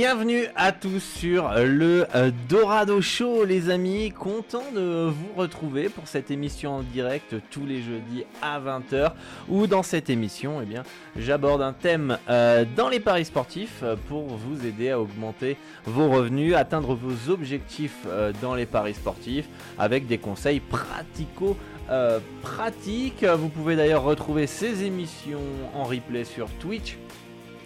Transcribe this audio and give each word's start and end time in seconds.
bienvenue 0.00 0.46
à 0.56 0.72
tous 0.72 0.98
sur 0.98 1.50
le 1.58 2.06
euh, 2.14 2.30
Dorado 2.48 3.02
Show 3.02 3.44
les 3.44 3.68
amis, 3.68 4.10
content 4.10 4.62
de 4.74 5.10
vous 5.10 5.28
retrouver 5.36 5.90
pour 5.90 6.08
cette 6.08 6.30
émission 6.30 6.76
en 6.76 6.82
direct 6.82 7.34
tous 7.50 7.66
les 7.66 7.82
jeudis 7.82 8.24
à 8.40 8.58
20h 8.58 9.12
où 9.50 9.66
dans 9.66 9.82
cette 9.82 10.08
émission 10.08 10.62
eh 10.62 10.64
bien 10.64 10.84
j'aborde 11.18 11.60
un 11.60 11.74
thème 11.74 12.16
euh, 12.30 12.64
dans 12.74 12.88
les 12.88 12.98
paris 12.98 13.26
sportifs 13.26 13.80
euh, 13.82 13.94
pour 14.08 14.24
vous 14.24 14.64
aider 14.64 14.88
à 14.88 14.98
augmenter 14.98 15.58
vos 15.84 16.08
revenus, 16.08 16.54
atteindre 16.54 16.94
vos 16.94 17.30
objectifs 17.30 18.06
dans 18.40 18.54
les 18.54 18.64
paris 18.64 18.94
sportifs 18.94 19.48
avec 19.78 20.06
des 20.06 20.16
conseils 20.16 20.60
pratico 20.60 21.58
euh, 21.90 22.20
pratiques. 22.42 23.24
Vous 23.24 23.48
pouvez 23.48 23.74
d'ailleurs 23.74 24.04
retrouver 24.04 24.46
ces 24.46 24.84
émissions 24.84 25.40
en 25.74 25.82
replay 25.82 26.22
sur 26.22 26.48
Twitch 26.60 26.96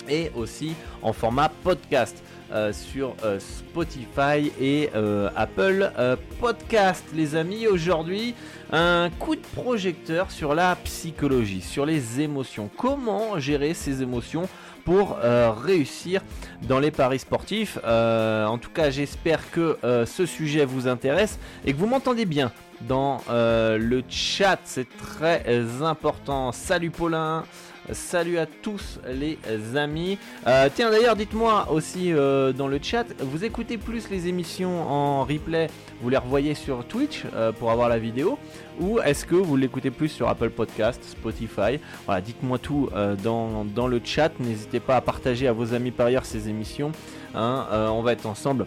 et 0.08 0.30
aussi 0.34 0.74
en 1.02 1.12
format 1.12 1.50
podcast 1.62 2.22
euh, 2.52 2.72
sur 2.72 3.16
euh, 3.24 3.40
Spotify 3.40 4.52
et 4.60 4.88
euh, 4.94 5.28
Apple 5.34 5.90
Podcast. 6.38 7.04
Les 7.12 7.34
amis, 7.34 7.66
aujourd'hui, 7.66 8.34
un 8.70 9.10
coup 9.18 9.34
de 9.34 9.40
projecteur 9.56 10.30
sur 10.30 10.54
la 10.54 10.76
psychologie, 10.84 11.62
sur 11.62 11.84
les 11.84 12.20
émotions. 12.20 12.70
Comment 12.76 13.40
gérer 13.40 13.74
ces 13.74 14.02
émotions 14.02 14.48
pour 14.84 15.16
réussir 15.16 16.20
dans 16.68 16.78
les 16.78 16.90
paris 16.90 17.18
sportifs? 17.18 17.78
En 17.82 18.58
tout 18.58 18.70
cas, 18.70 18.90
j'espère 18.90 19.50
que 19.50 19.78
ce 20.04 20.26
sujet 20.26 20.66
vous 20.66 20.86
intéresse 20.86 21.38
et 21.64 21.72
que 21.72 21.78
vous 21.78 21.86
m'entendez 21.86 22.26
bien 22.26 22.52
dans 22.82 23.22
le 23.28 24.02
chat. 24.08 24.58
C'est 24.64 24.88
très 24.98 25.82
important. 25.82 26.52
Salut 26.52 26.90
Paulin. 26.90 27.44
Salut 27.92 28.38
à 28.38 28.46
tous 28.46 28.98
les 29.06 29.38
amis. 29.76 30.16
Euh, 30.46 30.70
tiens 30.74 30.90
d'ailleurs 30.90 31.16
dites-moi 31.16 31.70
aussi 31.70 32.14
euh, 32.14 32.50
dans 32.52 32.66
le 32.66 32.78
chat, 32.80 33.04
vous 33.20 33.44
écoutez 33.44 33.76
plus 33.76 34.08
les 34.08 34.26
émissions 34.26 34.90
en 34.90 35.24
replay, 35.24 35.68
vous 36.00 36.08
les 36.08 36.16
revoyez 36.16 36.54
sur 36.54 36.86
Twitch 36.86 37.24
euh, 37.34 37.52
pour 37.52 37.70
avoir 37.70 37.90
la 37.90 37.98
vidéo, 37.98 38.38
ou 38.80 39.00
est-ce 39.00 39.26
que 39.26 39.34
vous 39.34 39.56
l'écoutez 39.56 39.90
plus 39.90 40.08
sur 40.08 40.30
Apple 40.30 40.48
Podcast, 40.48 41.04
Spotify? 41.04 41.78
Voilà, 42.06 42.22
dites-moi 42.22 42.58
tout 42.58 42.88
dans, 43.22 43.86
le 43.86 44.00
chat, 44.02 44.32
n'hésitez 44.40 44.80
pas 44.80 44.96
à 44.96 45.00
partager 45.02 45.46
à 45.46 45.52
vos 45.52 45.74
amis 45.74 45.90
par 45.90 46.06
ailleurs 46.06 46.24
ces 46.24 46.48
émissions. 46.48 46.92
hein. 47.34 47.66
On 47.90 48.00
va 48.00 48.12
être 48.12 48.24
ensemble 48.24 48.66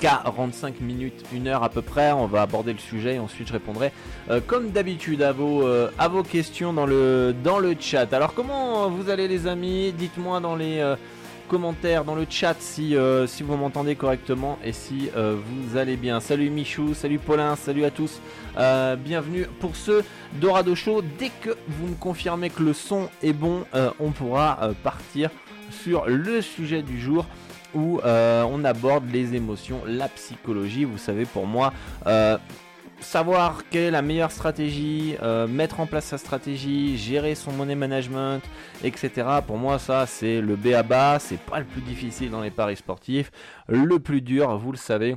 45 0.00 0.80
minutes, 0.80 1.24
une 1.34 1.46
heure 1.46 1.62
à 1.62 1.68
peu 1.68 1.82
près. 1.82 2.12
On 2.12 2.26
va 2.26 2.42
aborder 2.42 2.72
le 2.72 2.78
sujet 2.78 3.16
et 3.16 3.18
ensuite 3.18 3.48
je 3.48 3.52
répondrai 3.52 3.92
euh, 4.30 4.40
comme 4.44 4.70
d'habitude 4.70 5.22
à 5.22 5.32
vos, 5.32 5.66
euh, 5.66 5.90
à 5.98 6.08
vos 6.08 6.22
questions 6.22 6.72
dans 6.72 6.86
le, 6.86 7.34
dans 7.44 7.58
le 7.58 7.76
chat. 7.78 8.12
Alors 8.14 8.32
comment 8.32 8.88
vous 8.88 9.10
allez 9.10 9.28
les 9.28 9.46
amis? 9.46 9.92
Dites-moi 9.92 10.40
dans 10.40 10.56
les 10.56 10.78
euh, 10.78 10.96
commentaires, 11.48 12.04
dans 12.04 12.14
le 12.14 12.26
chat 12.28 12.56
si, 12.60 12.96
si 13.26 13.42
vous 13.42 13.56
m'entendez 13.56 13.96
correctement 13.96 14.56
et 14.64 14.72
si 14.72 15.10
vous 15.16 15.76
allez 15.76 15.96
bien. 15.96 16.20
Salut 16.20 16.48
Michou, 16.48 16.94
salut 16.94 17.18
Paulin, 17.18 17.56
salut 17.56 17.84
à 17.84 17.90
tous. 17.90 18.20
Bienvenue 18.98 19.46
pour 19.58 19.74
ce 19.74 20.04
Dorado 20.34 20.76
Show. 20.76 21.02
Dès 21.18 21.32
que 21.40 21.50
vous 21.66 21.88
me 21.88 21.94
confirmez 21.96 22.50
que 22.50 22.62
le 22.62 22.72
son 22.72 23.08
est 23.20 23.32
bon, 23.32 23.64
on 23.98 24.12
pourra 24.12 24.70
partir 24.84 25.30
sur 25.72 26.06
le 26.06 26.40
sujet 26.40 26.82
du 26.82 27.00
jour 27.00 27.26
où 27.74 28.00
euh, 28.00 28.44
on 28.48 28.64
aborde 28.64 29.10
les 29.10 29.34
émotions, 29.34 29.82
la 29.86 30.08
psychologie. 30.08 30.84
Vous 30.84 30.98
savez, 30.98 31.24
pour 31.24 31.46
moi, 31.46 31.72
euh, 32.06 32.38
savoir 33.00 33.62
quelle 33.70 33.84
est 33.84 33.90
la 33.90 34.02
meilleure 34.02 34.30
stratégie, 34.30 35.16
euh, 35.22 35.46
mettre 35.46 35.80
en 35.80 35.86
place 35.86 36.06
sa 36.06 36.18
stratégie, 36.18 36.96
gérer 36.96 37.34
son 37.34 37.52
money 37.52 37.74
management, 37.74 38.42
etc. 38.84 39.26
Pour 39.46 39.58
moi, 39.58 39.78
ça, 39.78 40.06
c'est 40.06 40.40
le 40.40 40.56
B 40.56 40.68
à 40.68 40.82
bas. 40.82 41.18
C'est 41.18 41.40
pas 41.40 41.58
le 41.58 41.64
plus 41.66 41.82
difficile 41.82 42.30
dans 42.30 42.40
les 42.40 42.50
paris 42.50 42.76
sportifs. 42.76 43.30
Le 43.68 43.98
plus 43.98 44.20
dur, 44.20 44.56
vous 44.58 44.72
le 44.72 44.78
savez. 44.78 45.16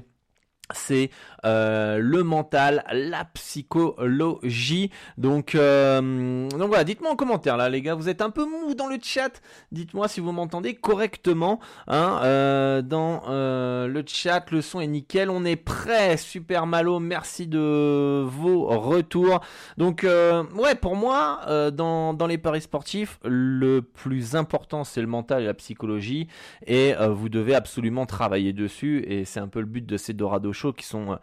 C'est 0.74 1.10
euh, 1.46 1.98
le 2.00 2.24
mental, 2.24 2.84
la 2.92 3.26
psychologie. 3.26 4.90
Donc, 5.18 5.56
euh, 5.56 6.48
donc 6.50 6.68
voilà, 6.68 6.84
dites-moi 6.84 7.12
en 7.12 7.16
commentaire 7.16 7.58
là, 7.58 7.70
les 7.70 7.82
gars. 7.82 7.96
Vous 7.96 8.10
êtes 8.10 8.22
un 8.22 8.30
peu 8.30 8.46
mou 8.46 8.74
dans 8.76 8.88
le 8.88 8.98
chat. 9.02 9.42
Dites-moi 9.72 10.08
si 10.08 10.20
vous 10.20 10.32
m'entendez 10.32 10.76
correctement. 10.76 11.60
Hein, 11.88 12.20
euh, 12.24 12.82
dans 12.82 13.24
euh, 13.30 13.88
le 13.88 14.04
chat, 14.06 14.50
le 14.52 14.62
son 14.62 14.80
est 14.80 14.88
nickel. 14.88 15.30
On 15.30 15.46
est 15.46 15.56
prêt. 15.56 16.18
Super 16.18 16.66
Malo, 16.66 17.00
merci 17.00 17.48
de 17.48 18.24
vos 18.24 18.66
retours. 18.68 19.42
Donc, 19.78 20.06
ouais, 20.06 20.76
pour 20.76 20.96
moi, 20.96 21.42
dans, 21.72 22.14
dans 22.14 22.28
les 22.28 22.38
paris 22.38 22.62
sportifs, 22.62 23.20
le 23.24 23.82
plus 23.82 24.36
important 24.36 24.84
c'est 24.84 25.02
le 25.02 25.08
mental 25.08 25.44
et 25.44 25.46
la 25.46 25.54
psychologie. 25.54 26.28
Et 26.68 26.94
vous 27.10 27.30
devez 27.30 27.56
absolument 27.56 28.06
travailler 28.06 28.54
dessus. 28.54 29.04
Et 29.08 29.26
c'est 29.26 29.40
un 29.40 29.48
peu 29.48 29.60
le 29.60 29.66
but 29.66 29.86
de 29.86 29.98
ces 29.98 30.14
Dorado 30.14 30.54
Show 30.54 30.74
qui 30.74 30.86
sont 30.86 31.18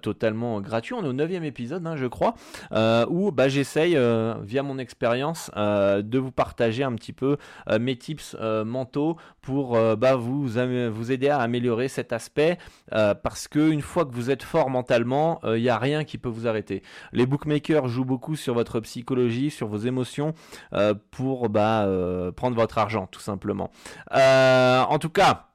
totalement 0.00 0.60
gratuits. 0.60 0.94
On 0.94 1.04
est 1.04 1.08
au 1.08 1.12
9 1.12 1.30
épisode, 1.42 1.86
hein, 1.86 1.96
je 1.96 2.06
crois, 2.06 2.34
euh, 2.72 3.06
où 3.08 3.32
bah, 3.32 3.48
j'essaye, 3.48 3.96
euh, 3.96 4.34
via 4.42 4.62
mon 4.62 4.78
expérience, 4.78 5.50
euh, 5.56 6.02
de 6.02 6.18
vous 6.18 6.30
partager 6.30 6.84
un 6.84 6.92
petit 6.94 7.12
peu 7.12 7.36
euh, 7.68 7.78
mes 7.78 7.96
tips 7.96 8.36
euh, 8.40 8.64
mentaux 8.64 9.16
pour 9.40 9.76
euh, 9.76 9.96
bah, 9.96 10.16
vous, 10.16 10.58
aider 10.58 11.28
à 11.28 11.38
améliorer 11.38 11.88
cet 11.88 12.12
aspect. 12.12 12.58
euh, 12.92 13.14
parce 13.14 13.48
que 13.48 13.70
une 13.70 13.82
fois 13.82 14.04
que 14.04 14.14
vous 14.14 14.30
êtes 14.30 14.42
fort 14.42 14.70
mentalement, 14.70 15.40
il 15.44 15.62
n'y 15.62 15.68
a 15.68 15.78
rien 15.78 16.04
qui 16.04 16.18
peut 16.18 16.28
vous 16.28 16.46
arrêter. 16.46 16.82
Les 17.12 17.26
bookmakers 17.26 17.88
jouent 17.88 18.04
beaucoup 18.04 18.36
sur 18.36 18.54
votre 18.54 18.80
psychologie, 18.80 19.50
sur 19.50 19.68
vos 19.68 19.78
émotions, 19.78 20.34
euh, 20.72 20.94
pour 21.10 21.48
bah, 21.48 21.84
euh, 21.84 22.32
prendre 22.32 22.56
votre 22.56 22.78
argent, 22.78 23.06
tout 23.10 23.20
simplement. 23.20 23.70
Euh, 24.14 24.82
en 24.82 24.98
tout 24.98 25.10
cas. 25.10 25.48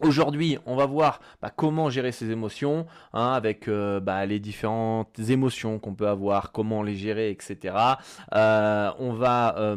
Aujourd'hui, 0.00 0.58
on 0.66 0.76
va 0.76 0.84
voir 0.84 1.20
bah, 1.40 1.50
comment 1.54 1.88
gérer 1.88 2.12
ses 2.12 2.30
émotions, 2.30 2.86
hein, 3.14 3.32
avec 3.32 3.66
euh, 3.66 3.98
bah, 3.98 4.26
les 4.26 4.38
différentes 4.38 5.18
émotions 5.18 5.78
qu'on 5.78 5.94
peut 5.94 6.08
avoir, 6.08 6.52
comment 6.52 6.82
les 6.82 6.94
gérer, 6.94 7.30
etc. 7.30 7.74
Euh, 8.34 8.90
on 8.98 9.14
va 9.14 9.56
euh, 9.56 9.74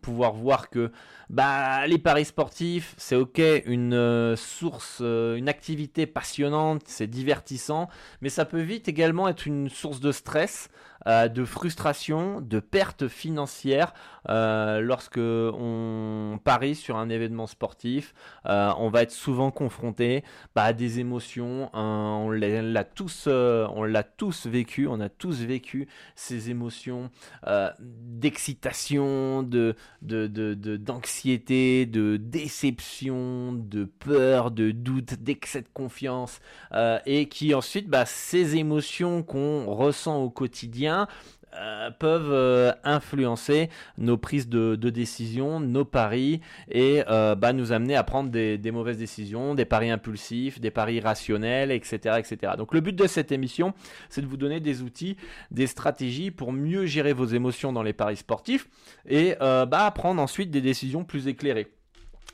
pouvoir 0.00 0.32
voir 0.32 0.70
que 0.70 0.90
bah, 1.28 1.86
les 1.86 1.98
paris 1.98 2.24
sportifs, 2.24 2.94
c'est 2.96 3.14
ok, 3.14 3.42
une 3.66 4.36
source, 4.36 5.00
une 5.00 5.50
activité 5.50 6.06
passionnante, 6.06 6.82
c'est 6.86 7.06
divertissant, 7.06 7.90
mais 8.22 8.30
ça 8.30 8.46
peut 8.46 8.62
vite 8.62 8.88
également 8.88 9.28
être 9.28 9.46
une 9.46 9.68
source 9.68 10.00
de 10.00 10.12
stress, 10.12 10.70
euh, 11.06 11.28
de 11.28 11.44
frustration, 11.44 12.42
de 12.42 12.60
perte 12.60 13.08
financière 13.08 13.94
euh, 14.28 14.80
lorsque 14.80 15.18
on 15.18 16.38
parie 16.44 16.74
sur 16.74 16.96
un 16.96 17.08
événement 17.08 17.46
sportif. 17.46 18.14
Euh, 18.46 18.70
on 18.76 18.90
va 18.90 19.02
être 19.02 19.10
souvent 19.10 19.50
confronté 19.50 20.22
bah, 20.54 20.64
à 20.64 20.72
des 20.74 21.00
émotions. 21.00 21.70
Hein, 21.72 22.20
on 22.22 22.30
l'a 22.30 22.84
tous, 22.84 23.28
l'a 23.28 24.02
tous 24.02 24.46
vécu. 24.46 24.86
On 24.88 25.00
a 25.00 25.08
tous 25.08 25.40
vécu 25.40 25.88
ces 26.14 26.50
émotions 26.50 27.10
d'excitation, 27.80 29.42
de, 29.42 29.74
d'anxiété, 30.02 31.86
de, 31.86 32.18
déception, 32.18 33.52
de 33.52 33.84
peur, 33.84 34.50
de 34.50 34.70
doute, 34.70 35.14
d'excès 35.14 35.62
de 35.62 35.68
confiance, 35.72 36.40
et 37.06 37.28
qui 37.28 37.54
ensuite, 37.54 37.88
bah, 37.88 38.04
ces 38.04 38.56
émotions 38.56 39.22
qu'on 39.22 39.66
ressent 39.66 40.18
au 40.22 40.30
quotidien, 40.30 40.89
euh, 41.56 41.90
peuvent 41.90 42.30
euh, 42.30 42.70
influencer 42.84 43.70
nos 43.98 44.16
prises 44.16 44.48
de, 44.48 44.76
décision, 44.76 45.58
nos 45.58 45.84
paris 45.84 46.40
et 46.70 47.02
euh, 47.08 47.34
bah, 47.34 47.52
nous 47.52 47.72
amener 47.72 47.96
à 47.96 48.04
prendre 48.04 48.30
des, 48.30 48.70
mauvaises 48.70 48.98
décisions, 48.98 49.56
des 49.56 49.64
paris 49.64 49.90
impulsifs, 49.90 50.60
des 50.60 50.70
paris 50.70 51.00
rationnels, 51.00 51.72
etc., 51.72 52.20
etc. 52.20 52.52
Donc 52.56 52.72
le 52.72 52.80
but 52.80 52.94
de 52.94 53.08
cette 53.08 53.32
émission, 53.32 53.74
c'est 54.10 54.22
de 54.22 54.28
vous 54.28 54.36
donner 54.36 54.60
des 54.60 54.82
outils, 54.82 55.16
des 55.50 55.66
stratégies 55.66 56.30
pour 56.30 56.52
mieux 56.52 56.86
gérer 56.86 57.12
vos 57.12 57.26
émotions 57.26 57.72
dans 57.72 57.82
les 57.82 57.94
paris 57.94 58.16
sportifs 58.16 58.68
et 59.08 59.34
bah, 59.40 59.90
prendre 59.92 60.22
ensuite 60.22 60.52
des 60.52 60.60
décisions 60.60 61.02
plus 61.02 61.26
éclairées 61.26 61.66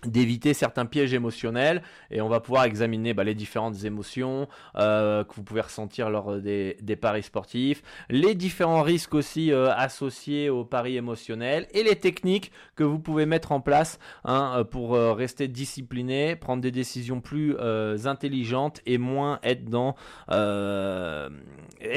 d'éviter 0.04 0.54
certains 0.54 0.86
pièges 0.86 1.14
émotionnels 1.14 1.82
et 2.10 2.20
on 2.20 2.28
va 2.28 2.40
pouvoir 2.40 2.64
examiner 2.64 3.14
bah, 3.14 3.24
les 3.24 3.34
différentes 3.34 3.84
émotions 3.84 4.48
euh, 4.76 5.24
que 5.24 5.34
vous 5.34 5.42
pouvez 5.42 5.62
ressentir 5.62 6.10
lors 6.10 6.36
des, 6.36 6.76
paris 7.00 7.22
sportifs, 7.22 7.82
les 8.08 8.34
différents 8.34 8.82
risques 8.82 9.14
aussi 9.14 9.52
euh, 9.52 9.72
associés 9.74 10.50
aux 10.50 10.64
paris 10.64 10.96
émotionnels 10.96 11.66
et 11.72 11.82
les 11.82 11.96
techniques 11.96 12.52
que 12.74 12.84
vous 12.84 12.98
pouvez 12.98 13.26
mettre 13.26 13.52
en 13.52 13.60
place 13.60 13.98
hein, 14.24 14.54
euh, 14.56 14.64
pour 14.64 14.94
rester 14.94 15.48
discipliné, 15.48 16.36
prendre 16.36 16.62
des 16.62 16.70
décisions 16.70 17.20
plus 17.20 17.56
intelligentes 18.04 18.80
et 18.86 18.98
moins 18.98 19.38
être 19.42 19.64
dans 19.64 19.94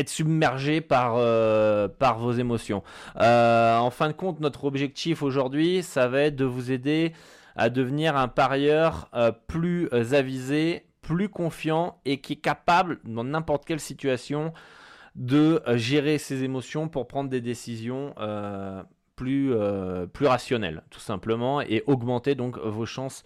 submergé 0.07 0.81
par 0.81 1.15
par 1.99 2.19
vos 2.19 2.31
émotions. 2.31 2.83
en 3.15 3.89
fin 3.91 4.07
de 4.07 4.13
compte, 4.13 4.39
notre 4.39 4.65
objectif 4.65 5.21
aujourd'hui, 5.21 5.83
ça 5.83 6.07
va 6.07 6.21
être 6.21 6.35
de 6.35 6.45
vous 6.45 6.71
aider 6.71 7.13
à 7.55 7.69
devenir 7.69 8.15
un 8.15 8.27
parieur 8.27 9.09
euh, 9.13 9.31
plus 9.47 9.89
euh, 9.93 10.13
avisé, 10.13 10.85
plus 11.01 11.29
confiant 11.29 11.99
et 12.05 12.21
qui 12.21 12.33
est 12.33 12.37
capable, 12.37 12.99
dans 13.03 13.23
n'importe 13.23 13.65
quelle 13.65 13.79
situation, 13.79 14.53
de 15.15 15.61
euh, 15.67 15.77
gérer 15.77 16.17
ses 16.17 16.43
émotions 16.43 16.87
pour 16.87 17.07
prendre 17.07 17.29
des 17.29 17.41
décisions 17.41 18.13
plus, 19.15 19.53
rationnelles, 20.21 20.83
tout 20.89 20.99
simplement, 20.99 21.59
et 21.61 21.83
augmenter 21.87 22.35
donc 22.35 22.57
vos 22.57 22.85
chances 22.85 23.23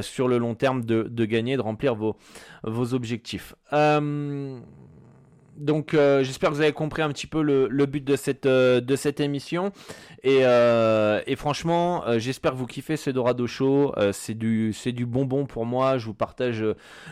sur 0.00 0.26
le 0.26 0.38
long 0.38 0.56
terme 0.56 0.84
de, 0.84 1.04
de, 1.04 1.24
gagner, 1.24 1.56
de 1.56 1.62
remplir 1.62 1.94
vos, 1.94 2.16
vos 2.64 2.94
objectifs 2.94 3.54
donc 5.56 5.94
euh, 5.94 6.22
j'espère 6.22 6.50
que 6.50 6.54
vous 6.54 6.60
avez 6.60 6.72
compris 6.72 7.02
un 7.02 7.08
petit 7.08 7.26
peu 7.26 7.42
le, 7.42 7.86
but 7.86 8.04
de 8.04 8.16
cette, 8.16 8.46
euh, 8.46 8.80
de 8.80 8.96
cette 8.96 9.20
émission. 9.20 9.72
Et, 10.22 10.44
euh, 10.44 11.20
franchement, 11.36 12.04
j'espère 12.18 12.52
que 12.52 12.56
vous 12.56 12.66
kiffez 12.66 12.96
ce 12.96 13.10
Dorado 13.10 13.46
Show. 13.46 13.94
c'est 14.12 14.34
du, 14.34 14.74
du 14.86 15.06
bonbon 15.06 15.46
pour 15.46 15.66
moi. 15.66 15.98
Je 15.98 16.06
vous 16.06 16.14
partage 16.14 16.64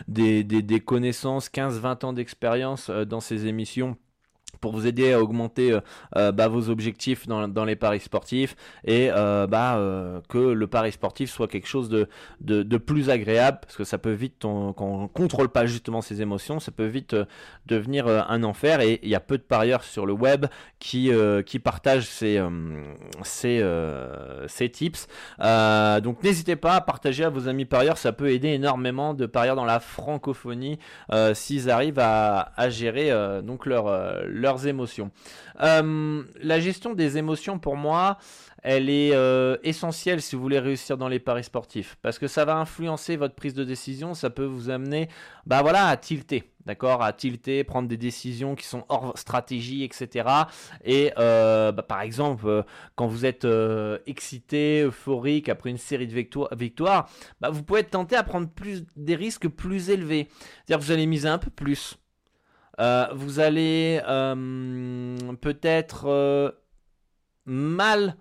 des, 0.07 0.43
des, 0.43 0.61
des 0.61 0.79
connaissances, 0.79 1.49
15-20 1.49 2.05
ans 2.05 2.13
d'expérience 2.13 2.89
dans 2.89 3.19
ces 3.19 3.47
émissions 3.47 3.97
pour 4.59 4.71
vous 4.71 4.87
aider 4.87 5.13
à 5.13 5.21
augmenter 5.21 5.71
euh, 5.71 5.79
euh, 6.15 6.31
bah, 6.31 6.47
vos 6.47 6.69
objectifs 6.69 7.27
dans, 7.27 7.47
dans, 7.47 7.65
les 7.65 7.75
paris 7.75 7.99
sportifs 7.99 8.55
et 8.83 9.09
euh, 9.11 9.47
bah, 9.47 9.79
que 10.29 10.37
le 10.37 10.67
pari 10.67 10.91
sportif 10.91 11.31
soit 11.31 11.47
quelque 11.47 11.67
chose 11.67 11.89
de, 11.89 12.07
de, 12.41 12.77
plus 12.77 13.09
agréable 13.09 13.59
parce 13.61 13.75
que 13.75 13.83
ça 13.83 13.97
peut 13.97 14.11
vite, 14.11 14.35
quand 14.41 14.75
on 14.79 15.07
contrôle 15.07 15.49
pas 15.49 15.65
justement 15.65 16.01
ses 16.01 16.21
émotions, 16.21 16.59
ça 16.59 16.71
peut 16.71 16.85
vite 16.85 17.15
devenir 17.65 18.07
un 18.07 18.43
enfer 18.43 18.81
et 18.81 18.99
il 19.01 19.09
y 19.09 19.15
a 19.15 19.19
peu 19.19 19.37
de 19.37 19.43
parieurs 19.43 19.83
sur 19.83 20.05
le 20.05 20.13
web 20.13 20.45
qui, 20.79 21.11
qui 21.45 21.59
partagent 21.59 22.07
ces, 22.07 22.41
ces, 23.23 23.63
ces 24.47 24.69
tips. 24.69 25.07
donc 25.39 26.23
n'hésitez 26.23 26.55
pas 26.55 26.75
à 26.75 26.81
partager 26.81 27.23
à 27.23 27.29
vos 27.29 27.47
amis 27.47 27.65
parieurs, 27.65 27.97
ça 27.97 28.11
peut 28.11 28.29
aider 28.29 28.49
énormément 28.49 29.13
de 29.13 29.25
parieurs 29.25 29.55
dans 29.55 29.65
la 29.65 29.79
francophonie 29.79 30.77
s'ils 31.33 31.69
arrivent 31.69 31.99
à, 31.99 32.51
à 32.55 32.69
gérer 32.69 33.11
donc 33.43 33.65
leur 33.65 33.87
émotions. 34.65 35.11
Euh, 35.61 36.23
la 36.41 36.59
gestion 36.59 36.93
des 36.93 37.17
émotions, 37.17 37.59
pour 37.59 37.75
moi, 37.75 38.17
elle 38.63 38.89
est 38.89 39.13
euh, 39.13 39.57
essentielle 39.63 40.21
si 40.21 40.35
vous 40.35 40.41
voulez 40.41 40.59
réussir 40.59 40.97
dans 40.97 41.07
les 41.07 41.19
paris 41.19 41.43
sportifs, 41.43 41.97
parce 42.01 42.17
que 42.17 42.27
ça 42.27 42.45
va 42.45 42.55
influencer 42.55 43.15
votre 43.15 43.35
prise 43.35 43.53
de 43.53 43.63
décision, 43.63 44.13
ça 44.13 44.29
peut 44.29 44.45
vous 44.45 44.69
amener, 44.69 45.07
bah 45.45 45.61
voilà, 45.61 45.87
à 45.87 45.97
tilter. 45.97 46.51
D'accord, 46.65 47.03
à 47.03 47.13
tilter, 47.13 47.63
prendre 47.63 47.87
des 47.87 47.97
décisions 47.97 48.55
qui 48.55 48.65
sont 48.65 48.85
hors 48.89 49.15
stratégie, 49.19 49.83
etc. 49.83 50.27
Et 50.83 51.11
euh, 51.19 51.71
bah, 51.71 51.83
par 51.83 52.01
exemple, 52.01 52.63
quand 52.95 53.05
vous 53.05 53.23
êtes 53.23 53.47
excité, 54.07 54.81
euphorique 54.81 55.47
après 55.47 55.69
une 55.69 55.77
série 55.77 56.07
de 56.07 56.15
victoires, 56.55 57.07
bah, 57.39 57.51
vous 57.51 57.61
pouvez 57.61 57.81
être 57.81 57.91
tenté 57.91 58.15
à 58.15 58.23
prendre 58.23 58.49
des 58.95 59.15
risques 59.15 59.47
plus 59.47 59.91
élevés. 59.91 60.27
C'est-à-dire 60.65 60.79
que 60.79 60.85
vous 60.85 60.91
allez 60.91 61.05
miser 61.05 61.29
un 61.29 61.37
peu 61.37 61.51
plus, 61.51 61.99
vous 62.77 63.39
allez 63.39 64.01
euh, 64.07 65.15
peut-être 65.41 66.05
euh, 66.07 66.51
mal 67.45 68.15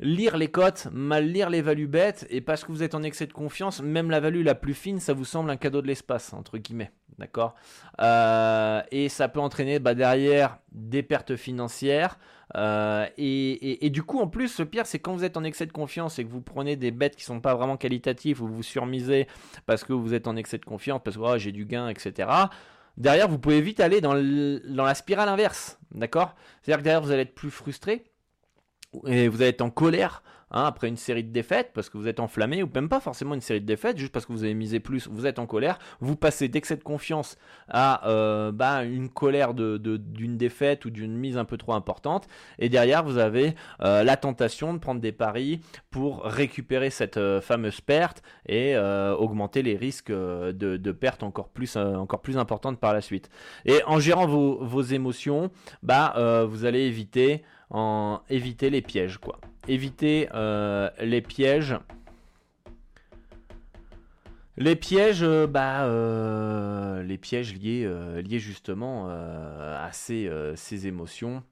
lire 0.00 0.36
les 0.36 0.48
cotes, 0.48 0.88
mal 0.90 1.26
lire 1.26 1.48
les 1.48 1.62
values 1.62 1.86
bêtes, 1.86 2.26
et 2.28 2.40
parce 2.40 2.64
que 2.64 2.72
vous 2.72 2.82
êtes 2.82 2.94
en 2.94 3.02
excès 3.02 3.26
de 3.26 3.32
confiance, 3.32 3.80
même 3.80 4.10
la 4.10 4.18
value 4.18 4.42
la 4.42 4.56
plus 4.56 4.74
fine, 4.74 4.98
ça 4.98 5.12
vous 5.12 5.24
semble 5.24 5.48
un 5.50 5.56
cadeau 5.56 5.80
de 5.80 5.86
l'espace, 5.86 6.32
entre 6.32 6.58
guillemets. 6.58 6.90
D'accord? 7.18 7.54
Et 8.00 9.08
ça 9.08 9.28
peut 9.28 9.38
entraîner 9.38 9.78
bah, 9.78 9.94
derrière 9.94 10.58
des 10.72 11.04
pertes 11.04 11.36
financières. 11.36 12.18
et, 12.56 13.90
du 13.92 14.02
coup, 14.02 14.18
en 14.18 14.26
plus, 14.26 14.58
le 14.58 14.64
pire, 14.64 14.86
c'est 14.86 14.98
quand 14.98 15.12
vous 15.12 15.22
êtes 15.22 15.36
en 15.36 15.44
excès 15.44 15.66
de 15.66 15.72
confiance 15.72 16.18
et 16.18 16.24
que 16.24 16.30
vous 16.30 16.40
prenez 16.40 16.74
des 16.74 16.90
bêtes 16.90 17.14
qui 17.14 17.22
sont 17.22 17.40
pas 17.40 17.54
vraiment 17.54 17.76
qualitatives 17.76 18.42
ou 18.42 18.48
vous 18.48 18.64
surmisez 18.64 19.28
parce 19.66 19.84
que 19.84 19.92
vous 19.92 20.14
êtes 20.14 20.26
en 20.26 20.34
excès 20.34 20.58
de 20.58 20.64
confiance, 20.64 21.00
parce 21.04 21.16
que 21.16 21.22
oh, 21.22 21.38
j'ai 21.38 21.52
du 21.52 21.64
gain, 21.64 21.88
etc 21.88 22.48
derrière, 22.96 23.28
vous 23.28 23.38
pouvez 23.38 23.60
vite 23.60 23.80
aller 23.80 24.00
dans, 24.00 24.14
la 24.14 24.94
spirale 24.94 25.28
inverse. 25.28 25.78
D'accord? 25.92 26.34
C'est-à-dire 26.62 26.78
que 26.78 26.84
derrière, 26.84 27.02
vous 27.02 27.10
allez 27.10 27.22
être 27.22 27.34
plus 27.34 27.50
frustré 27.50 28.04
et 29.06 29.28
vous 29.28 29.42
allez 29.42 29.50
être 29.50 29.62
en 29.62 29.70
colère 29.70 30.22
Hein, 30.54 30.64
après 30.66 30.88
une 30.88 30.98
série 30.98 31.24
de 31.24 31.32
défaites, 31.32 31.70
parce 31.72 31.88
que 31.88 31.96
vous 31.96 32.08
êtes 32.08 32.20
enflammé, 32.20 32.62
ou 32.62 32.68
même 32.74 32.90
pas 32.90 33.00
forcément 33.00 33.34
une 33.34 33.40
série 33.40 33.62
de 33.62 33.66
défaites, 33.66 33.96
juste 33.96 34.12
parce 34.12 34.26
que 34.26 34.32
vous 34.32 34.44
avez 34.44 34.52
misé 34.52 34.80
plus, 34.80 35.08
vous 35.08 35.24
êtes 35.24 35.38
en 35.38 35.46
colère, 35.46 35.78
vous 36.00 36.14
passez 36.14 36.48
d'excès 36.48 36.76
de 36.76 36.82
confiance 36.82 37.38
à 37.68 38.06
euh, 38.06 38.52
bah, 38.52 38.84
une 38.84 39.08
colère 39.08 39.54
de, 39.54 39.78
d'une 39.78 40.36
défaite 40.36 40.84
ou 40.84 40.90
d'une 40.90 41.16
mise 41.16 41.38
un 41.38 41.46
peu 41.46 41.56
trop 41.56 41.72
importante, 41.72 42.28
et 42.58 42.68
derrière 42.68 43.02
vous 43.02 43.16
avez 43.16 43.54
euh, 43.80 44.02
la 44.02 44.18
tentation 44.18 44.74
de 44.74 44.78
prendre 44.78 45.00
des 45.00 45.12
paris 45.12 45.62
pour 45.90 46.22
récupérer 46.24 46.90
cette 46.90 47.16
euh, 47.16 47.40
fameuse 47.40 47.80
perte 47.80 48.22
et 48.46 48.76
augmenter 48.76 49.62
les 49.62 49.76
risques 49.76 50.12
de, 50.12 50.52
de 50.52 50.92
perte 50.92 51.22
encore 51.22 51.48
plus, 51.48 51.76
encore 51.76 52.20
plus 52.20 52.36
importantes 52.36 52.78
par 52.78 52.92
la 52.92 53.00
suite. 53.00 53.30
Et 53.64 53.82
en 53.86 53.98
gérant 54.00 54.26
vos, 54.26 54.62
vos 54.62 54.82
émotions, 54.82 55.50
bah, 55.82 56.44
vous 56.46 56.64
allez 56.64 56.80
éviter, 56.80 57.42
en, 57.72 58.20
éviter 58.30 58.70
les 58.70 58.82
pièges, 58.82 59.18
quoi 59.18 59.40
éviter 59.68 60.28
euh, 60.34 60.90
les 61.00 61.20
pièges. 61.20 61.76
Les 64.58 64.76
pièges, 64.76 65.22
euh, 65.22 65.46
bah, 65.46 65.84
euh, 65.84 67.02
les 67.02 67.18
pièges 67.18 67.54
liés, 67.54 67.88
liés 68.22 68.38
justement 68.38 69.08
à 69.08 69.90
ces, 69.92 70.86
émotions. 70.86 71.42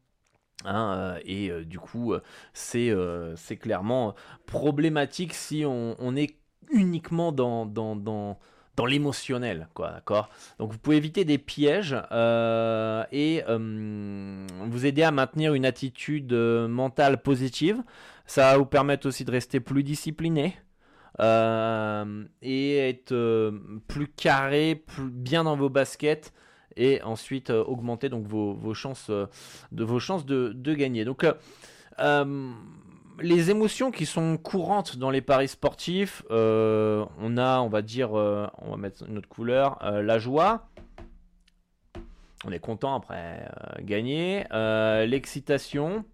Hein, 0.66 1.16
et 1.24 1.50
du 1.64 1.78
coup, 1.78 2.14
c'est 2.52 3.56
clairement 3.58 4.14
problématique 4.46 5.32
si 5.34 5.64
on, 5.66 6.16
est 6.16 6.36
uniquement 6.70 7.32
dans 7.32 8.38
dans 8.80 8.86
l'émotionnel, 8.86 9.68
quoi, 9.74 9.90
d'accord? 9.90 10.30
Donc 10.58 10.72
vous 10.72 10.78
pouvez 10.78 10.96
éviter 10.96 11.26
des 11.26 11.36
pièges 11.36 11.94
euh, 12.12 13.04
et 13.12 13.42
euh, 13.46 14.46
vous 14.70 14.86
aider 14.86 15.02
à 15.02 15.10
maintenir 15.10 15.52
une 15.52 15.66
attitude 15.66 16.32
euh, 16.32 16.66
mentale 16.66 17.20
positive. 17.20 17.82
Ça 18.24 18.52
va 18.52 18.56
vous 18.56 18.64
permettre 18.64 19.06
aussi 19.06 19.26
de 19.26 19.32
rester 19.32 19.60
plus 19.60 19.82
discipliné. 19.82 20.56
et 21.20 22.76
être 22.78 23.52
plus 23.86 24.08
carré, 24.08 24.76
plus 24.76 25.10
bien 25.10 25.44
dans 25.44 25.56
vos 25.56 25.68
baskets 25.68 26.32
et 26.76 27.02
ensuite 27.02 27.50
augmenter 27.50 28.08
donc 28.08 28.26
vos, 28.26 28.72
chances 28.72 29.10
de 29.10 29.84
vos 29.84 30.00
chances 30.00 30.24
de, 30.24 30.52
de 30.54 30.72
gagner. 30.72 31.04
Donc 31.04 31.26
les 33.22 33.50
émotions 33.50 33.90
qui 33.90 34.06
sont 34.06 34.36
courantes 34.36 34.96
dans 34.96 35.10
les 35.10 35.20
paris 35.20 35.48
sportifs, 35.48 36.22
euh, 36.30 37.04
on 37.18 37.36
a, 37.36 37.60
on 37.60 37.68
va 37.68 37.82
dire, 37.82 38.18
euh, 38.18 38.46
on 38.58 38.70
va 38.70 38.76
mettre 38.76 39.04
une 39.08 39.18
autre 39.18 39.28
couleur, 39.28 39.78
euh, 39.82 40.02
la 40.02 40.18
joie. 40.18 40.68
On 42.44 42.52
est 42.52 42.58
content 42.58 42.94
après 42.94 43.46
gagner. 43.80 44.44
L'excitation. 44.50 46.04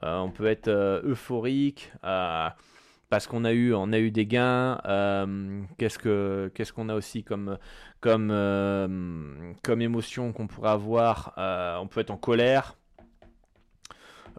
on 0.00 0.30
peut 0.30 0.46
être 0.46 0.70
euphorique 1.04 1.92
parce 2.00 3.26
qu'on 3.26 3.44
a 3.44 3.52
eu, 3.52 3.74
a 3.74 3.98
eu 3.98 4.10
des 4.10 4.24
gains. 4.24 4.80
qu'est-ce 5.76 5.98
que, 5.98 6.50
qu'est-ce 6.54 6.72
qu'on 6.72 6.88
a 6.88 6.94
aussi 6.94 7.24
comme, 7.24 7.58
comme, 8.00 9.54
comme 9.62 9.82
émotion 9.82 10.32
qu'on 10.32 10.46
pourrait 10.46 10.70
avoir 10.70 11.34
On 11.36 11.86
peut 11.88 12.00
être 12.00 12.10
en 12.10 12.16
colère. 12.16 12.78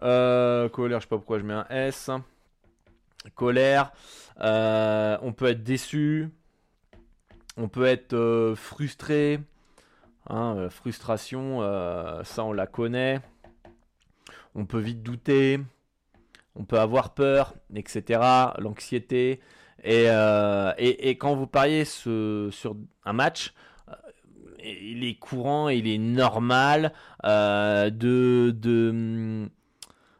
Colère, 0.00 1.00
je 1.00 1.04
sais 1.04 1.08
pas 1.08 1.16
pourquoi 1.16 1.38
je 1.38 1.44
mets 1.44 1.54
un 1.54 1.66
S. 1.70 2.10
Colère. 3.34 3.92
on 4.38 5.32
peut 5.36 5.46
être 5.46 5.62
déçu. 5.62 6.30
On 7.56 7.68
peut 7.68 7.86
être 7.86 8.54
frustré. 8.56 9.40
Hein, 10.28 10.68
frustration, 10.70 11.60
ça 12.24 12.44
on 12.44 12.52
la 12.52 12.66
connaît. 12.66 13.20
On 14.54 14.66
peut 14.66 14.78
vite 14.78 15.02
douter 15.02 15.60
on 16.56 16.64
peut 16.64 16.78
avoir 16.78 17.14
peur, 17.14 17.54
etc., 17.74 18.20
l'anxiété. 18.58 19.40
Et, 19.82 20.06
euh, 20.08 20.72
quand 21.18 21.34
vous 21.34 21.46
pariez 21.46 21.84
sur 21.84 22.76
un 23.04 23.12
match, 23.12 23.52
euh, 23.88 23.92
il 24.62 25.04
est 25.04 25.18
courant, 25.18 25.68
il 25.68 25.88
est 25.88 25.98
normal 25.98 26.92
euh, 27.24 27.90
de, 27.90 28.54
de, 28.56 29.48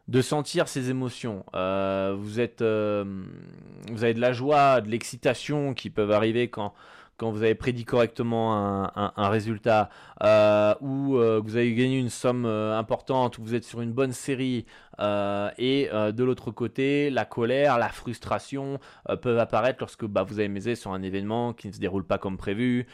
de, 0.07 0.21
sentir 0.21 0.67
ces 0.67 0.89
émotions. 0.89 1.45
vous, 1.53 2.39
êtes, 2.39 2.61
vous 2.61 4.03
avez 4.03 4.13
de 4.13 4.21
la 4.21 4.33
joie, 4.33 4.81
de 4.81 4.89
l'excitation 4.89 5.73
qui 5.73 5.89
peuvent 5.89 6.11
arriver 6.11 6.49
quand, 6.49 6.73
quand 7.17 7.31
vous 7.31 7.43
avez 7.43 7.55
prédit 7.55 7.85
correctement 7.85 8.91
un, 8.95 9.29
résultat, 9.29 9.89
euh, 10.23 10.75
ou 10.81 11.17
euh, 11.17 11.39
vous 11.43 11.55
avez 11.55 11.73
gagné 11.73 11.97
une 11.97 12.09
somme 12.09 12.45
euh, 12.45 12.77
importante, 12.77 13.37
ou 13.37 13.43
vous 13.43 13.55
êtes 13.55 13.63
sur 13.63 13.81
une 13.81 13.93
bonne 13.93 14.11
série, 14.11 14.65
et 14.99 15.89
de 15.91 16.23
l'autre 16.23 16.51
côté, 16.51 17.09
la 17.09 17.25
colère, 17.25 17.77
la 17.77 17.89
frustration 17.89 18.79
peuvent 19.21 19.39
apparaître 19.39 19.79
lorsque 19.81 20.05
bah, 20.05 20.23
vous 20.23 20.39
avez 20.39 20.47
misé 20.47 20.75
sur 20.75 20.93
un 20.93 21.01
événement 21.01 21.51
qui 21.51 21.67
ne 21.67 21.73
se 21.73 21.79
déroule 21.79 22.05
pas 22.05 22.17
comme 22.17 22.37
prévu, 22.37 22.87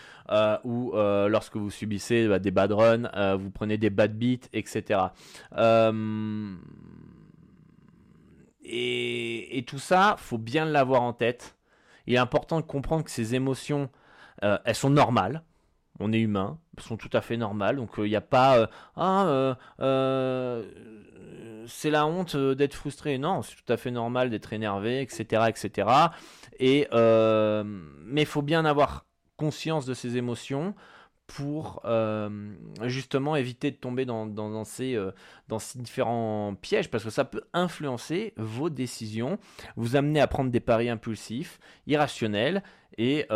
ou 0.64 0.94
lorsque 0.96 1.58
vous 1.58 1.70
subissez 1.70 2.28
bah, 2.28 2.40
des 2.40 2.52
bad 2.52 2.72
runs, 2.72 3.38
vous 3.38 3.52
prenez 3.52 3.78
des 3.78 3.92
bad 3.92 4.18
beats, 4.18 4.48
etc. 4.54 5.00
Et, 8.64 9.58
et, 9.58 9.64
tout 9.64 9.80
ça, 9.80 10.16
faut 10.18 10.38
bien 10.38 10.66
l'avoir 10.66 11.02
en 11.02 11.14
tête. 11.14 11.56
Il 12.08 12.14
est 12.16 12.20
important 12.20 12.60
de 12.60 12.66
comprendre 12.66 13.04
que 13.04 13.12
ces 13.12 13.36
émotions 13.36 13.90
euh, 14.44 14.58
elles 14.66 14.76
sont 14.76 14.90
normales. 14.90 15.44
On 16.00 16.14
est 16.14 16.20
humain, 16.20 16.58
elles 16.78 16.84
sont 16.84 16.98
tout 16.98 17.10
à 17.14 17.22
fait 17.22 17.38
normales. 17.38 17.76
Donc 17.76 17.92
il 17.98 18.04
euh, 18.04 18.08
n'y 18.08 18.16
a 18.16 18.22
pas 18.22 18.58
euh, 18.58 18.68
ah 18.96 19.54
c'est 21.68 21.92
la 21.92 22.08
honte 22.08 22.36
d'être 22.36 22.74
frustré. 22.74 23.18
Non, 23.18 23.44
c'est 23.44 23.56
tout 23.56 23.72
à 23.72 23.78
fait 23.78 23.92
normal 23.92 24.32
d'être 24.32 24.52
énervé, 24.52 25.02
etc., 25.02 25.44
etc. 25.48 25.88
Et 26.60 26.88
mais 26.94 28.26
faut 28.26 28.42
bien 28.42 28.66
avoir 28.66 29.06
conscience 29.38 29.86
de 29.86 29.94
ces 29.94 30.18
émotions 30.18 30.74
pour 31.28 31.84
justement 32.82 33.36
éviter 33.36 33.70
de 33.70 33.76
tomber 33.76 34.06
dans, 34.06 34.64
ces, 34.66 34.98
différents 35.76 36.56
pièges 36.60 36.90
parce 36.90 37.04
que 37.04 37.12
ça 37.12 37.26
peut 37.26 37.44
influencer 37.54 38.34
vos 38.38 38.72
décisions, 38.72 39.38
vous 39.76 39.96
amener 39.96 40.20
à 40.20 40.28
prendre 40.28 40.50
des 40.50 40.60
paris 40.60 40.90
impulsifs, 40.90 41.60
irrationnels 41.86 42.64
et 42.98 43.28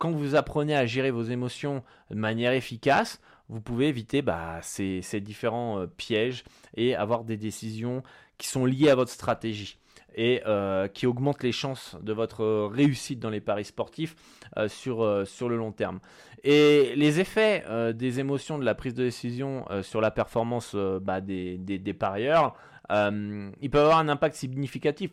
quand 0.00 0.12
vous 0.12 0.34
apprenez 0.34 0.74
à 0.74 0.86
gérer 0.86 1.10
vos 1.10 1.24
émotions 1.24 1.84
de 2.10 2.16
manière 2.16 2.52
efficace, 2.52 3.20
vous 3.50 3.60
pouvez 3.60 3.88
éviter 3.88 4.22
bah, 4.22 4.58
ces, 4.62 5.02
différents 5.20 5.80
euh, 5.80 5.86
pièges 5.86 6.42
et 6.74 6.96
avoir 6.96 7.22
des 7.22 7.36
décisions 7.36 8.02
qui 8.38 8.48
sont 8.48 8.64
liées 8.64 8.88
à 8.88 8.94
votre 8.94 9.10
stratégie 9.10 9.78
et 10.14 10.40
euh, 10.46 10.88
qui 10.88 11.06
augmentent 11.06 11.42
les 11.42 11.52
chances 11.52 11.98
de 12.02 12.14
votre 12.14 12.66
réussite 12.72 13.20
dans 13.20 13.28
les 13.28 13.42
paris 13.42 13.66
sportifs 13.66 14.16
euh, 14.56 14.68
sur, 14.68 15.02
le 15.02 15.56
long 15.56 15.70
terme. 15.70 16.00
Et 16.44 16.94
les 16.96 17.20
effets 17.20 17.62
des 17.92 18.20
émotions 18.20 18.58
de 18.58 18.64
la 18.64 18.74
prise 18.74 18.94
de 18.94 19.04
décision 19.04 19.66
sur 19.82 20.00
la 20.00 20.10
performance 20.10 20.74
bah, 20.74 21.20
des, 21.20 21.58
des, 21.58 21.92
parieurs, 21.92 22.54
ils 22.88 23.70
peuvent 23.70 23.84
avoir 23.84 23.98
un 23.98 24.08
impact 24.08 24.36
significatif 24.36 25.10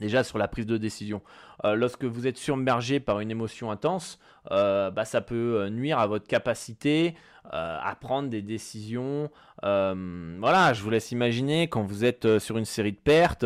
déjà 0.00 0.24
sur 0.24 0.38
la 0.38 0.48
prise 0.48 0.66
de 0.66 0.76
décision. 0.76 1.22
Euh, 1.64 1.74
lorsque 1.74 2.04
vous 2.04 2.26
êtes 2.26 2.38
submergé 2.38 3.00
par 3.00 3.20
une 3.20 3.30
émotion 3.30 3.70
intense, 3.70 4.18
euh, 4.50 4.90
bah, 4.90 5.04
ça 5.04 5.20
peut 5.20 5.60
euh, 5.60 5.70
nuire 5.70 5.98
à 5.98 6.06
votre 6.06 6.26
capacité 6.26 7.14
à 7.52 7.96
prendre 7.98 8.28
des 8.28 8.42
décisions. 8.42 9.28
voilà, 9.62 10.72
je 10.72 10.82
vous 10.82 10.90
laisse 10.90 11.10
imaginer 11.10 11.68
quand 11.68 11.82
vous 11.82 12.04
êtes 12.04 12.38
sur 12.38 12.58
une 12.58 12.64
série 12.66 12.92
de 12.92 12.98
pertes, 12.98 13.44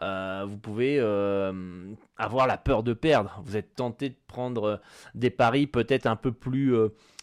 vous 0.00 0.56
pouvez 0.56 0.98
avoir 2.16 2.46
la 2.48 2.56
peur 2.56 2.82
de 2.82 2.94
perdre. 2.94 3.42
Vous 3.44 3.56
êtes 3.56 3.76
tenté 3.76 4.08
de 4.08 4.16
prendre 4.26 4.80
des 5.14 5.30
paris 5.30 5.68
peut-être 5.68 6.06
un 6.06 6.16
peu 6.16 6.32
plus 6.32 6.74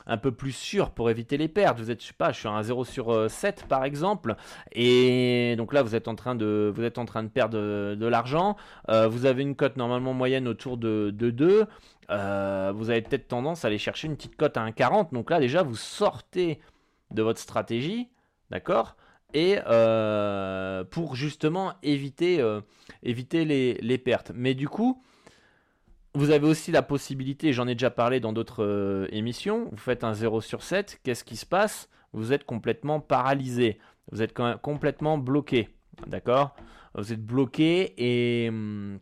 un 0.08 0.17
peu 0.17 0.31
plus 0.31 0.51
sûr 0.51 0.91
pour 0.91 1.10
éviter 1.10 1.38
les 1.38 1.48
pertes. 1.48 1.79
Vous 1.79 1.91
êtes, 1.91 2.01
je 2.01 2.08
sais 2.08 2.13
pas, 2.13 2.31
je 2.31 2.39
suis 2.39 2.48
à 2.48 2.51
un 2.51 2.63
0 2.63 2.86
sur 2.86 3.29
7 3.29 3.62
euh, 3.63 3.67
par 3.67 3.84
exemple, 3.84 4.36
et 4.72 5.55
donc 5.58 5.74
là 5.74 5.84
vous 5.84 5.96
êtes 5.96 6.08
en 6.08 6.15
train 6.15 6.36
de, 6.36 6.74
en 6.98 7.05
train 7.05 7.24
de 7.24 7.29
perdre 7.29 7.58
de, 7.96 8.05
l'argent. 8.05 8.58
Euh, 8.89 9.08
vous 9.08 9.25
avez 9.25 9.41
une 9.43 9.55
cote 9.55 9.77
normalement 9.77 10.13
moyenne 10.13 10.48
autour 10.48 10.77
de, 10.77 11.12
2. 11.12 11.65
Euh, 12.10 12.74
vous 12.75 12.89
avez 12.89 13.01
peut-être 13.01 13.27
tendance 13.27 13.63
à 13.63 13.67
aller 13.67 13.77
chercher 13.77 14.08
une 14.08 14.15
petite 14.15 14.36
cote 14.36 14.58
à 14.58 14.65
1,40. 14.65 15.13
Donc 15.13 15.29
là 15.29 15.39
déjà 15.39 15.63
vous 15.63 15.75
sortez 15.75 16.60
de 17.12 17.22
votre 17.22 17.39
stratégie, 17.39 18.10
d'accord? 18.50 18.96
Et 19.34 19.58
pour 20.89 21.15
justement 21.15 21.74
éviter, 21.84 22.43
les, 23.03 23.98
pertes. 23.98 24.31
Mais 24.36 24.53
du 24.53 24.67
coup, 24.67 25.01
vous 26.13 26.32
avez 26.32 26.48
aussi 26.48 26.72
la 26.72 26.82
possibilité, 26.82 27.53
j'en 27.53 27.68
ai 27.68 27.75
déjà 27.75 27.89
parlé 27.89 28.20
dans 28.20 28.34
d'autres 28.34 28.63
euh, 28.63 29.08
émissions, 29.12 29.70
vous 29.72 29.77
faites 29.77 30.03
un 30.03 30.13
0 30.13 30.41
sur 30.41 30.63
7, 30.63 31.00
qu'est-ce 31.03 31.24
qui 31.24 31.38
se 31.38 31.46
passe? 31.46 31.89
Vous 32.13 32.34
êtes 32.34 32.44
complètement 32.44 33.00
paralysé, 33.00 33.80
vous 34.12 34.22
êtes 34.22 34.34
complètement 34.62 35.18
bloqué, 35.18 35.70
d'accord? 36.08 36.56
Vous 36.96 37.13
êtes 37.13 37.25
bloqué 37.25 37.94
et, 37.98 38.50
hum, 38.50 39.00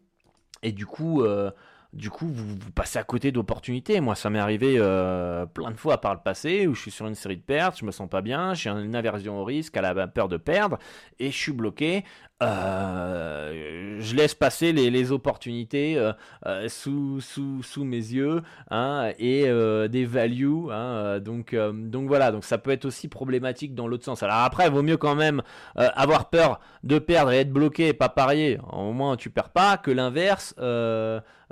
et 0.61 0.71
du 0.71 0.85
coup, 0.85 1.23
euh, 1.23 1.49
du 1.93 2.11
coup, 2.11 2.27
vous, 2.27 2.57
passez 2.75 2.99
à 2.99 3.03
côté 3.03 3.31
d'opportunités. 3.31 3.99
Moi, 3.99 4.13
ça 4.13 4.29
m'est 4.29 4.39
arrivé 4.39 4.75
euh, 4.77 5.47
plein 5.47 5.71
de 5.71 5.77
fois 5.77 5.99
par 5.99 6.13
le 6.13 6.19
passé 6.19 6.67
où 6.67 6.75
je 6.75 6.81
suis 6.81 6.91
sur 6.91 7.07
une 7.07 7.15
série 7.15 7.37
de 7.37 7.41
pertes, 7.41 7.79
je 7.79 7.85
me 7.85 7.91
sens 7.91 8.07
pas 8.07 8.21
bien, 8.21 8.53
j'ai 8.53 8.69
une 8.69 8.95
aversion 8.95 9.41
au 9.41 9.43
risque, 9.43 9.75
à 9.75 9.81
la 9.81 10.07
peur 10.07 10.27
de 10.27 10.37
perdre, 10.37 10.77
et 11.17 11.31
je 11.31 11.37
suis 11.37 11.51
bloqué. 11.51 12.05
Euh, 12.41 13.97
je 13.99 14.15
laisse 14.15 14.33
passer 14.33 14.71
les, 14.71 15.11
opportunités 15.11 15.97
euh, 15.97 16.69
sous, 16.69 17.19
sous, 17.19 17.63
sous, 17.63 17.83
mes 17.83 17.97
yeux 17.97 18.41
hein, 18.71 19.11
et 19.19 19.43
des 19.89 20.05
values. 20.05 20.71
Hein, 20.71 21.19
donc, 21.19 21.55
donc 21.55 22.07
voilà, 22.07 22.31
donc 22.31 22.45
ça 22.45 22.57
peut 22.57 22.71
être 22.71 22.85
aussi 22.85 23.07
problématique 23.07 23.75
dans 23.75 23.87
l'autre 23.87 24.05
sens. 24.05 24.23
Alors 24.23 24.37
après, 24.37 24.67
il 24.67 24.71
vaut 24.71 24.83
mieux 24.83 24.97
quand 24.97 25.15
même 25.15 25.41
avoir 25.75 26.29
peur 26.29 26.59
de 26.83 26.99
perdre 26.99 27.31
et 27.31 27.39
être 27.39 27.51
bloqué 27.51 27.89
et 27.89 27.93
pas 27.93 28.09
parier. 28.09 28.57
Au 28.71 28.93
moins, 28.93 29.17
tu 29.17 29.29
perds 29.29 29.49
pas 29.49 29.77
que 29.77 29.91
l'inverse. 29.91 30.55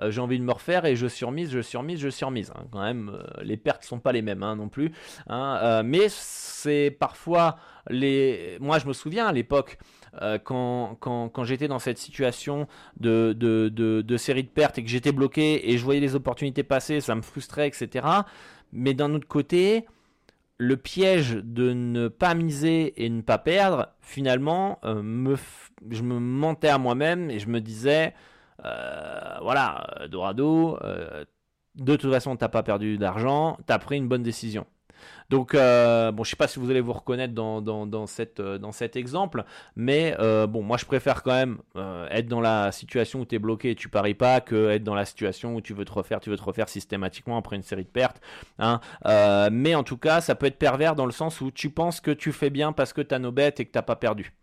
Euh, 0.02 0.12
j'ai 0.12 0.22
envie 0.22 0.40
de 0.40 0.44
me 0.44 0.52
refaire 0.52 0.86
et 0.86 0.96
je 0.96 1.08
surmise, 1.08 1.52
je 1.52 1.62
surmise, 1.62 2.00
je 2.00 2.10
surmise. 2.10 2.52
Hein. 2.56 2.66
Quand 2.72 2.82
même, 2.82 3.10
euh, 3.14 3.44
les 3.44 3.58
pertes 3.58 3.84
sont 3.84 4.00
pas 4.00 4.12
les 4.12 4.22
mêmes 4.22 4.44
hein, 4.44 4.56
non 4.56 4.70
plus. 4.70 4.92
Hein. 5.28 5.60
Euh, 5.62 5.84
mais 5.84 6.08
c'est 6.10 6.96
parfois 7.00 7.58
les. 7.90 8.58
Moi, 8.60 8.80
je 8.80 8.88
me 8.88 8.94
souviens 8.94 9.28
à 9.28 9.32
l'époque. 9.32 9.78
Quand, 10.44 10.96
quand, 11.00 11.44
j'étais 11.44 11.68
dans 11.68 11.80
cette 11.80 11.98
situation 11.98 12.68
de, 13.00 13.34
de, 13.38 13.70
de, 13.70 14.18
série 14.18 14.44
de 14.44 14.50
pertes 14.50 14.78
et 14.78 14.84
que 14.84 14.90
j'étais 14.90 15.12
bloqué 15.12 15.72
et 15.72 15.78
je 15.78 15.84
voyais 15.84 16.00
les 16.00 16.16
opportunités 16.16 16.64
passer, 16.64 17.02
ça 17.02 17.16
me 17.16 17.22
frustrait, 17.22 17.68
etc. 17.68 18.08
Mais 18.72 18.94
d'un 18.94 19.14
autre 19.14 19.28
côté, 19.28 19.86
le 20.58 20.78
piège 20.78 21.36
de 21.44 21.74
ne 21.74 22.08
pas 22.08 22.34
miser 22.34 23.04
et 23.04 23.10
ne 23.10 23.22
pas 23.22 23.38
perdre, 23.38 23.90
finalement, 24.02 24.80
me, 24.84 25.36
je 25.90 26.02
me 26.04 26.20
mentais 26.20 26.70
à 26.70 26.78
moi-même 26.78 27.30
et 27.30 27.40
je 27.40 27.48
me 27.48 27.62
disais, 27.62 28.14
euh, 28.66 29.38
voilà, 29.42 29.88
euh, 30.02 30.08
Dorado, 30.08 30.78
euh, 30.84 31.26
de 31.76 31.96
toute 31.96 32.12
façon, 32.12 32.36
t'as 32.36 32.50
pas 32.50 32.64
perdu 32.64 32.98
d'argent, 32.98 33.58
tu 33.66 33.74
as 33.74 33.80
pris 33.80 33.98
une 33.98 34.08
bonne 34.08 34.24
décision. 34.24 34.66
Donc, 35.30 35.54
bon, 35.54 36.24
je 36.24 36.30
sais 36.30 36.36
pas 36.36 36.48
si 36.48 36.60
vous 36.60 36.70
allez 36.70 36.82
vous 36.82 36.94
reconnaître 36.94 37.34
dans, 37.34 37.62
dans, 37.62 38.08
cette, 38.08 38.42
dans 38.42 38.72
cet 38.72 38.96
exemple, 38.96 39.44
mais 39.76 40.16
bon, 40.48 40.64
moi 40.64 40.78
je 40.78 40.86
préfère 40.86 41.24
quand 41.24 41.34
même 41.34 41.58
être 42.10 42.28
dans 42.28 42.42
la 42.42 42.72
situation 42.72 43.22
où 43.22 43.26
tu 43.26 43.36
es 43.36 43.40
bloqué 43.40 43.72
et 43.72 43.76
tu 43.76 43.90
paries 43.90 44.14
pas 44.14 44.42
que 44.42 44.70
être 44.70 44.84
dans 44.84 44.96
la 44.96 45.06
situation 45.06 45.56
où 45.56 45.62
tu 45.62 45.74
veux 45.74 45.86
te 45.86 45.92
refaire, 45.94 46.20
tu 46.20 46.30
veux 46.30 46.38
te 46.38 46.44
refaire 46.44 46.70
systématiquement 46.70 47.38
après 47.38 47.56
une 47.56 47.64
série 47.64 47.84
de 47.84 47.90
pertes. 47.90 48.22
Hein. 48.60 48.80
mais 49.52 49.76
en 49.76 49.84
tout 49.84 49.98
cas, 49.98 50.22
ça 50.22 50.36
peut 50.36 50.46
être 50.46 50.60
pervers 50.60 50.96
dans 50.96 51.06
le 51.06 51.12
sens 51.12 51.42
où 51.42 51.52
tu 51.52 51.70
penses 51.70 52.02
que 52.02 52.12
tu 52.12 52.32
fais 52.32 52.50
bien 52.50 52.72
parce 52.72 52.94
que 52.94 53.02
tu 53.02 53.14
as 53.14 53.20
nos 53.20 53.32
bêtes 53.32 53.60
et 53.60 53.66
que 53.66 53.78
tu 53.78 53.84
pas 53.84 53.96
perdu. 53.96 54.34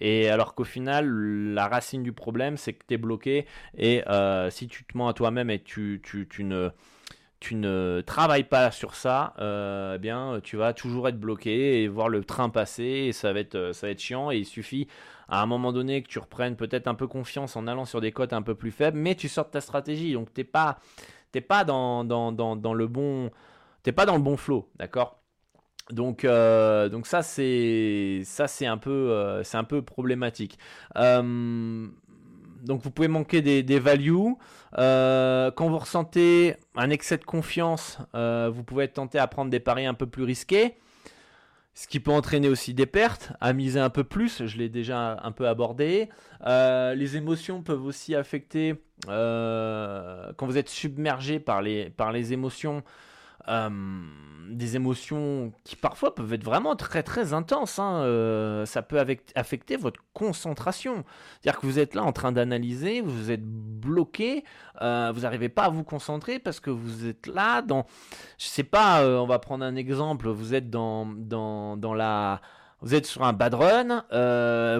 Et 0.00 0.28
alors 0.28 0.54
qu'au 0.54 0.64
final, 0.64 1.06
la 1.54 1.68
racine 1.68 2.02
du 2.02 2.12
problème, 2.12 2.56
c'est 2.56 2.72
que 2.72 2.84
tu 2.86 2.94
es 2.94 2.96
bloqué. 2.96 3.46
Et 3.76 4.02
euh, 4.08 4.50
si 4.50 4.66
tu 4.66 4.84
te 4.84 4.96
mens 4.96 5.08
à 5.08 5.12
toi-même 5.12 5.50
et 5.50 5.60
tu, 5.60 6.00
tu 6.02 6.44
ne 6.44 6.70
tu 7.42 7.56
ne 7.56 8.02
travailles 8.06 8.44
pas 8.44 8.70
sur 8.70 8.94
ça, 8.94 9.34
eh 9.38 9.98
bien, 9.98 10.40
tu 10.44 10.56
vas 10.56 10.72
toujours 10.72 11.08
être 11.08 11.18
bloqué 11.18 11.82
et 11.82 11.88
voir 11.88 12.08
le 12.08 12.22
train 12.24 12.48
passer 12.50 12.84
et 12.84 13.12
ça 13.12 13.32
va 13.32 13.40
être, 13.40 13.72
ça 13.72 13.88
va 13.88 13.90
être 13.90 13.98
chiant. 13.98 14.30
Et 14.30 14.38
il 14.38 14.46
suffit 14.46 14.86
à 15.28 15.42
un 15.42 15.46
moment 15.46 15.72
donné 15.72 16.02
que 16.04 16.08
tu 16.08 16.20
reprennes 16.20 16.54
peut-être 16.54 16.86
un 16.86 16.94
peu 16.94 17.08
confiance 17.08 17.56
en 17.56 17.66
allant 17.66 17.84
sur 17.84 18.00
des 18.00 18.12
cotes 18.12 18.32
un 18.32 18.42
peu 18.42 18.54
plus 18.54 18.70
faibles, 18.70 18.96
mais 18.96 19.16
tu 19.16 19.28
sors 19.28 19.46
de 19.46 19.50
ta 19.50 19.60
stratégie. 19.60 20.12
Donc, 20.12 20.32
t'es 20.32 20.44
pas, 20.44 20.78
pas 21.48 21.64
dans, 21.64 22.04
dans, 22.04 22.30
dans, 22.30 22.74
le 22.74 22.86
bon, 22.86 23.30
t'es 23.82 23.92
pas 23.92 24.06
dans 24.06 24.14
le 24.16 24.22
bon 24.22 24.36
flow, 24.36 24.68
d'accord? 24.76 25.18
Donc, 25.90 26.24
euh, 26.24 26.88
donc 26.88 27.08
ça 27.08 27.22
c'est 27.22 28.22
ça 28.24 28.46
c'est 28.46 28.66
un 28.66 28.78
peu 28.78 29.10
euh, 29.10 29.42
c'est 29.42 29.56
un 29.56 29.64
peu 29.64 29.82
problématique. 29.82 30.56
Euh, 30.96 31.88
donc 32.62 32.82
vous 32.82 32.90
pouvez 32.90 33.08
manquer 33.08 33.42
des, 33.42 33.62
des 33.64 33.80
values. 33.80 34.36
Quand 34.76 35.68
vous 35.68 35.78
ressentez 35.78 36.56
un 36.76 36.90
excès 36.90 37.18
de 37.18 37.24
confiance, 37.24 37.98
vous 38.14 38.64
pouvez 38.64 38.84
être 38.84 38.94
tenté 38.94 39.18
à 39.18 39.26
prendre 39.26 39.50
des 39.50 39.60
paris 39.60 39.86
un 39.86 39.94
peu 39.94 40.06
plus 40.06 40.24
risqués. 40.24 40.76
Ce 41.74 41.86
qui 41.86 42.00
peut 42.00 42.10
entraîner 42.10 42.48
aussi 42.48 42.74
des 42.74 42.84
pertes, 42.84 43.32
à 43.40 43.54
miser 43.54 43.80
un 43.80 43.88
peu 43.88 44.04
plus, 44.04 44.46
je 44.46 44.58
l'ai 44.58 44.68
déjà 44.68 45.18
un 45.22 45.32
peu 45.32 45.48
abordé. 45.48 46.08
les 46.46 47.16
émotions 47.16 47.62
peuvent 47.62 47.84
aussi 47.84 48.14
affecter, 48.14 48.74
quand 49.06 50.46
vous 50.46 50.58
êtes 50.58 50.68
submergé 50.68 51.40
par 51.40 51.62
les, 51.62 51.90
par 51.90 52.12
les 52.12 52.32
émotions, 52.32 52.82
euh, 53.48 53.70
des 54.48 54.76
émotions 54.76 55.52
qui 55.64 55.76
parfois 55.76 56.14
peuvent 56.14 56.32
être 56.32 56.44
vraiment 56.44 56.76
très 56.76 57.02
très 57.02 57.32
intenses. 57.32 57.78
Hein. 57.78 58.02
Euh, 58.02 58.66
ça 58.66 58.82
peut 58.82 59.02
affecter 59.34 59.76
votre 59.76 60.00
concentration. 60.12 61.04
C'est-à-dire 61.40 61.60
que 61.60 61.66
vous 61.66 61.78
êtes 61.78 61.94
là 61.94 62.02
en 62.02 62.12
train 62.12 62.32
d'analyser, 62.32 63.00
vous 63.00 63.30
êtes 63.30 63.44
bloqué, 63.44 64.44
euh, 64.82 65.12
vous 65.14 65.22
n'arrivez 65.22 65.48
pas 65.48 65.64
à 65.64 65.68
vous 65.70 65.84
concentrer 65.84 66.38
parce 66.38 66.60
que 66.60 66.70
vous 66.70 67.06
êtes 67.06 67.26
là 67.26 67.62
dans, 67.62 67.86
je 68.38 68.46
sais 68.46 68.64
pas, 68.64 69.06
on 69.06 69.26
va 69.26 69.38
prendre 69.38 69.64
un 69.64 69.76
exemple, 69.76 70.28
vous 70.28 70.54
êtes 70.54 70.70
dans, 70.70 71.06
dans, 71.06 71.76
dans 71.76 71.94
la... 71.94 72.40
Vous 72.80 72.96
êtes 72.96 73.06
sur 73.06 73.22
un 73.22 73.32
bad 73.32 73.54
run, 73.54 74.04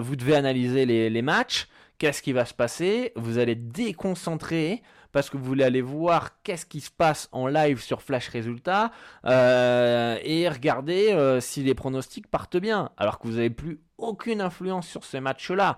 vous 0.01 0.15
devez 0.17 0.35
analyser 0.35 0.85
les, 0.85 1.09
les 1.09 1.21
matchs, 1.21 1.69
qu'est-ce 1.97 2.21
qui 2.21 2.33
va 2.33 2.43
se 2.43 2.53
passer 2.53 3.13
Vous 3.15 3.37
allez 3.37 3.55
déconcentrer, 3.55 4.83
parce 5.13 5.29
que 5.29 5.37
vous 5.37 5.45
voulez 5.45 5.63
aller 5.63 5.81
voir 5.81 6.41
qu'est-ce 6.41 6.65
qui 6.65 6.81
se 6.81 6.91
passe 6.91 7.29
en 7.31 7.47
live 7.47 7.79
sur 7.79 8.01
Flash 8.01 8.27
Résultats 8.27 8.91
euh, 9.25 10.17
et 10.23 10.49
regarder 10.49 11.13
euh, 11.13 11.39
si 11.39 11.63
les 11.63 11.75
pronostics 11.75 12.27
partent 12.27 12.57
bien, 12.57 12.89
alors 12.97 13.19
que 13.19 13.27
vous 13.27 13.35
n'avez 13.35 13.51
plus 13.51 13.79
aucune 13.97 14.41
influence 14.41 14.87
sur 14.87 15.05
ces 15.05 15.21
matchs-là. 15.21 15.77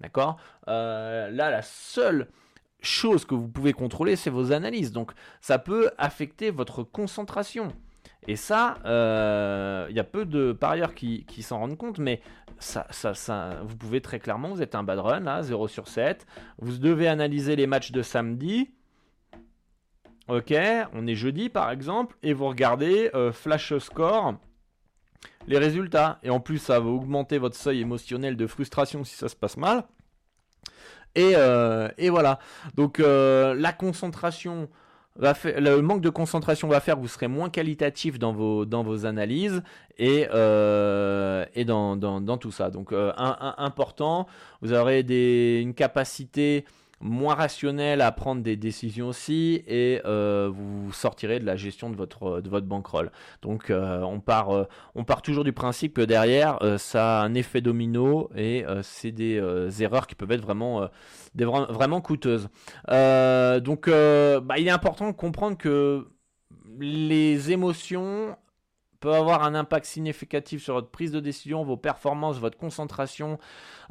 D'accord? 0.00 0.36
Euh, 0.68 1.30
Là, 1.30 1.50
la 1.50 1.62
seule 1.62 2.28
chose 2.80 3.24
que 3.24 3.36
vous 3.36 3.46
pouvez 3.46 3.72
contrôler, 3.72 4.16
c'est 4.16 4.30
vos 4.30 4.50
analyses. 4.50 4.90
Donc, 4.90 5.12
ça 5.40 5.60
peut 5.60 5.92
affecter 5.96 6.50
votre 6.50 6.82
concentration. 6.82 7.72
Et 8.28 8.36
ça, 8.36 8.78
il 9.90 9.96
y 9.96 10.00
a 10.00 10.04
peu 10.04 10.24
de 10.24 10.52
parieurs 10.52 10.94
qui, 10.94 11.42
s'en 11.42 11.58
rendent 11.58 11.76
compte, 11.76 11.98
mais 11.98 12.20
ça, 12.58 12.86
vous 13.64 13.76
pouvez 13.76 14.00
très 14.00 14.18
clairement, 14.18 14.48
vous 14.50 14.62
êtes 14.62 14.74
un 14.74 14.82
bad 14.82 14.98
run, 14.98 15.20
là, 15.20 15.42
0 15.42 15.68
sur 15.68 15.88
7. 15.88 16.26
Vous 16.58 16.78
devez 16.78 17.08
analyser 17.08 17.56
les 17.56 17.66
matchs 17.66 17.92
de 17.92 18.02
samedi. 18.02 18.70
Ok, 20.28 20.54
on 20.92 21.06
est 21.06 21.16
jeudi 21.16 21.48
par 21.48 21.70
exemple, 21.70 22.16
et 22.22 22.32
vous 22.32 22.46
regardez 22.46 23.10
euh, 23.12 23.32
Flash 23.32 23.76
Score, 23.78 24.34
les 25.48 25.58
résultats. 25.58 26.20
Et 26.22 26.30
en 26.30 26.38
plus, 26.38 26.58
ça 26.58 26.78
va 26.78 26.86
augmenter 26.86 27.38
votre 27.38 27.56
seuil 27.56 27.80
émotionnel 27.80 28.36
de 28.36 28.46
frustration 28.46 29.02
si 29.02 29.16
ça 29.16 29.28
se 29.28 29.34
passe 29.34 29.56
mal. 29.56 29.84
Et, 31.14 31.32
euh, 31.34 31.88
voilà. 32.10 32.38
Donc 32.76 33.00
euh, 33.00 33.54
la 33.54 33.72
concentration 33.72 34.68
le 35.16 35.80
manque 35.80 36.00
de 36.00 36.10
concentration 36.10 36.68
va 36.68 36.80
faire 36.80 36.96
que 36.96 37.00
vous 37.00 37.08
serez 37.08 37.28
moins 37.28 37.50
qualitatif 37.50 38.18
dans 38.18 38.32
vos, 38.32 38.64
dans 38.64 38.82
vos 38.82 39.04
analyses 39.06 39.62
et, 39.98 40.26
euh, 40.32 41.44
dans, 41.64 42.38
tout 42.38 42.52
ça. 42.52 42.70
Donc, 42.70 42.92
euh, 42.92 43.12
important, 43.16 44.26
vous 44.62 44.72
aurez 44.72 45.02
des, 45.02 45.60
une 45.62 45.74
capacité 45.74 46.64
moins 47.02 47.34
rationnel 47.34 48.00
à 48.00 48.12
prendre 48.12 48.42
des 48.42 48.56
décisions 48.56 49.08
aussi 49.08 49.62
et 49.66 50.00
euh, 50.04 50.50
vous 50.52 50.92
sortirez 50.92 51.40
de 51.40 51.44
la 51.44 51.56
gestion 51.56 51.90
de 51.90 51.96
votre 51.96 52.40
de 52.40 52.48
votre 52.48 52.66
bankroll. 52.66 53.10
Donc 53.42 53.70
euh, 53.70 54.00
on 54.02 54.20
part 54.20 54.50
euh, 54.50 54.64
on 54.94 55.04
part 55.04 55.20
toujours 55.20 55.44
du 55.44 55.52
principe 55.52 55.94
que 55.94 56.02
derrière 56.02 56.58
ça 56.78 57.20
a 57.20 57.24
un 57.24 57.34
effet 57.34 57.60
domino 57.60 58.30
et 58.36 58.64
c'est 58.82 59.12
des 59.12 59.42
erreurs 59.80 60.06
qui 60.06 60.14
peuvent 60.14 60.32
être 60.32 60.42
vraiment 60.42 60.88
des, 61.34 61.44
vraiment 61.44 62.00
coûteuses. 62.00 62.48
donc 62.88 63.88
bah, 63.88 64.58
il 64.58 64.68
est 64.68 64.70
important 64.70 65.08
de 65.08 65.16
comprendre 65.16 65.56
que 65.58 66.06
les 66.78 67.50
émotions 67.50 68.36
peut 69.02 69.12
avoir 69.12 69.42
un 69.42 69.54
impact 69.56 69.84
significatif 69.84 70.62
sur 70.62 70.74
votre 70.74 70.88
prise 70.88 71.10
de 71.10 71.18
décision, 71.18 71.64
vos 71.64 71.76
performances, 71.76 72.38
votre 72.38 72.56
concentration, 72.56 73.38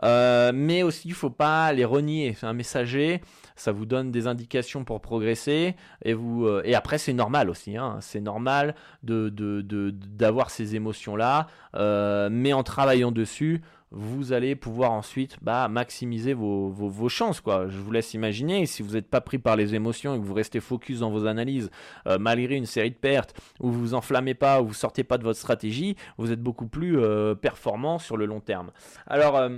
euh, 0.04 0.52
mais 0.56 0.84
aussi 0.84 1.10
il 1.10 1.12
ne 1.12 1.16
faut 1.16 1.30
pas 1.30 1.74
les 1.74 1.84
renier. 1.84 2.34
C'est 2.40 2.48
un 2.48 2.54
messager, 2.54 3.22
ça 3.58 3.74
vous 3.74 3.86
donne 3.86 4.10
des 4.12 4.26
indications 4.26 4.86
pour 4.86 5.02
progresser, 5.02 5.76
et, 6.04 6.14
vous, 6.14 6.46
euh, 6.46 6.62
et 6.64 6.76
après 6.76 6.98
c'est 6.98 7.14
normal 7.14 7.50
aussi, 7.50 7.76
hein. 7.76 7.98
c'est 8.00 8.22
normal 8.22 8.74
d'avoir 9.04 10.50
ces 10.50 10.76
émotions-là, 10.76 11.48
euh, 11.76 12.30
mais 12.32 12.54
en 12.54 12.64
travaillant 12.64 13.12
dessus, 13.12 13.62
vous 13.92 14.32
allez 14.32 14.56
pouvoir 14.56 14.92
ensuite 14.92 15.38
bah, 15.42 15.68
maximiser 15.68 16.34
vos, 16.34 17.10
chances. 17.10 17.42
Quoi. 17.42 17.68
Je 17.68 17.78
vous 17.78 17.92
laisse 17.92 18.14
imaginer, 18.14 18.66
si 18.66 18.82
vous 18.82 18.94
n'êtes 18.94 19.10
pas 19.10 19.20
pris 19.20 19.38
par 19.38 19.58
les 19.58 19.76
émotions 19.76 20.16
et 20.16 20.20
que 20.20 20.24
vous 20.24 20.34
restez 20.34 20.62
focus 20.62 21.00
dans 21.00 21.12
vos 21.12 21.26
analyses, 21.26 21.70
euh, 22.08 22.18
malgré 22.18 22.56
une 22.56 22.66
série 22.66 22.92
de 22.92 22.96
pertes, 22.96 23.36
où 23.60 23.70
vous 23.70 23.80
vous 23.80 23.94
enflammez 23.94 24.34
pas, 24.34 24.62
où 24.62 24.68
vous 24.68 24.74
sortez 24.74 25.04
pas 25.04 25.18
de 25.18 25.24
votre 25.24 25.40
stratégie, 25.40 25.98
vous 26.18 26.32
êtes 26.32 26.42
beaucoup 26.42 26.68
plus 26.68 27.00
euh, 27.00 27.36
performant 27.36 28.00
sur 28.00 28.16
le 28.16 28.26
long 28.26 28.40
terme. 28.40 28.72
Alors, 29.08 29.36
euh, 29.36 29.50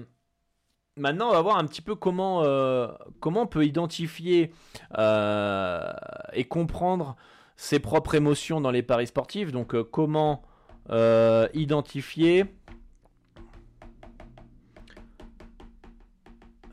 maintenant, 0.97 1.29
on 1.29 1.33
va 1.33 1.41
voir 1.41 1.57
un 1.57 1.65
petit 1.65 1.83
peu 1.83 1.93
comment, 1.93 2.43
comment 3.19 3.43
on 3.43 3.47
peut 3.47 3.65
identifier 3.65 4.51
et 4.97 6.43
comprendre 6.45 7.15
ses 7.55 7.79
propres 7.79 8.15
émotions 8.15 8.61
dans 8.61 8.71
les 8.71 8.81
paris 8.81 9.07
sportifs. 9.07 9.51
Donc, 9.51 9.79
comment 9.91 10.41
identifier 11.53 12.45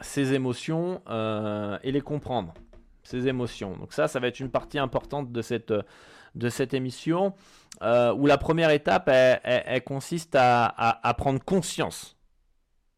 ses 0.01 0.33
émotions 0.35 1.03
euh, 1.09 1.79
et 1.83 1.93
les 1.93 2.01
comprendre. 2.01 2.55
Ses 3.03 3.29
émotions. 3.29 3.77
Donc 3.77 3.93
ça, 3.93 4.09
ça 4.09 4.21
va 4.21 4.29
être 4.29 4.41
une 4.41 4.51
partie 4.51 4.79
importante 4.79 5.33
de 5.33 5.43
cette, 5.43 5.73
de 6.35 6.49
cette 6.49 6.75
émission, 6.75 7.35
euh, 7.83 8.13
où 8.15 8.27
la 8.27 8.39
première 8.39 8.71
étape, 8.71 9.09
elle, 9.09 9.83
consiste 9.85 10.37
à, 10.39 11.15
prendre 11.17 11.43
conscience 11.43 12.17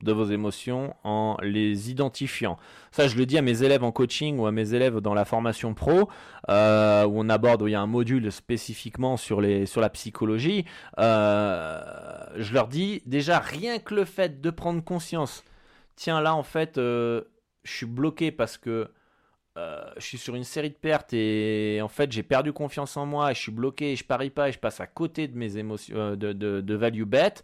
de 0.02 0.12
vos 0.12 0.24
émotions 0.24 0.96
en 1.04 1.36
les 1.40 1.92
identifiant. 1.92 2.58
Ça, 2.90 3.06
je 3.06 3.16
le 3.16 3.24
dis 3.24 3.38
à 3.38 3.42
mes 3.42 3.62
élèves 3.62 3.84
en 3.84 3.92
coaching 3.92 4.36
ou 4.40 4.46
à 4.46 4.52
mes 4.52 4.74
élèves 4.74 4.98
dans 4.98 5.14
la 5.14 5.24
formation 5.24 5.74
pro, 5.74 6.10
euh, 6.48 7.06
où 7.06 7.20
on 7.20 7.28
aborde, 7.28 7.62
où 7.62 7.68
il 7.68 7.70
y 7.70 7.76
a 7.76 7.80
un 7.80 7.86
module 7.86 8.32
spécifiquement 8.32 9.16
sur, 9.16 9.40
les, 9.40 9.64
sur 9.66 9.80
la 9.80 9.90
psychologie. 9.90 10.64
je 10.98 12.52
leur 12.52 12.66
dis 12.66 13.02
déjà, 13.06 13.38
rien 13.38 13.78
que 13.78 13.94
le 13.94 14.04
fait 14.04 14.40
de 14.40 14.50
prendre 14.50 14.82
conscience 14.82 15.44
tiens 15.96 16.20
là 16.20 16.34
en 16.34 16.42
fait 16.42 16.78
euh, 16.78 17.22
je 17.64 17.72
suis 17.72 17.86
bloqué 17.86 18.30
parce 18.30 18.58
que 18.58 18.90
euh, 19.58 19.84
je 19.96 20.06
suis 20.06 20.18
sur 20.18 20.34
une 20.34 20.44
série 20.44 20.70
de 20.70 20.76
pertes 20.76 21.12
et 21.12 21.80
en 21.82 21.88
fait 21.88 22.10
j'ai 22.10 22.22
perdu 22.22 22.54
confiance 22.54 22.96
en 22.96 23.04
moi 23.04 23.30
et 23.30 23.34
je 23.34 23.40
suis 23.40 23.52
bloqué 23.52 23.92
et 23.92 23.96
je 23.96 24.04
parie 24.04 24.30
pas 24.30 24.48
et 24.48 24.52
je 24.52 24.58
passe 24.58 24.80
à 24.80 24.86
côté 24.86 25.28
de 25.28 25.36
mes 25.36 25.58
émotions 25.58 25.94
euh, 25.94 26.16
de, 26.16 26.32
de, 26.32 26.74
value 26.74 27.04
bet. 27.04 27.34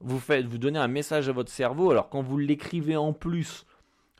Vous 0.00 0.18
faites 0.18 0.46
vous 0.46 0.58
donnez 0.58 0.80
un 0.80 0.88
message 0.88 1.28
à 1.28 1.32
votre 1.32 1.52
cerveau. 1.52 1.92
Alors 1.92 2.08
quand 2.08 2.20
vous 2.20 2.36
l'écrivez 2.36 2.96
en 2.96 3.12
plus 3.12 3.64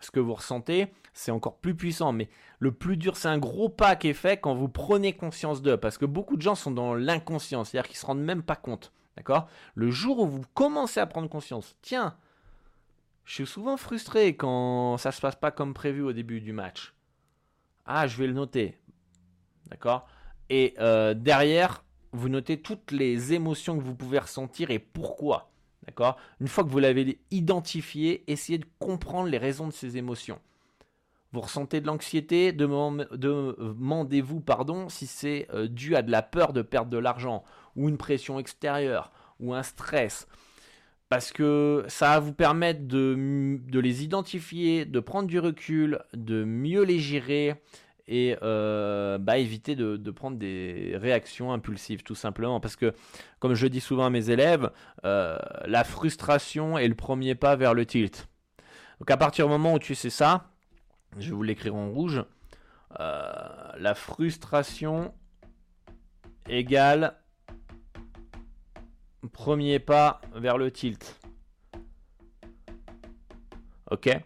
ce 0.00 0.12
que 0.12 0.20
vous 0.20 0.34
ressentez 0.34 0.92
c'est 1.12 1.32
encore 1.32 1.56
plus 1.58 1.74
puissant. 1.74 2.12
Mais 2.12 2.28
le 2.60 2.70
plus 2.70 2.96
dur 2.96 3.16
c'est 3.16 3.28
un 3.28 3.38
gros 3.38 3.68
pas 3.68 3.96
qui 3.96 4.08
est 4.08 4.14
fait 4.14 4.38
quand 4.38 4.54
vous 4.54 4.68
prenez 4.68 5.12
conscience 5.14 5.62
d'eux. 5.62 5.76
Parce 5.76 5.98
que 5.98 6.06
beaucoup 6.06 6.36
de 6.36 6.42
gens 6.42 6.54
sont 6.54 6.70
dans 6.70 6.94
l'inconscience 6.94 7.70
c'est-à-dire 7.70 7.88
qu'ils 7.88 7.98
se 7.98 8.06
rendent 8.06 8.22
même 8.22 8.44
pas 8.44 8.56
compte. 8.56 8.92
D'accord? 9.16 9.48
Le 9.74 9.90
jour 9.90 10.20
où 10.20 10.26
vous 10.28 10.44
commencez 10.54 11.00
à 11.00 11.06
prendre 11.06 11.28
conscience 11.28 11.74
tiens 11.82 12.16
je 13.30 13.36
suis 13.36 13.46
souvent 13.46 13.76
frustré 13.76 14.34
quand 14.34 14.96
ça 14.96 15.12
se 15.12 15.20
passe 15.20 15.36
pas 15.36 15.52
comme 15.52 15.72
prévu 15.72 16.02
au 16.02 16.12
début 16.12 16.40
du 16.40 16.52
match. 16.52 16.94
Ah, 17.86 18.08
je 18.08 18.16
vais 18.16 18.26
le 18.26 18.32
noter. 18.32 18.76
D'accord? 19.68 20.08
Et 20.48 20.74
euh, 20.80 21.14
derrière, 21.14 21.84
vous 22.10 22.28
notez 22.28 22.60
toutes 22.60 22.90
les 22.90 23.32
émotions 23.32 23.78
que 23.78 23.84
vous 23.84 23.94
pouvez 23.94 24.18
ressentir 24.18 24.72
et 24.72 24.80
pourquoi. 24.80 25.52
D'accord? 25.86 26.16
Une 26.40 26.48
fois 26.48 26.64
que 26.64 26.70
vous 26.70 26.80
l'avez 26.80 27.20
identifié, 27.30 28.24
essayez 28.26 28.58
de 28.58 28.66
comprendre 28.80 29.28
les 29.28 29.38
raisons 29.38 29.68
de 29.68 29.72
ces 29.72 29.96
émotions. 29.96 30.40
Vous 31.32 31.42
ressentez 31.42 31.80
de 31.80 31.86
l'anxiété, 31.86 32.50
demandez-vous 32.50 34.40
pardon 34.40 34.88
si 34.88 35.06
c'est 35.06 35.46
euh, 35.54 35.68
dû 35.68 35.94
à 35.94 36.02
de 36.02 36.10
la 36.10 36.22
peur 36.22 36.52
de 36.52 36.62
perdre 36.62 36.90
de 36.90 36.98
l'argent 36.98 37.44
ou 37.76 37.88
une 37.88 37.96
pression 37.96 38.40
extérieure 38.40 39.12
ou 39.38 39.54
un 39.54 39.62
stress 39.62 40.26
parce 41.10 41.32
que 41.32 41.84
ça 41.88 42.10
va 42.10 42.20
vous 42.20 42.32
permettre 42.32 42.86
de, 42.86 43.60
les 43.72 44.04
identifier, 44.04 44.84
de 44.84 45.00
prendre 45.00 45.26
du 45.26 45.40
recul, 45.40 45.98
de 46.14 46.44
mieux 46.44 46.84
les 46.84 47.00
gérer 47.00 47.56
et 48.06 48.36
euh, 48.44 49.18
bah, 49.18 49.38
éviter 49.38 49.74
de, 49.74 50.10
prendre 50.12 50.38
des 50.38 50.92
réactions 50.94 51.52
impulsives 51.52 52.04
tout 52.04 52.14
simplement. 52.14 52.60
Parce 52.60 52.76
que 52.76 52.94
comme 53.40 53.54
je 53.54 53.66
dis 53.66 53.80
souvent 53.80 54.06
à 54.06 54.10
mes 54.10 54.30
élèves 54.30 54.70
euh, 55.04 55.36
la 55.66 55.82
frustration 55.82 56.78
est 56.78 56.88
le 56.88 56.94
premier 56.94 57.34
pas 57.34 57.56
vers 57.56 57.74
le 57.74 57.84
tilt. 57.84 58.28
Donc 59.00 59.10
à 59.10 59.16
partir 59.16 59.46
du 59.46 59.50
moment 59.50 59.74
où 59.74 59.78
tu 59.80 59.96
sais 59.96 60.10
ça 60.10 60.52
je 61.18 61.30
vais 61.30 61.34
vous 61.34 61.42
l'écrire 61.42 61.74
en 61.74 61.90
rouge 61.90 62.24
euh, 63.00 63.48
la 63.78 63.94
frustration 63.96 65.12
égale 66.48 67.19
premier 69.28 69.78
pas 69.78 70.20
vers 70.34 70.56
le 70.58 70.70
tilt 70.70 71.20
ok 73.90 74.20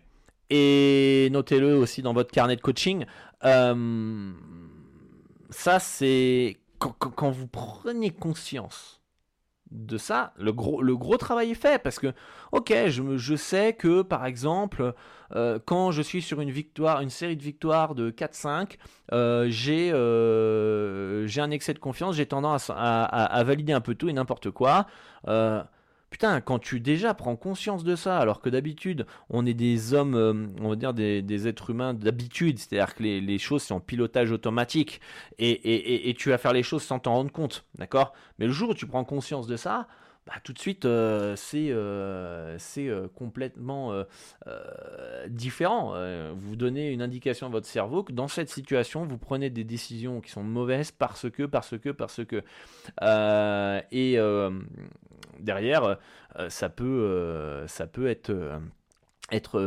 et 0.50 1.28
notez-le 1.32 1.76
aussi 1.76 2.02
dans 2.02 2.12
votre 2.12 2.30
carnet 2.30 2.56
de 2.56 2.60
coaching. 2.60 3.06
Euh, 3.44 4.32
ça, 5.50 5.78
c'est 5.78 6.58
quand, 6.78 7.30
vous 7.30 7.46
prenez 7.46 8.10
conscience 8.10 9.00
de 9.74 9.98
ça, 9.98 10.32
le 10.38 10.52
gros, 10.52 10.80
le 10.80 10.96
gros 10.96 11.16
travail 11.16 11.50
est 11.50 11.54
fait 11.54 11.82
parce 11.82 11.98
que, 11.98 12.12
ok, 12.52 12.72
je, 12.86 13.16
je 13.16 13.36
sais 13.36 13.74
que 13.74 14.02
par 14.02 14.24
exemple, 14.24 14.94
euh, 15.34 15.58
quand 15.64 15.90
je 15.90 16.00
suis 16.00 16.22
sur 16.22 16.40
une 16.40 16.50
victoire, 16.50 17.00
une 17.00 17.10
série 17.10 17.36
de 17.36 17.42
victoires 17.42 17.94
de 17.94 18.10
4-5, 18.10 18.76
euh, 19.12 19.48
j'ai 19.50 19.90
un 21.40 21.50
excès 21.50 21.74
de 21.74 21.78
confiance, 21.78 22.16
j'ai 22.16 22.26
tendance 22.26 22.70
à, 22.74 23.42
valider 23.44 23.72
un 23.72 23.80
peu 23.80 23.94
tout 23.94 24.08
et 24.08 24.12
n'importe 24.12 24.50
quoi. 24.50 24.86
Putain, 26.14 26.40
quand 26.40 26.60
tu 26.60 26.78
déjà 26.78 27.12
prends 27.12 27.34
conscience 27.34 27.82
de 27.82 27.96
ça, 27.96 28.18
alors 28.20 28.40
que 28.40 28.48
d'habitude, 28.48 29.04
on 29.30 29.44
est 29.44 29.52
des 29.52 29.94
hommes, 29.94 30.14
euh, 30.14 30.46
on 30.60 30.68
va 30.68 30.76
dire 30.76 30.94
des, 30.94 31.48
êtres 31.48 31.70
humains 31.70 31.92
d'habitude, 31.92 32.60
c'est-à-dire 32.60 32.94
que 32.94 33.02
les, 33.02 33.38
choses 33.38 33.64
sont 33.64 33.74
en 33.74 33.80
pilotage 33.80 34.30
automatique, 34.30 35.00
et, 35.40 36.14
tu 36.16 36.28
vas 36.28 36.38
faire 36.38 36.52
les 36.52 36.62
choses 36.62 36.84
sans 36.84 37.00
t'en 37.00 37.14
rendre 37.14 37.32
compte, 37.32 37.64
d'accord? 37.74 38.12
Mais 38.38 38.46
le 38.46 38.52
jour 38.52 38.70
où 38.70 38.74
tu 38.74 38.86
prends 38.86 39.02
conscience 39.02 39.48
de 39.48 39.56
ça, 39.56 39.88
bah, 40.26 40.34
tout 40.42 40.54
de 40.54 40.58
suite, 40.58 40.86
euh, 40.86 41.34
c'est 41.36 41.70
euh, 41.70 43.08
complètement 43.14 43.92
différent. 45.28 45.94
vous 46.34 46.56
donnez 46.56 46.90
une 46.90 47.02
indication 47.02 47.46
à 47.46 47.50
votre 47.50 47.66
cerveau 47.66 48.02
que 48.02 48.12
dans 48.12 48.28
cette 48.28 48.48
situation, 48.48 49.06
vous 49.06 49.18
prenez 49.18 49.50
des 49.50 49.64
décisions 49.64 50.20
qui 50.20 50.30
sont 50.30 50.42
mauvaises 50.42 50.90
parce 50.92 51.30
que, 51.30 51.42
parce 51.44 51.78
que, 51.78 51.90
parce 51.90 52.24
que. 52.24 52.42
et 53.92 54.18
derrière, 55.40 55.98
euh, 56.38 56.50
ça, 56.50 56.68
peut, 56.68 56.84
euh, 56.84 57.66
ça 57.68 57.86
peut 57.86 58.08
être, 58.08 58.30
euh, 58.30 58.58
être 59.30 59.60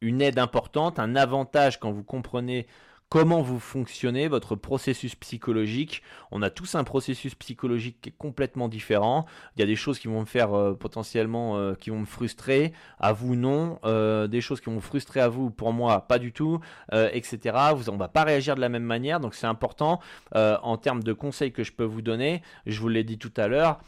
une 0.00 0.20
aide 0.20 0.38
importante, 0.38 0.98
un 0.98 1.16
avantage 1.16 1.78
quand 1.80 1.92
vous 1.92 2.04
comprenez 2.04 2.66
comment 3.08 3.40
vous 3.40 3.60
fonctionnez, 3.60 4.28
votre 4.28 4.56
processus 4.56 5.14
psychologique? 5.14 6.02
On 6.30 6.42
a 6.42 6.50
tous 6.50 6.74
un 6.74 6.84
processus 6.84 7.34
psychologique 7.34 7.98
qui 8.00 8.08
est 8.10 8.16
complètement 8.16 8.68
différent. 8.68 9.26
Il 9.56 9.60
y 9.60 9.62
a 9.62 9.66
des 9.66 9.76
choses 9.76 9.98
qui 9.98 10.08
vont 10.08 10.20
me 10.20 10.26
faire 10.26 10.54
euh, 10.54 10.74
potentiellement, 10.74 11.56
euh, 11.56 11.74
qui 11.74 11.90
vont 11.90 12.00
me 12.00 12.06
frustrer, 12.06 12.72
à 12.98 13.12
vous 13.12 13.36
non. 13.36 13.78
Euh, 13.84 14.26
des 14.26 14.40
choses 14.40 14.60
qui 14.60 14.66
vont 14.66 14.76
me 14.76 14.80
frustrer 14.80 15.20
à 15.20 15.28
vous, 15.28 15.50
pour 15.50 15.72
moi, 15.72 16.06
pas 16.06 16.18
du 16.18 16.32
tout, 16.32 16.60
etc. 16.92 17.56
Vous, 17.74 17.90
on 17.90 17.96
va 17.96 18.08
pas 18.08 18.24
réagir 18.24 18.54
de 18.54 18.60
la 18.60 18.68
même 18.68 18.82
manière, 18.82 19.20
donc 19.20 19.34
c'est 19.34 19.46
important 19.46 20.00
en 20.34 20.76
termes 20.76 21.02
de 21.02 21.12
conseils 21.12 21.52
que 21.52 21.62
je 21.62 21.72
peux 21.72 21.84
vous 21.84 22.02
donner. 22.02 22.42
Je 22.66 22.80
vous 22.80 22.88
l'ai 22.88 23.04
dit 23.04 23.18
tout 23.18 23.32
à 23.36 23.48
l'heure, 23.48 23.80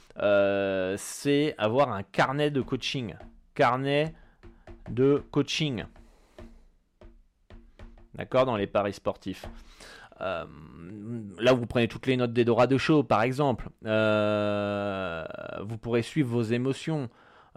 c'est 0.99 1.55
avoir 1.59 1.93
un 1.93 2.03
carnet 2.03 2.51
de 2.51 2.61
coaching. 2.61 3.15
Carnet 3.55 4.15
de 4.91 5.23
coaching 5.31 5.85
d'accord, 8.19 8.45
dans 8.45 8.57
les 8.57 8.67
paris 8.67 8.93
sportifs. 8.93 9.47
Euh, 10.21 10.45
là, 11.39 11.53
vous 11.53 11.67
prenez 11.67 11.89
toutes 11.89 12.07
les 12.07 12.17
notes 12.17 12.33
des 12.33 12.45
de 12.45 12.79
Show, 12.79 13.03
par 13.03 13.23
exemple. 13.23 13.69
Euh, 13.87 15.25
vous 15.63 15.79
pourrez 15.79 16.03
suivre 16.03 16.29
vos 16.29 16.43
émotions 16.43 17.09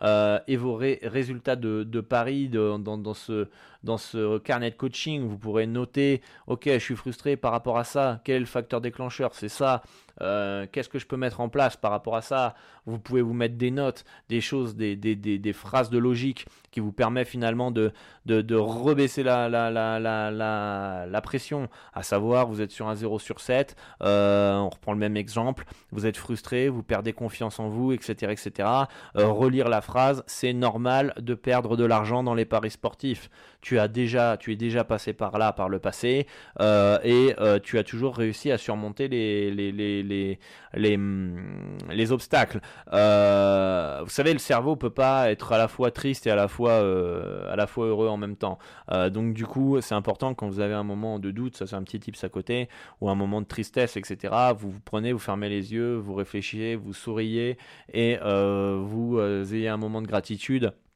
euh, 0.03 0.39
et 0.47 0.57
vos 0.57 0.75
résultats 0.75 1.55
de, 1.55 2.01
paris 2.01 2.49
dans, 2.49 3.13
ce, 3.13 3.47
dans 3.83 3.97
ce 3.97 4.37
carnet 4.39 4.71
de 4.71 4.75
coaching. 4.75 5.27
Vous 5.27 5.37
pourrez 5.37 5.67
noter, 5.67 6.21
ok, 6.47 6.63
je 6.65 6.77
suis 6.79 6.95
frustré 6.95 7.35
par 7.37 7.51
rapport 7.51 7.77
à 7.77 7.83
ça. 7.83 8.21
Quel 8.23 8.37
est 8.37 8.39
le 8.39 8.45
facteur 8.45 8.81
déclencheur 8.81 9.33
C'est 9.33 9.49
ça. 9.49 9.81
Euh, 10.21 10.67
qu'est-ce 10.71 10.89
que 10.89 10.99
je 10.99 11.07
peux 11.07 11.17
mettre 11.17 11.39
en 11.39 11.49
place 11.49 11.77
par 11.77 11.91
rapport 11.91 12.15
à 12.15 12.21
ça 12.21 12.53
Vous 12.85 12.99
pouvez 12.99 13.21
vous 13.21 13.33
mettre 13.33 13.55
des 13.55 13.71
notes, 13.71 14.05
des 14.29 14.41
choses, 14.41 14.75
des, 14.75 14.95
des, 14.95 15.15
des, 15.15 15.53
phrases 15.53 15.89
de 15.89 15.97
logique 15.97 16.45
qui 16.69 16.79
vous 16.79 16.91
permettent 16.91 17.27
finalement 17.27 17.71
de, 17.71 17.91
de, 18.25 18.41
de 18.41 18.55
rebaisser 18.55 19.23
la, 19.23 19.49
la, 19.49 19.71
la, 19.71 19.99
la, 19.99 21.05
la, 21.07 21.21
pression, 21.21 21.69
à 21.93 22.03
savoir 22.03 22.47
vous 22.47 22.61
êtes 22.61 22.71
sur 22.71 22.87
un 22.87 22.95
0 22.95 23.19
sur 23.19 23.39
7, 23.39 23.75
euh, 24.03 24.55
on 24.57 24.69
reprend 24.69 24.93
le 24.93 24.99
même 24.99 25.17
exemple, 25.17 25.65
vous 25.91 26.05
êtes 26.05 26.17
frustré, 26.17 26.69
vous 26.69 26.83
perdez 26.83 27.13
confiance 27.13 27.59
en 27.59 27.69
vous, 27.69 27.91
etc. 27.91 28.31
etc. 28.31 28.69
Euh, 29.17 29.27
relire 29.27 29.69
la 29.69 29.81
phrase, 29.81 30.23
c'est 30.27 30.53
normal 30.53 31.13
de 31.19 31.33
perdre 31.33 31.77
de 31.77 31.85
l'argent 31.85 32.23
dans 32.23 32.35
les 32.35 32.45
paris 32.45 32.71
sportifs. 32.71 33.29
As 33.79 33.87
déjà, 33.87 34.37
tu 34.37 34.51
es 34.51 34.55
déjà 34.55 34.83
passé 34.83 35.13
par 35.13 35.37
là 35.37 35.53
par 35.53 35.69
le 35.69 35.79
passé 35.79 36.27
et 36.59 37.35
tu 37.63 37.77
as 37.77 37.83
toujours 37.83 38.15
réussi 38.15 38.51
à 38.51 38.57
surmonter 38.57 39.07
les, 39.07 39.51
les, 39.51 39.71
les 39.71 40.01
les, 40.03 40.39
les, 40.73 40.97
mm, 40.97 41.77
les 41.91 42.11
obstacles. 42.11 42.61
Euh, 42.93 44.01
vous 44.03 44.09
savez, 44.09 44.33
le 44.33 44.39
cerveau 44.39 44.75
peut 44.75 44.89
pas 44.89 45.31
être 45.31 45.51
à 45.51 45.57
la 45.57 45.67
fois 45.67 45.91
triste 45.91 46.27
et 46.27 46.31
à 46.31 46.35
la 46.35 46.47
fois, 46.47 46.71
euh, 46.71 47.51
à 47.51 47.55
la 47.55 47.67
fois 47.67 47.87
heureux 47.87 48.07
en 48.07 48.17
même 48.17 48.35
temps. 48.35 48.59
Euh, 48.91 49.09
donc 49.09 49.33
du 49.33 49.45
coup, 49.45 49.79
c'est 49.81 49.95
important 49.95 50.33
quand 50.33 50.47
vous 50.47 50.59
avez 50.59 50.73
un 50.73 50.83
moment 50.83 51.19
de 51.19 51.31
doute, 51.31 51.57
ça 51.57 51.67
c'est 51.67 51.75
un 51.75 51.83
petit 51.83 51.99
tips 51.99 52.23
à 52.23 52.29
côté, 52.29 52.69
ou 53.01 53.09
un 53.09 53.15
moment 53.15 53.41
de 53.41 53.47
tristesse, 53.47 53.97
etc. 53.97 54.33
Vous 54.57 54.71
vous 54.71 54.79
prenez, 54.83 55.13
vous 55.13 55.19
fermez 55.19 55.49
les 55.49 55.73
yeux, 55.73 55.95
vous 55.95 56.13
réfléchissez, 56.13 56.75
vous 56.75 56.93
souriez 56.93 57.57
et 57.93 58.17
vous 58.21 59.19
ayez 59.19 59.67
un 59.69 59.77
moment 59.77 60.01
de 60.01 60.07
gratitude 60.07 60.65
euh, 60.65 60.90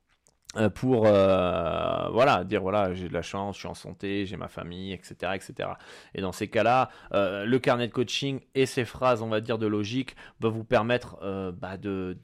pour 0.73 1.05
euh, 1.05 2.07
voilà 2.11 2.43
dire 2.43 2.61
voilà 2.61 2.93
j'ai 2.93 3.09
de 3.09 3.13
la 3.13 3.21
chance 3.21 3.55
je 3.55 3.59
suis 3.59 3.67
en 3.67 3.73
santé 3.73 4.25
j'ai 4.25 4.37
ma 4.37 4.47
famille 4.47 4.93
etc 4.93 5.33
etc 5.35 5.69
et 6.13 6.21
dans 6.21 6.31
ces 6.31 6.47
cas 6.47 6.63
là 6.63 6.89
euh, 7.13 7.45
le 7.45 7.59
carnet 7.59 7.87
de 7.87 7.93
coaching 7.93 8.39
et 8.53 8.65
ces 8.65 8.85
phrases 8.85 9.21
on 9.21 9.27
va 9.27 9.41
dire 9.41 9.57
de 9.57 9.67
logique 9.67 10.15
vont 10.39 10.49
vous 10.49 10.63
permettre 10.63 11.17
bah, 11.53 11.77
de, 11.77 12.17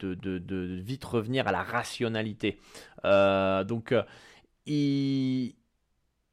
vite 0.82 1.04
revenir 1.04 1.48
à 1.48 1.52
la 1.52 1.64
rationalité. 1.64 2.60
Donc 3.04 3.94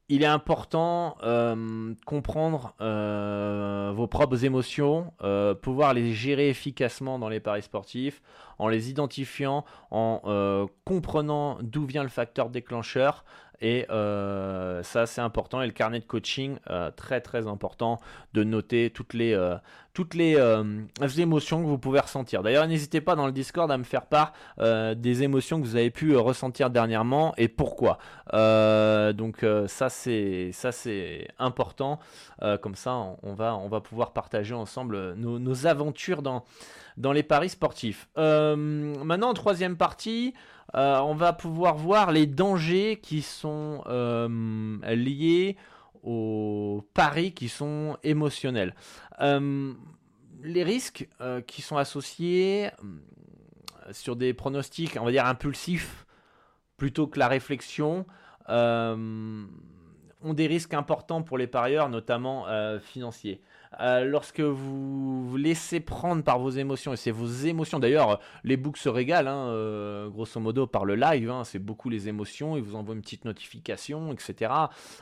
il 0.09 0.23
est 0.23 0.27
important 0.27 1.17
euh, 1.23 1.93
comprendre 2.05 2.73
euh, 2.81 3.93
vos 3.95 4.07
propres 4.07 4.43
émotions, 4.43 5.13
euh, 5.21 5.53
pouvoir 5.53 5.93
les 5.93 6.13
gérer 6.13 6.49
efficacement 6.49 7.19
dans 7.19 7.29
les 7.29 7.39
paris 7.39 7.61
sportifs, 7.61 8.21
en 8.59 8.67
les 8.67 8.89
identifiant, 8.89 9.65
en 9.89 10.67
comprenant 10.85 11.57
d'où 11.61 11.85
vient 11.85 12.03
le 12.03 12.09
facteur 12.09 12.49
déclencheur, 12.49 13.23
et 13.61 13.85
euh, 13.89 14.83
ça, 14.83 15.05
c'est 15.05 15.21
important. 15.21 15.61
Et 15.61 15.65
le 15.65 15.73
carnet 15.73 15.99
de 15.99 16.05
coaching, 16.05 16.57
euh, 16.69 16.91
très 16.91 17.21
très 17.21 17.47
important 17.47 17.99
de 18.33 18.43
noter 18.43 18.89
toutes 18.89 19.13
les, 19.13 19.33
euh, 19.33 19.55
toutes 19.93 20.13
les 20.13 20.37
émotions 21.17 21.61
que 21.61 21.67
vous 21.67 21.77
pouvez 21.77 21.99
ressentir. 21.99 22.41
D'ailleurs, 22.41 22.67
n'hésitez 22.67 23.01
pas 23.01 23.15
dans 23.15 23.25
le 23.25 23.31
Discord 23.33 23.69
à 23.69 23.77
me 23.77 23.83
faire 23.83 24.05
part 24.05 24.33
des 24.59 25.23
émotions 25.23 25.59
que 25.59 25.65
vous 25.65 25.75
avez 25.75 25.89
pu 25.89 26.15
ressentir 26.15 26.69
dernièrement 26.69 27.33
et 27.37 27.49
pourquoi. 27.49 27.97
donc 28.31 29.45
ça, 29.67 29.89
c'est 29.89 30.51
ça 30.53 30.71
c'est 30.71 31.27
important. 31.37 31.99
comme 32.61 32.75
ça, 32.75 32.93
on, 33.23 33.33
va, 33.33 33.55
on 33.55 33.67
va 33.67 33.81
pouvoir 33.81 34.13
partager 34.13 34.53
ensemble 34.53 35.15
nos 35.15 35.67
aventures 35.67 36.21
dans, 36.21 36.45
dans 36.99 37.11
les 37.11 37.23
paris 37.23 37.49
sportifs. 37.49 38.07
maintenant, 38.15 39.29
en 39.29 39.33
troisième 39.33 39.75
partie. 39.75 40.33
Euh, 40.75 40.99
on 40.99 41.15
va 41.15 41.33
pouvoir 41.33 41.75
voir 41.75 42.11
les 42.11 42.27
dangers 42.27 42.99
qui 43.01 43.21
sont 43.21 43.83
euh, 43.87 44.77
liés 44.95 45.57
aux 46.03 46.85
paris 46.93 47.33
qui 47.33 47.49
sont 47.49 47.97
émotionnels. 48.03 48.75
Euh, 49.21 49.73
les 50.41 50.63
risques 50.63 51.09
qui 51.47 51.61
sont 51.61 51.75
associés 51.75 52.69
sur 53.91 54.15
des 54.15 54.33
pronostics, 54.33 54.97
on 54.99 55.03
va 55.03 55.11
dire 55.11 55.25
impulsifs, 55.25 56.05
plutôt 56.77 57.07
que 57.07 57.19
la 57.19 57.27
réflexion, 57.27 58.05
ont 60.21 60.33
des 60.33 60.47
risques 60.47 60.73
importants 60.73 61.21
pour 61.21 61.37
les 61.37 61.47
parieurs, 61.47 61.89
notamment 61.89 62.45
financiers. 62.81 63.41
Euh, 63.79 64.03
lorsque 64.03 64.39
vous 64.39 65.27
vous 65.27 65.37
laissez 65.37 65.79
prendre 65.79 66.23
par 66.23 66.39
vos 66.39 66.49
émotions, 66.49 66.93
et 66.93 66.97
c'est 66.97 67.11
vos 67.11 67.27
émotions, 67.27 67.79
d'ailleurs, 67.79 68.19
les 68.43 68.57
books 68.57 68.77
se 68.77 68.89
régalent, 68.89 69.27
hein, 69.29 69.49
euh, 69.49 70.09
grosso 70.09 70.39
modo, 70.39 70.65
par 70.65 70.85
le 70.85 70.95
live, 70.95 71.29
hein, 71.29 71.43
c'est 71.43 71.59
beaucoup 71.59 71.89
les 71.89 72.07
émotions, 72.07 72.57
ils 72.57 72.63
vous 72.63 72.75
envoient 72.75 72.95
une 72.95 73.01
petite 73.01 73.25
notification, 73.25 74.11
etc. 74.11 74.51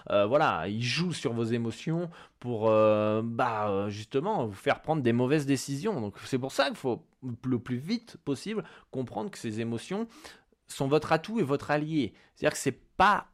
Euh, 0.10 0.26
voilà, 0.26 0.68
ils 0.68 0.84
jouent 0.84 1.14
sur 1.14 1.34
vos 1.34 1.46
émotions 1.46 2.10
pour, 2.40 2.70
bah, 2.70 3.90
justement, 3.90 4.46
vous 4.46 4.54
faire 4.54 4.82
prendre 4.82 5.02
des 5.02 5.14
mauvaises 5.14 5.46
décisions. 5.46 6.00
Donc 6.02 6.16
c'est 6.26 6.38
pour 6.38 6.52
ça 6.52 6.68
qu'il 6.68 6.76
faut 6.76 7.04
le 7.44 7.60
plus 7.60 7.78
vite 7.78 8.18
possible 8.24 8.64
comprendre 8.92 9.32
que 9.32 9.40
ces 9.40 9.60
émotions 9.60 10.08
sont 10.68 10.88
votre 10.88 11.12
atout 11.12 11.40
et 11.40 11.44
votre 11.44 11.72
allié. 11.72 12.14
C'est-à-dire 12.36 12.54
que 12.54 12.60
c'est 12.60 12.80
pas 12.96 13.28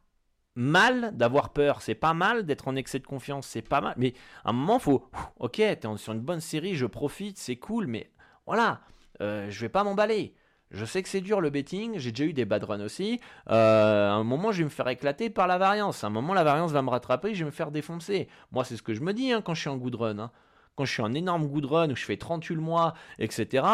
mal 0.56 1.16
d'avoir 1.16 1.50
peur, 1.50 1.82
c'est 1.82 1.94
pas 1.94 2.14
mal 2.14 2.44
d'être 2.44 2.68
en 2.68 2.76
excès 2.76 2.98
de 2.98 3.06
confiance, 3.06 3.46
c'est 3.46 3.62
pas 3.62 3.80
mal. 3.80 3.94
Mais 3.96 4.14
à 4.44 4.50
un 4.50 4.52
moment, 4.52 4.78
faut, 4.78 5.08
ok, 5.38 5.56
t'es 5.56 5.96
sur 5.96 6.12
une 6.12 6.20
bonne 6.20 6.40
série, 6.40 6.74
je 6.74 6.86
profite, 6.86 7.38
c'est 7.38 7.56
cool, 7.56 7.86
mais 7.86 8.10
voilà, 8.46 8.80
euh, 9.20 9.50
je 9.50 9.60
vais 9.60 9.68
pas 9.68 9.84
m'emballer. 9.84 10.34
Je 10.70 10.84
sais 10.84 11.02
que 11.02 11.08
c'est 11.08 11.20
dur 11.20 11.40
le 11.40 11.50
betting, 11.50 11.98
j'ai 11.98 12.10
déjà 12.10 12.24
eu 12.24 12.32
des 12.32 12.44
bad 12.44 12.64
runs 12.64 12.80
aussi. 12.80 13.20
Euh, 13.48 14.10
à 14.10 14.14
un 14.14 14.24
moment, 14.24 14.50
je 14.50 14.58
vais 14.58 14.64
me 14.64 14.70
faire 14.70 14.88
éclater 14.88 15.30
par 15.30 15.46
la 15.46 15.56
variance. 15.56 16.02
À 16.02 16.08
un 16.08 16.10
moment, 16.10 16.34
la 16.34 16.42
variance 16.42 16.72
va 16.72 16.82
me 16.82 16.90
rattraper, 16.90 17.32
je 17.32 17.40
vais 17.40 17.44
me 17.44 17.52
faire 17.52 17.70
défoncer. 17.70 18.28
Moi, 18.50 18.64
c'est 18.64 18.76
ce 18.76 18.82
que 18.82 18.92
je 18.92 19.00
me 19.00 19.12
dis 19.12 19.30
hein, 19.30 19.40
quand 19.40 19.54
je 19.54 19.60
suis 19.60 19.70
en 19.70 19.76
good 19.76 19.94
run. 19.94 20.18
Hein. 20.18 20.30
Quand 20.74 20.84
je 20.84 20.92
suis 20.92 21.02
en 21.02 21.14
énorme 21.14 21.46
good 21.46 21.66
run 21.66 21.90
où 21.90 21.96
je 21.96 22.04
fais 22.04 22.16
38 22.16 22.56
le 22.56 22.60
mois, 22.60 22.94
etc., 23.20 23.64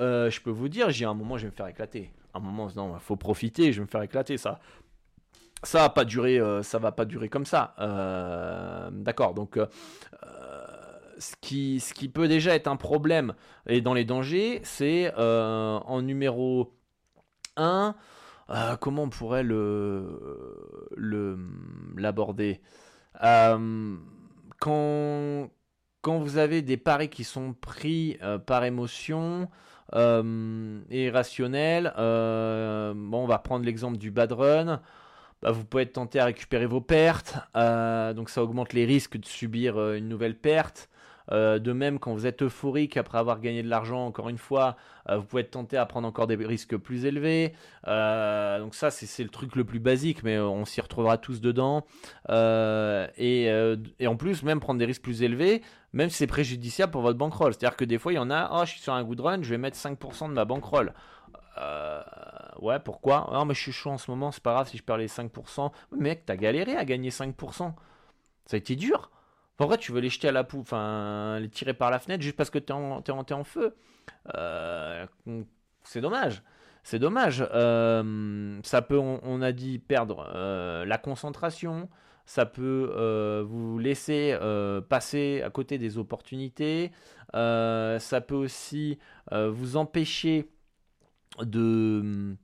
euh, 0.00 0.28
je 0.30 0.40
peux 0.40 0.50
vous 0.50 0.68
dire, 0.68 0.90
j'ai 0.90 1.04
un 1.04 1.14
moment, 1.14 1.36
je 1.38 1.42
vais 1.42 1.50
me 1.52 1.54
faire 1.54 1.68
éclater. 1.68 2.10
À 2.34 2.38
un 2.38 2.40
moment, 2.40 2.68
non, 2.74 2.94
il 2.96 3.00
faut 3.00 3.14
profiter, 3.14 3.72
je 3.72 3.78
vais 3.78 3.84
me 3.84 3.90
faire 3.90 4.02
éclater. 4.02 4.36
Ça, 4.36 4.58
ça 5.62 5.80
va 5.80 5.88
pas 5.90 6.04
durer, 6.04 6.38
euh, 6.38 6.62
ça 6.62 6.78
va 6.78 6.92
pas 6.92 7.04
durer 7.04 7.28
comme 7.28 7.46
ça. 7.46 7.74
D'accord, 8.92 9.34
donc 9.34 9.58
ce 11.18 11.34
qui, 11.40 11.80
ce 11.80 11.94
qui 11.94 12.08
peut 12.08 12.28
déjà 12.28 12.54
être 12.54 12.68
un 12.68 12.76
problème 12.76 13.34
et 13.66 13.80
dans 13.80 13.94
les 13.94 14.04
dangers, 14.04 14.60
c'est 14.64 15.12
euh, 15.18 15.78
en 15.78 16.02
numéro 16.02 16.72
1, 17.56 17.94
euh, 18.50 18.76
comment 18.76 19.04
on 19.04 19.08
pourrait 19.10 19.42
le, 19.42 20.88
l'aborder? 21.96 22.60
Euh, 23.22 23.96
quand, 24.60 25.50
quand 26.02 26.18
vous 26.18 26.38
avez 26.38 26.62
des 26.62 26.76
paris 26.76 27.08
qui 27.08 27.24
sont 27.24 27.52
pris 27.52 28.18
par 28.46 28.64
émotion 28.64 29.48
et 29.94 31.04
irrationnels, 31.04 31.92
bon, 31.96 33.24
on 33.24 33.26
va 33.26 33.38
prendre 33.38 33.64
l'exemple 33.64 33.98
du 33.98 34.10
bad 34.10 34.32
run. 34.32 34.80
Bah, 35.42 35.52
vous 35.52 35.64
pouvez 35.64 35.84
être 35.84 35.92
tenté 35.92 36.18
à 36.18 36.24
récupérer 36.24 36.66
vos 36.66 36.80
pertes, 36.80 37.36
donc 37.54 38.30
ça 38.30 38.42
augmente 38.42 38.72
les 38.72 38.84
risques 38.84 39.18
de 39.18 39.26
subir 39.26 39.92
une 39.92 40.08
nouvelle 40.08 40.36
perte. 40.36 40.88
Euh, 41.30 41.58
de 41.58 41.72
même, 41.72 41.98
quand 41.98 42.12
vous 42.12 42.26
êtes 42.26 42.42
euphorique 42.42 42.96
après 42.96 43.18
avoir 43.18 43.40
gagné 43.40 43.62
de 43.62 43.68
l'argent, 43.68 44.06
encore 44.06 44.28
une 44.28 44.38
fois, 44.38 44.76
euh, 45.08 45.16
vous 45.16 45.24
pouvez 45.24 45.42
être 45.42 45.50
tenté 45.50 45.76
à 45.76 45.84
prendre 45.86 46.08
encore 46.08 46.26
des 46.26 46.36
risques 46.36 46.76
plus 46.76 47.04
élevés. 47.04 47.52
Euh, 47.86 48.60
donc 48.60 48.74
ça, 48.74 48.90
c'est 48.90 49.22
le 49.22 49.28
truc 49.28 49.56
le 49.56 49.64
plus 49.64 49.80
basique, 49.80 50.22
mais 50.22 50.38
on 50.38 50.64
s'y 50.64 50.80
retrouvera 50.80 51.18
tous 51.18 51.40
dedans. 51.40 51.84
Et, 52.28 53.50
en 54.06 54.16
plus, 54.16 54.42
même 54.42 54.60
prendre 54.60 54.78
des 54.78 54.86
risques 54.86 55.02
plus 55.02 55.22
élevés, 55.22 55.62
même 55.92 56.08
si 56.10 56.16
c'est 56.16 56.26
préjudiciable 56.26 56.92
pour 56.92 57.02
votre 57.02 57.18
bankroll. 57.18 57.52
C'est-à-dire 57.52 57.76
que 57.76 57.84
des 57.84 57.98
fois, 57.98 58.12
il 58.12 58.16
y 58.16 58.20
en 58.20 58.30
a, 58.30 58.50
oh, 58.52 58.64
je 58.64 58.72
suis 58.72 58.80
sur 58.80 58.94
un 58.94 59.04
good 59.04 59.20
run, 59.20 59.42
je 59.42 59.50
vais 59.50 59.58
mettre 59.58 59.76
5% 59.76 60.28
de 60.28 60.34
ma 60.34 60.44
bankroll. 60.44 60.92
Ouais, 62.60 62.78
pourquoi? 62.80 63.28
Non, 63.32 63.44
mais 63.44 63.54
je 63.54 63.60
suis 63.60 63.72
chaud 63.72 63.90
en 63.90 63.98
ce 63.98 64.10
moment, 64.10 64.32
c'est 64.32 64.42
pas 64.42 64.52
grave 64.52 64.68
si 64.68 64.76
je 64.76 64.82
perds 64.82 64.98
les 64.98 65.08
5%. 65.08 65.70
Mec, 65.92 66.24
t'as 66.26 66.36
galéré 66.36 66.76
à 66.76 66.84
gagner 66.84 67.10
5%. 67.10 67.72
Ça 68.46 68.54
a 68.54 68.56
été 68.56 68.76
dur. 68.76 69.10
Pourquoi 69.58 69.76
tu 69.76 69.90
veux 69.92 70.00
les 70.00 70.08
jeter 70.08 70.28
à 70.28 70.32
la 70.32 70.44
poule, 70.44 70.60
enfin 70.60 71.40
les 71.40 71.48
tirer 71.48 71.74
par 71.74 71.90
la 71.90 71.98
fenêtre 71.98 72.22
juste 72.22 72.36
parce 72.36 72.48
que 72.48 72.60
tu 72.60 72.72
es, 72.72 73.32
en 73.32 73.44
feu 73.44 73.74
euh, 74.36 75.04
C'est 75.82 76.00
dommage. 76.00 76.42
C'est 76.84 77.00
dommage. 77.00 77.44
Euh, 77.52 78.60
ça 78.62 78.82
peut, 78.82 78.98
on, 78.98 79.42
a 79.42 79.50
dit, 79.52 79.80
perdre 79.80 80.30
euh, 80.34 80.84
la 80.84 80.96
concentration. 80.96 81.88
Ça 82.24 82.46
peut 82.46 83.44
vous 83.48 83.78
laisser 83.78 84.38
passer 84.88 85.42
à 85.44 85.50
côté 85.50 85.76
des 85.76 85.98
opportunités. 85.98 86.92
ça 87.32 88.20
peut 88.24 88.36
aussi 88.36 88.98
vous 89.32 89.76
empêcher 89.76 90.48
de 91.40 92.36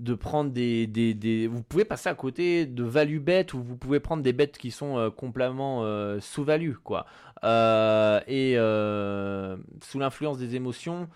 de 0.00 0.14
prendre 0.14 0.50
des, 0.50 0.86
des, 0.86 1.46
Vous 1.46 1.62
pouvez 1.62 1.84
passer 1.84 2.08
à 2.08 2.14
côté 2.14 2.66
de 2.66 2.82
value 2.82 3.18
bet 3.18 3.46
ou 3.54 3.62
vous 3.62 3.76
pouvez 3.76 4.00
prendre 4.00 4.22
des 4.22 4.32
bêtes 4.32 4.58
qui 4.58 4.70
sont 4.70 4.98
euh, 4.98 5.10
complètement 5.10 5.84
euh, 5.84 6.18
sous-value, 6.20 6.74
quoi. 6.82 7.06
Euh, 7.44 8.20
et 8.26 8.54
sous 9.82 9.98
l'influence 9.98 10.38
des 10.38 10.56
émotions, 10.56 11.08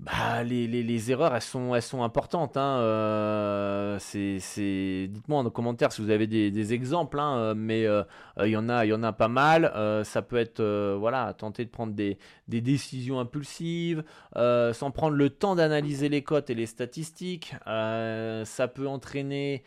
bah, 0.00 0.42
les, 0.42 0.66
les, 0.66 0.82
les, 0.82 1.10
erreurs, 1.12 1.34
elles 1.34 1.40
sont, 1.40 1.74
elles 1.74 1.82
sont 1.82 2.02
importantes. 2.02 2.56
Hein. 2.56 2.78
Euh, 2.80 3.96
c'est, 4.00 5.08
Dites-moi 5.08 5.40
en 5.40 5.50
commentaire 5.50 5.92
si 5.92 6.02
vous 6.02 6.10
avez 6.10 6.26
des, 6.26 6.50
des 6.50 6.74
exemples, 6.74 7.18
hein, 7.20 7.54
mais 7.54 7.86
euh, 7.86 8.02
il 8.40 8.48
y 8.48 8.56
en 8.56 8.68
a, 8.68 8.84
y 8.84 8.92
en 8.92 9.02
a 9.04 9.12
pas 9.12 9.28
mal. 9.28 9.72
Euh, 9.76 10.02
ça 10.02 10.20
peut 10.20 10.36
être, 10.36 10.62
voilà, 10.98 11.32
tenter 11.34 11.64
de 11.64 11.70
prendre 11.70 11.94
des, 11.94 12.18
des 12.48 12.60
décisions 12.60 13.20
impulsives, 13.20 14.02
sans 14.34 14.90
prendre 14.90 15.16
le 15.16 15.30
temps 15.30 15.54
d'analyser 15.54 16.08
les 16.08 16.22
cotes 16.22 16.50
et 16.50 16.54
les 16.54 16.66
statistiques. 16.66 17.54
ça 17.64 18.68
peut 18.74 18.88
entraîner 18.88 19.62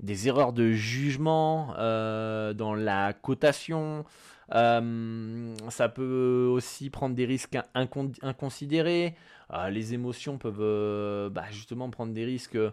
des 0.00 0.28
erreurs 0.28 0.52
de 0.52 0.72
jugement 0.72 1.74
dans 1.76 2.74
la 2.74 3.12
cotation. 3.12 4.04
ça 4.50 5.88
peut 5.94 6.48
aussi 6.50 6.88
prendre 6.90 7.14
des 7.14 7.26
risques 7.26 7.58
inconsidérés. 7.74 9.14
Ah, 9.48 9.70
les 9.70 9.94
émotions 9.94 10.38
peuvent 10.38 10.56
euh, 10.60 11.30
bah, 11.30 11.44
justement 11.50 11.88
prendre 11.90 12.12
des 12.12 12.24
risques 12.24 12.56
euh, 12.56 12.72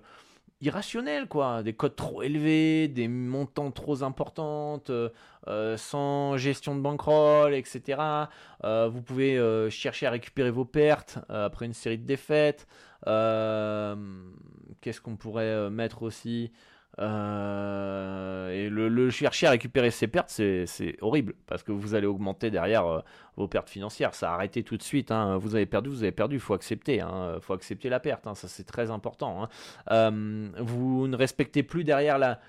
irrationnels, 0.62 1.28
quoi. 1.28 1.62
Des 1.62 1.74
codes 1.74 1.96
trop 1.96 2.24
élevés, 2.24 2.88
des 2.88 3.08
montants 3.08 3.72
trop 3.72 4.04
importantes, 4.04 4.90
euh, 4.90 5.78
sans 5.78 6.38
gestion 6.38 6.76
de 6.76 6.82
bankroll, 6.82 7.54
etc. 7.54 8.30
vous 8.64 9.02
pouvez 9.02 9.70
chercher 9.70 10.08
à 10.08 10.12
récupérer 10.12 10.52
vos 10.52 10.66
pertes 10.66 11.20
après 11.30 11.66
une 11.66 11.74
série 11.74 11.98
de 11.98 12.06
défaites. 12.06 12.68
Qu'est-ce 13.06 15.02
qu'on 15.02 15.18
pourrait 15.18 15.70
mettre 15.70 16.04
aussi? 16.04 16.52
Euh, 17.00 18.50
et 18.52 18.70
le, 18.70 19.10
chercher 19.10 19.48
à 19.48 19.52
récupérer 19.52 19.92
ses 19.92 20.08
pertes, 20.08 20.30
c'est 20.30 20.96
horrible 21.02 21.34
parce 21.48 21.64
que 21.64 21.72
vous 21.72 21.96
allez 21.96 22.06
augmenter 22.06 22.52
derrière 22.52 22.86
euh, 22.86 23.00
vos 23.36 23.48
pertes 23.48 23.70
financières. 23.70 24.14
Ça 24.14 24.32
a 24.32 24.36
arrêté 24.36 24.64
tout 24.64 24.78
de 24.78 24.84
suite. 24.84 25.12
Hein. 25.12 25.38
Vous 25.38 25.56
avez 25.56 25.66
perdu, 25.66 25.90
vous 25.90 26.04
avez 26.04 26.12
perdu. 26.12 26.36
Il 26.36 26.42
faut 26.42 26.54
accepter. 26.54 27.02
Hein. 27.02 27.38
faut 27.42 27.54
accepter 27.54 27.90
la 27.90 28.00
perte. 28.00 28.28
Hein. 28.28 28.36
Ça, 28.36 28.48
c'est 28.48 28.66
très 28.66 28.92
important. 28.92 29.48
Euh, 29.92 30.50
vous 30.60 31.08
ne 31.08 31.16
respectez 31.16 31.64
plus 31.64 31.84
derrière 31.84 32.18
la, 32.18 32.40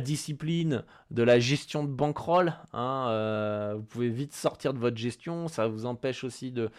discipline 0.00 0.84
de 1.10 1.22
la 1.22 1.38
gestion 1.38 1.84
de 1.84 1.88
bankroll. 1.88 2.52
vous 2.72 3.82
pouvez 3.84 4.10
vite 4.10 4.34
sortir 4.34 4.74
de 4.74 4.78
votre 4.78 4.96
gestion. 4.96 5.48
Ça 5.48 5.66
vous 5.66 5.86
empêche 5.86 6.24
aussi 6.24 6.52
de, 6.52 6.70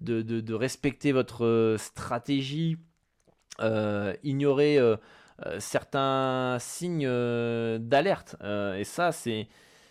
de, 0.00 0.54
respecter 0.54 1.10
votre 1.12 1.76
stratégie. 1.78 2.76
ignorer 4.22 4.78
certains 5.58 6.56
signes 6.58 7.06
euh, 7.06 7.78
d'alerte. 7.78 8.36
Euh, 8.42 8.74
et 8.74 8.84
ça, 8.84 9.12
c'est 9.12 9.48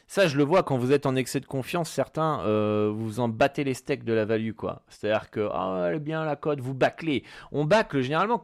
ça, 0.08 0.28
je 0.28 0.38
le 0.38 0.44
vois 0.44 0.64
quand 0.64 0.78
vous 0.78 0.92
êtes 0.92 1.06
en 1.06 1.16
excès 1.16 1.40
de 1.40 1.46
confiance. 1.46 1.90
Certains, 1.90 2.44
vous 2.90 3.20
en 3.20 3.28
battez 3.28 3.64
les 3.64 3.76
steaks 3.76 4.04
de 4.04 4.14
la 4.14 4.26
value, 4.26 4.54
quoi. 4.54 4.82
C'est-à-dire 4.88 5.30
que, 5.30 5.50
ah, 5.54 5.86
elle 5.88 5.98
est 5.98 6.00
bien 6.00 6.26
la 6.26 6.36
cote, 6.36 6.60
vous 6.62 6.74
bâclez. 6.74 7.24
On 7.52 7.66
bâcle 7.66 8.02
généralement. 8.02 8.42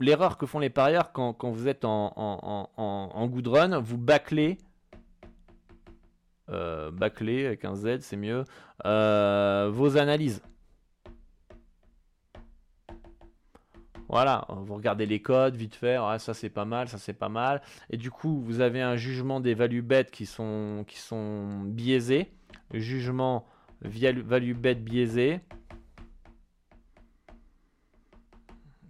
L'erreur 0.00 0.38
que 0.38 0.46
font 0.46 0.58
les 0.58 0.70
parieurs 0.70 1.12
quand, 1.12 1.36
vous 1.42 1.68
êtes 1.68 1.84
en, 1.84 2.12
en, 2.16 2.68
en, 2.76 3.26
good 3.26 3.46
run, 3.46 3.78
vous 3.78 3.98
bâclez. 3.98 4.56
Euh, 6.48 6.90
bâclez 6.90 7.46
avec 7.46 7.66
un 7.66 7.74
Z, 7.74 7.98
c'est 8.00 8.16
mieux. 8.16 8.44
vos 8.82 9.96
analyses. 9.98 10.42
Voilà, 14.12 14.46
vous 14.50 14.74
regardez 14.74 15.06
les 15.06 15.22
codes 15.22 15.56
vite 15.56 15.74
fait, 15.74 15.96
ça 16.18 16.34
c'est 16.34 16.50
pas 16.50 16.66
mal, 16.66 16.86
ça 16.86 16.98
c'est 16.98 17.14
pas 17.14 17.30
mal. 17.30 17.62
Et 17.88 17.96
du 17.96 18.10
coup, 18.10 18.42
vous 18.42 18.60
avez 18.60 18.82
un 18.82 18.94
jugement 18.94 19.40
des 19.40 19.54
value 19.54 19.80
bêtes 19.80 20.10
qui 20.10 20.26
sont, 20.26 20.84
qui 20.86 20.98
sont. 20.98 21.72
Jugement 22.74 23.46
value 23.80 24.52
bet 24.52 24.74
biaisé. 24.74 25.40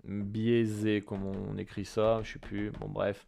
Biaisé, 0.03 1.03
comment 1.07 1.31
on 1.49 1.57
écrit 1.57 1.85
ça, 1.85 2.21
je 2.25 2.33
sais 2.33 2.39
plus. 2.41 2.73
Bon 2.81 2.89
bref 2.89 3.25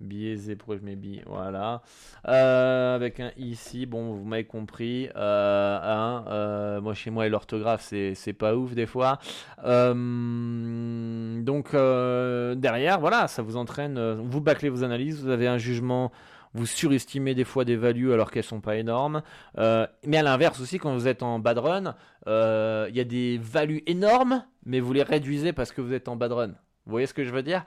biaisé, 0.00 0.56
pourquoi 0.56 0.76
je 0.76 0.82
mets 0.82 0.96
bi? 0.96 1.20
Voilà. 1.26 1.82
Euh, 2.28 2.94
avec 2.94 3.20
un 3.20 3.30
ici, 3.36 3.86
bon, 3.86 4.12
vous 4.12 4.24
m'avez 4.24 4.44
compris. 4.44 5.08
Euh, 5.16 6.20
euh, 6.28 6.80
moi, 6.80 6.94
chez 6.94 7.10
moi, 7.10 7.26
et 7.26 7.28
l'orthographe, 7.28 7.82
c'est 7.82 8.32
pas 8.32 8.54
ouf 8.54 8.74
des 8.74 8.86
fois. 8.86 9.18
donc, 9.64 11.72
derrière, 11.72 13.00
voilà, 13.00 13.28
ça 13.28 13.42
vous 13.42 13.56
entraîne. 13.56 13.98
vous 14.22 14.40
bâclez 14.40 14.68
vos 14.68 14.84
analyses, 14.84 15.22
vous 15.22 15.30
avez 15.30 15.46
un 15.46 15.58
jugement 15.58 16.12
vous 16.54 16.64
surestimez 16.64 17.34
des 17.34 17.44
fois 17.44 17.66
des 17.66 17.76
values 17.76 18.10
alors 18.10 18.30
qu'elles 18.30 18.42
sont 18.42 18.62
pas 18.62 18.76
énormes. 18.76 19.22
mais 19.56 20.16
à 20.16 20.22
l'inverse 20.22 20.60
aussi, 20.60 20.78
quand 20.78 20.94
vous 20.94 21.06
êtes 21.06 21.22
en 21.22 21.38
bad 21.38 21.58
run, 21.58 21.94
il 22.26 22.96
y 22.96 23.00
a 23.00 23.04
des 23.04 23.38
values 23.38 23.82
énormes, 23.86 24.44
mais 24.64 24.80
vous 24.80 24.92
les 24.92 25.02
réduisez 25.02 25.52
parce 25.52 25.72
que 25.72 25.80
vous 25.80 25.92
êtes 25.92 26.08
en 26.08 26.16
bad 26.16 26.32
run. 26.32 26.48
Vous 26.86 26.92
voyez 26.92 27.06
ce 27.06 27.12
que 27.12 27.22
je 27.22 27.30
veux 27.30 27.42
dire? 27.42 27.64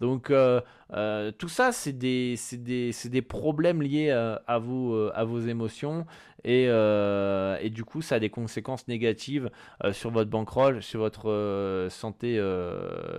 Donc 0.00 0.30
euh, 0.30 0.60
euh, 0.92 1.32
tout 1.32 1.48
ça, 1.48 1.72
c'est 1.72 1.92
des, 1.92 2.36
des, 2.52 2.92
des, 3.04 3.22
problèmes 3.22 3.82
liés 3.82 4.10
euh, 4.10 4.36
à, 4.46 4.58
vous, 4.58 4.94
à 5.12 5.24
vos 5.24 5.40
émotions 5.40 6.06
et, 6.44 6.64
et, 6.64 7.70
du 7.70 7.84
coup, 7.84 8.00
ça 8.00 8.14
a 8.14 8.20
des 8.20 8.30
conséquences 8.30 8.86
négatives 8.86 9.50
sur 9.92 10.10
votre 10.10 10.30
bankroll, 10.30 10.82
sur 10.82 11.00
votre 11.00 11.88
santé, 11.90 12.40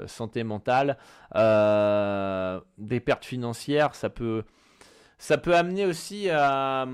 santé 0.08 0.44
mentale. 0.44 0.98
des 1.36 3.00
pertes 3.02 3.26
financières, 3.26 3.94
ça 3.96 4.10
peut 4.10 4.44
ça 5.18 5.38
peut 5.38 5.54
amener 5.54 5.86
aussi 5.86 6.30
à 6.30 6.88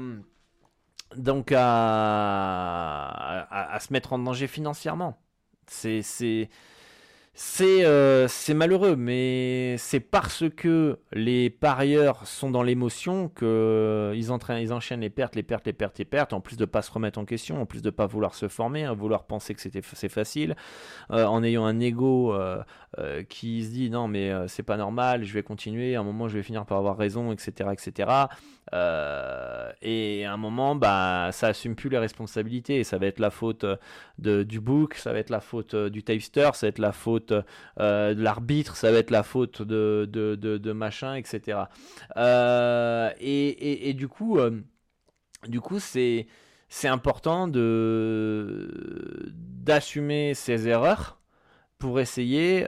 donc 1.16 1.52
à, 1.56 3.08
à, 3.52 3.80
se 3.80 3.94
mettre 3.94 4.14
en 4.14 4.20
danger 4.20 4.48
financièrement. 4.48 5.22
C'est 5.68 6.02
euh, 7.62 8.28
c'est 8.30 8.54
malheureux, 8.54 8.96
mais 8.96 9.76
c'est 9.78 10.00
parce 10.00 10.46
que 10.56 11.00
les 11.12 11.50
parieurs 11.50 12.26
sont 12.26 12.50
dans 12.50 12.64
l'émotion 12.64 13.28
qu'ils 13.28 13.48
euh, 13.48 14.14
ils 14.16 14.32
enchaînent 14.74 15.02
les 15.02 15.10
pertes, 15.10 15.36
les 15.36 15.44
pertes, 15.44 15.66
les 15.66 15.74
pertes, 15.74 16.00
les 16.00 16.06
pertes, 16.06 16.32
en 16.32 16.40
plus 16.40 16.56
de 16.56 16.66
pas 16.66 16.82
se 16.82 16.92
remettre 16.92 17.20
en 17.20 17.26
question, 17.26 17.62
en 17.62 17.66
plus 17.66 17.82
de 17.82 17.90
pas 17.90 18.06
vouloir 18.06 18.36
se 18.36 18.48
former, 18.48 18.88
vouloir 18.96 19.26
penser 19.26 19.54
que 19.54 19.62
c'est 19.62 20.10
facile, 20.10 20.56
euh, 21.12 21.26
en 21.26 21.44
ayant 21.44 21.66
un 21.66 21.80
ego 21.80 22.34
qui 23.30 23.64
se 23.64 23.72
dit 23.72 23.90
non 23.90 24.08
mais 24.08 24.32
c'est 24.48 24.64
pas 24.64 24.78
normal, 24.78 25.24
je 25.24 25.34
vais 25.34 25.44
continuer, 25.44 25.96
à 25.96 26.00
un 26.00 26.04
moment 26.04 26.28
je 26.28 26.38
vais 26.38 26.44
finir 26.44 26.66
par 26.66 26.78
avoir 26.78 26.98
raison, 26.98 27.32
etc., 27.32 27.70
etc. 27.74 28.10
et 29.82 30.26
à 30.26 30.34
un 30.34 30.38
moment, 30.38 30.76
bah 30.76 31.30
ça 31.32 31.48
assume 31.48 31.76
plus 31.76 31.90
les 31.90 31.98
responsabilités, 31.98 32.84
ça 32.84 32.98
va 32.98 33.08
être 33.08 33.20
la 33.20 33.32
faute 33.32 33.66
de, 34.20 34.44
du 34.44 34.60
book, 34.60 34.96
ça 34.96 35.14
va 35.14 35.20
être 35.20 35.30
la 35.30 35.42
faute 35.42 35.76
du 35.76 36.04
tapster, 36.04 36.50
ça 36.54 36.68
va 36.68 36.70
être 36.70 36.80
la 36.80 36.92
faute 36.92 37.34
euh, 37.80 38.14
de 38.14 38.22
l'arbitre, 38.22 38.76
ça 38.76 38.92
va 38.92 38.98
être 39.00 39.12
la 39.12 39.24
faute 39.24 39.62
de, 39.62 40.06
de, 40.06 40.72
machin, 40.72 41.16
etc. 41.16 41.64
Euh, 42.18 43.12
et, 43.20 43.94
du 43.94 44.08
coup, 44.08 44.40
euh, 44.40 44.62
du 45.48 45.62
coup, 45.62 45.80
c'est 45.80 46.28
important 46.84 47.48
de 47.48 49.34
d'assumer 49.34 50.34
ses 50.36 50.68
erreurs 50.68 51.20
pour 51.78 52.00
essayer 52.00 52.66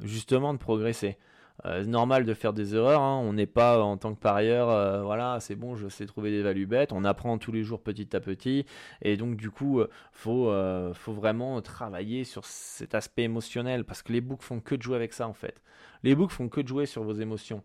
justement 0.00 0.52
de 0.52 0.58
progresser. 0.58 1.18
c'est 1.64 1.86
normal 1.86 2.24
de 2.24 2.34
faire 2.34 2.52
des 2.52 2.74
erreurs, 2.74 3.02
hein. 3.02 3.20
on 3.22 3.32
n'est 3.32 3.46
pas 3.46 3.82
en 3.82 3.96
tant 3.96 4.14
que 4.14 4.20
parieur, 4.20 5.04
voilà, 5.04 5.38
c'est 5.40 5.54
bon, 5.54 5.76
je 5.76 5.88
sais 5.88 6.06
trouver 6.06 6.30
des 6.30 6.42
values 6.42 6.66
bêtes, 6.66 6.92
on 6.92 7.04
apprend 7.04 7.38
tous 7.38 7.52
les 7.52 7.62
jours 7.62 7.82
petit 7.82 8.14
à 8.16 8.20
petit, 8.20 8.64
et 9.02 9.16
donc 9.16 9.36
du 9.36 9.50
coup, 9.50 9.82
faut, 10.12 10.52
faut 10.94 11.12
vraiment 11.12 11.60
travailler 11.60 12.24
sur 12.24 12.44
cet 12.44 12.94
aspect 12.94 13.22
émotionnel, 13.24 13.84
parce 13.84 14.02
que 14.02 14.12
les 14.12 14.20
books 14.20 14.42
font 14.42 14.60
que 14.60 14.74
de 14.74 14.82
jouer 14.82 14.96
avec 14.96 15.12
ça 15.12 15.28
en 15.28 15.34
fait. 15.34 15.60
Les 16.02 16.14
books 16.14 16.30
font 16.30 16.48
que 16.48 16.60
de 16.60 16.68
jouer 16.68 16.86
sur 16.86 17.04
vos 17.04 17.14
émotions 17.14 17.62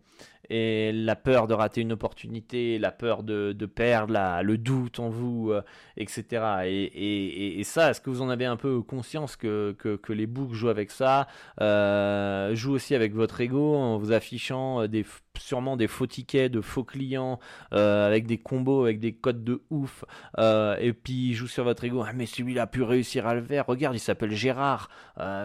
et 0.50 0.92
la 0.92 1.16
peur 1.16 1.46
de 1.46 1.54
rater 1.54 1.82
une 1.82 1.92
opportunité, 1.92 2.78
la 2.78 2.90
peur 2.90 3.22
de, 3.22 3.52
perdre, 3.66 4.14
le 4.42 4.56
doute 4.56 4.98
en 4.98 5.08
vous, 5.10 5.50
euh, 5.50 5.62
etc. 5.96 6.64
Et, 6.64 7.62
ça, 7.64 7.90
est-ce 7.90 8.00
que 8.00 8.10
vous 8.10 8.22
en 8.22 8.30
avez 8.30 8.46
un 8.46 8.56
peu 8.56 8.80
conscience 8.82 9.36
que, 9.36 9.72
que, 9.72 10.12
les 10.12 10.26
books 10.26 10.52
jouent 10.52 10.70
avec 10.70 10.90
ça, 10.90 11.26
euh, 11.60 12.54
jouent 12.54 12.72
aussi 12.72 12.94
avec 12.94 13.14
votre 13.14 13.40
ego 13.40 13.76
en 13.76 13.98
vous 13.98 14.12
affichant 14.12 14.82
euh, 14.82 14.88
des, 14.88 15.04
sûrement 15.38 15.76
des 15.76 15.88
faux 15.88 16.06
tickets 16.06 16.52
de 16.52 16.60
faux 16.60 16.84
clients 16.84 17.38
avec 17.70 18.26
des 18.26 18.38
combos, 18.38 18.84
avec 18.84 19.00
des 19.00 19.12
codes 19.12 19.44
de 19.44 19.62
ouf, 19.70 20.04
et 20.38 20.92
puis 20.92 21.30
ils 21.30 21.34
jouent 21.34 21.46
sur 21.46 21.64
votre 21.64 21.84
ego. 21.84 22.04
Ah 22.06 22.12
mais 22.14 22.26
celui-là 22.26 22.62
a 22.62 22.66
pu 22.66 22.82
réussir 22.82 23.26
à 23.26 23.34
le 23.34 23.42
faire. 23.42 23.66
Regarde, 23.66 23.94
il 23.96 24.00
s'appelle 24.00 24.32
Gérard. 24.32 24.88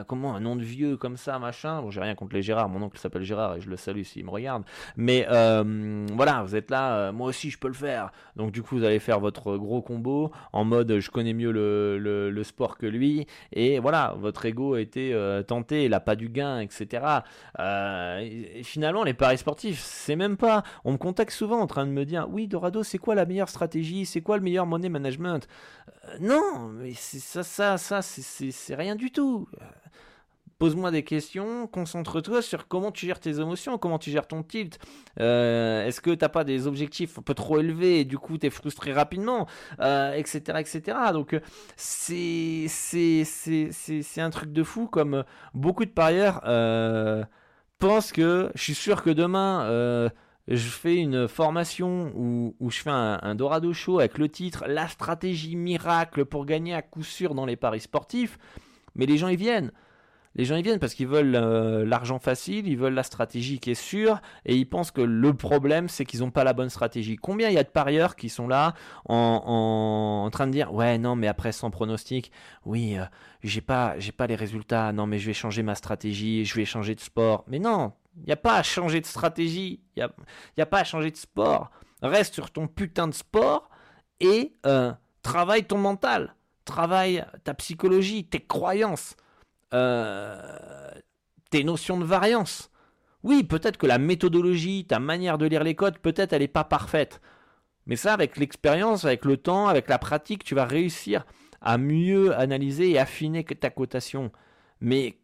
comment 0.08 0.36
un 0.36 0.40
nom 0.40 0.56
de 0.56 0.64
vieux 0.64 0.98
comme 0.98 1.18
ça, 1.18 1.40
machin. 1.40 1.82
Bon, 1.82 1.92
j'ai 1.92 2.02
rien 2.02 2.16
contre 2.16 2.36
les 2.36 2.42
Gérard. 2.42 2.70
Mon 2.70 2.82
oncle 2.82 2.98
s'appelle 2.98 3.24
Gérard 3.24 3.56
et 3.56 3.62
je 3.62 3.70
le 3.70 3.78
salue 3.78 4.04
s'il 4.04 4.26
me 4.26 4.30
regarde. 4.30 4.64
Mais 4.98 5.26
euh, 5.30 6.06
voilà, 6.14 6.44
vous 6.44 6.56
êtes 6.56 6.70
là, 6.70 6.96
euh, 6.96 7.12
moi 7.12 7.28
aussi 7.28 7.50
je 7.50 7.58
peux 7.58 7.68
le 7.68 7.74
faire. 7.74 8.12
Donc 8.36 8.52
du 8.52 8.62
coup, 8.62 8.78
vous 8.78 8.84
allez 8.84 9.00
faire 9.00 9.20
votre 9.20 9.58
gros 9.58 9.82
combo 9.82 10.32
en 10.52 10.64
mode 10.64 11.00
je 11.00 11.10
connais 11.10 11.34
mieux 11.34 11.52
le, 11.52 12.44
sport 12.44 12.78
que 12.78 12.86
lui. 12.86 13.26
Et 13.54 13.80
voilà, 13.80 14.16
votre 14.18 14.46
ego 14.46 14.74
a 14.74 14.82
été 14.82 15.14
euh, 15.14 15.44
tenté, 15.44 15.86
il 15.86 15.92
n'a 15.92 16.02
pas 16.02 16.16
du 16.16 16.30
gain, 16.30 16.60
etc. 16.60 17.06
Et 17.60 18.64
finalement, 18.64 19.04
les 19.04 19.14
paris 19.14 19.38
sportifs, 19.38 19.80
c'est 19.84 20.16
même 20.16 20.38
pas. 20.38 20.64
On 20.84 20.94
me 20.94 20.98
contacte 20.98 21.32
souvent 21.32 21.60
en 21.60 21.68
train 21.68 21.86
de 21.86 21.92
me 21.92 22.06
dire 22.06 22.28
oui, 22.30 22.48
Dorado, 22.48 22.84
c'est 22.84 22.98
quoi 22.98 23.16
la 23.16 23.26
meilleure 23.26 23.50
stratégie? 23.50 24.06
C'est 24.06 24.22
quoi 24.22 24.38
le 24.38 24.44
meilleur 24.44 24.66
money 24.66 24.90
management? 24.90 25.48
Non, 26.20 26.70
mais 26.70 26.94
ça, 26.94 27.44
ça, 27.44 27.78
ça, 27.78 28.02
c'est 28.02 28.76
rien 28.76 28.96
du 28.96 29.12
tout 29.12 29.48
pose-moi 30.64 30.92
des 30.92 31.04
questions, 31.04 31.68
concentre-toi 31.68 32.42
sur 32.42 32.70
comment 32.70 32.92
tu 32.94 33.06
gères 33.06 33.20
tes 33.20 33.40
émotions, 33.40 33.78
comment 33.78 34.00
tu 34.00 34.12
gères 34.12 34.28
ton 34.28 34.44
tilt. 34.44 34.80
Euh, 35.20 35.86
est-ce 35.86 36.00
que 36.00 36.12
t'as 36.12 36.30
pas 36.30 36.46
des 36.46 36.68
objectifs 36.68 37.20
un 37.20 37.22
peu 37.22 37.34
trop 37.34 37.60
élevés 37.60 38.00
et 38.00 38.06
du 38.06 38.18
coup 38.18 38.38
tu 38.38 38.48
es 38.48 38.50
frustré 38.50 38.94
rapidement, 38.94 39.46
etc., 39.74 40.42
euh, 40.50 40.58
etc. 40.58 40.98
Donc 41.12 41.38
c'est 41.76 42.68
c'est 42.70 44.22
un 44.22 44.30
truc 44.30 44.54
de 44.54 44.64
fou 44.64 44.88
comme 44.88 45.26
beaucoup 45.54 45.84
de 45.84 45.92
parieurs 45.92 46.42
euh, 46.46 47.26
pensent 47.80 48.12
que 48.12 48.52
je 48.56 48.62
suis 48.62 48.76
sûr 48.76 49.04
que 49.04 49.10
demain 49.10 50.12
je 50.48 50.70
fais 50.70 50.98
une 50.98 51.28
formation 51.28 52.12
où, 52.16 52.70
je 52.70 52.82
fais 52.82 52.90
un, 52.90 53.36
Dorado 53.36 53.72
Show 53.74 54.00
avec 54.00 54.18
le 54.18 54.28
titre 54.28 54.66
La 54.68 54.88
stratégie 54.88 55.56
miracle 55.56 56.26
pour 56.26 56.46
gagner 56.46 56.74
à 56.74 56.82
coup 56.82 57.04
sûr 57.04 57.34
dans 57.34 57.46
les 57.46 57.56
paris 57.56 57.80
sportifs. 57.80 58.38
Mais 58.96 59.06
les 59.06 59.18
gens 59.18 59.30
y 59.30 59.36
viennent 59.36 59.72
les 60.36 60.46
gens 60.46 60.56
ils 60.56 60.64
viennent 60.64 60.80
parce 60.80 60.94
qu'ils 60.94 61.08
veulent 61.08 61.36
euh, 61.36 61.86
l'argent 61.86 62.20
facile, 62.20 62.68
ils 62.68 62.78
veulent 62.78 62.94
la 62.94 63.04
stratégie 63.04 63.60
qui 63.60 63.72
est 63.72 63.76
sûre, 63.76 64.22
et 64.46 64.56
ils 64.56 64.66
pensent 64.66 64.92
que 64.92 65.02
le 65.02 65.34
problème 65.34 65.90
c'est 65.90 66.06
qu'ils 66.06 66.22
n'ont 66.22 66.32
pas 66.32 66.44
la 66.44 66.54
bonne 66.54 66.70
stratégie. 66.70 67.16
Combien 67.16 67.50
il 67.50 67.56
y 67.56 67.60
a 67.60 67.64
de 67.64 67.70
parieurs 67.70 68.16
qui 68.16 68.30
sont 68.30 68.48
là 68.48 68.74
en, 69.06 70.30
train 70.32 70.48
de 70.48 70.52
dire 70.52 70.74
ouais 70.74 70.98
non 70.98 71.16
mais 71.16 71.28
après 71.28 71.52
sans 71.52 71.70
pronostic, 71.70 72.32
oui 72.66 72.98
euh, 72.98 73.06
j'ai 73.44 73.62
pas 73.62 74.00
j'ai 74.00 74.12
pas 74.12 74.28
les 74.28 74.36
résultats, 74.36 74.92
non 74.92 75.06
mais 75.06 75.20
je 75.20 75.28
vais 75.28 75.34
changer 75.34 75.64
ma 75.64 75.76
stratégie, 75.76 76.46
je 76.46 76.56
vais 76.56 76.66
changer 76.66 76.96
de 76.96 77.02
sport. 77.02 77.44
Mais 77.48 77.60
non, 77.60 77.94
il 78.18 78.26
n'y 78.26 78.34
a 78.34 78.38
pas 78.38 78.56
à 78.56 78.64
changer 78.64 79.02
de 79.02 79.06
stratégie, 79.06 79.82
il 79.96 80.00
n'y 80.00 80.04
a, 80.04 80.12
y 80.58 80.62
a 80.62 80.66
pas 80.66 80.80
à 80.80 80.84
changer 80.84 81.12
de 81.12 81.18
sport. 81.18 81.70
Reste 82.02 82.34
sur 82.34 82.52
ton 82.52 82.68
putain 82.68 83.08
de 83.08 83.14
sport 83.14 83.70
et 84.20 84.54
euh, 84.66 84.92
travaille 85.22 85.66
ton 85.66 85.78
mental, 85.78 86.36
travaille 86.66 87.26
ta 87.44 87.54
psychologie, 87.54 88.26
tes 88.26 88.40
croyances. 88.40 89.16
Euh, 89.74 90.92
tes 91.50 91.64
notions 91.64 91.98
de 91.98 92.06
variance. 92.06 92.72
Oui, 93.24 93.44
peut-être 93.44 93.78
que 93.78 93.88
la 93.88 94.00
méthodologie, 94.00 94.86
ta 94.86 95.00
manière 95.00 95.38
de 95.38 95.46
lire 95.46 95.64
les 95.64 95.76
codes, 95.76 95.98
peut-être 96.00 96.34
elle 96.34 96.42
n'est 96.42 96.48
pas 96.48 96.64
parfaite. 96.64 97.22
Mais 97.86 97.96
ça, 97.96 98.14
avec 98.14 98.38
l'expérience, 98.38 99.06
avec 99.06 99.26
le 99.26 99.38
temps, 99.38 99.68
avec 99.68 99.88
la 99.90 99.98
pratique, 99.98 100.44
tu 100.44 100.56
vas 100.56 100.66
réussir 100.66 101.26
à 101.62 101.78
mieux 101.78 102.38
analyser 102.38 102.92
et 102.92 103.00
affiner 103.00 103.44
ta 103.44 103.70
cotation. 103.70 104.32
Mais 104.82 105.18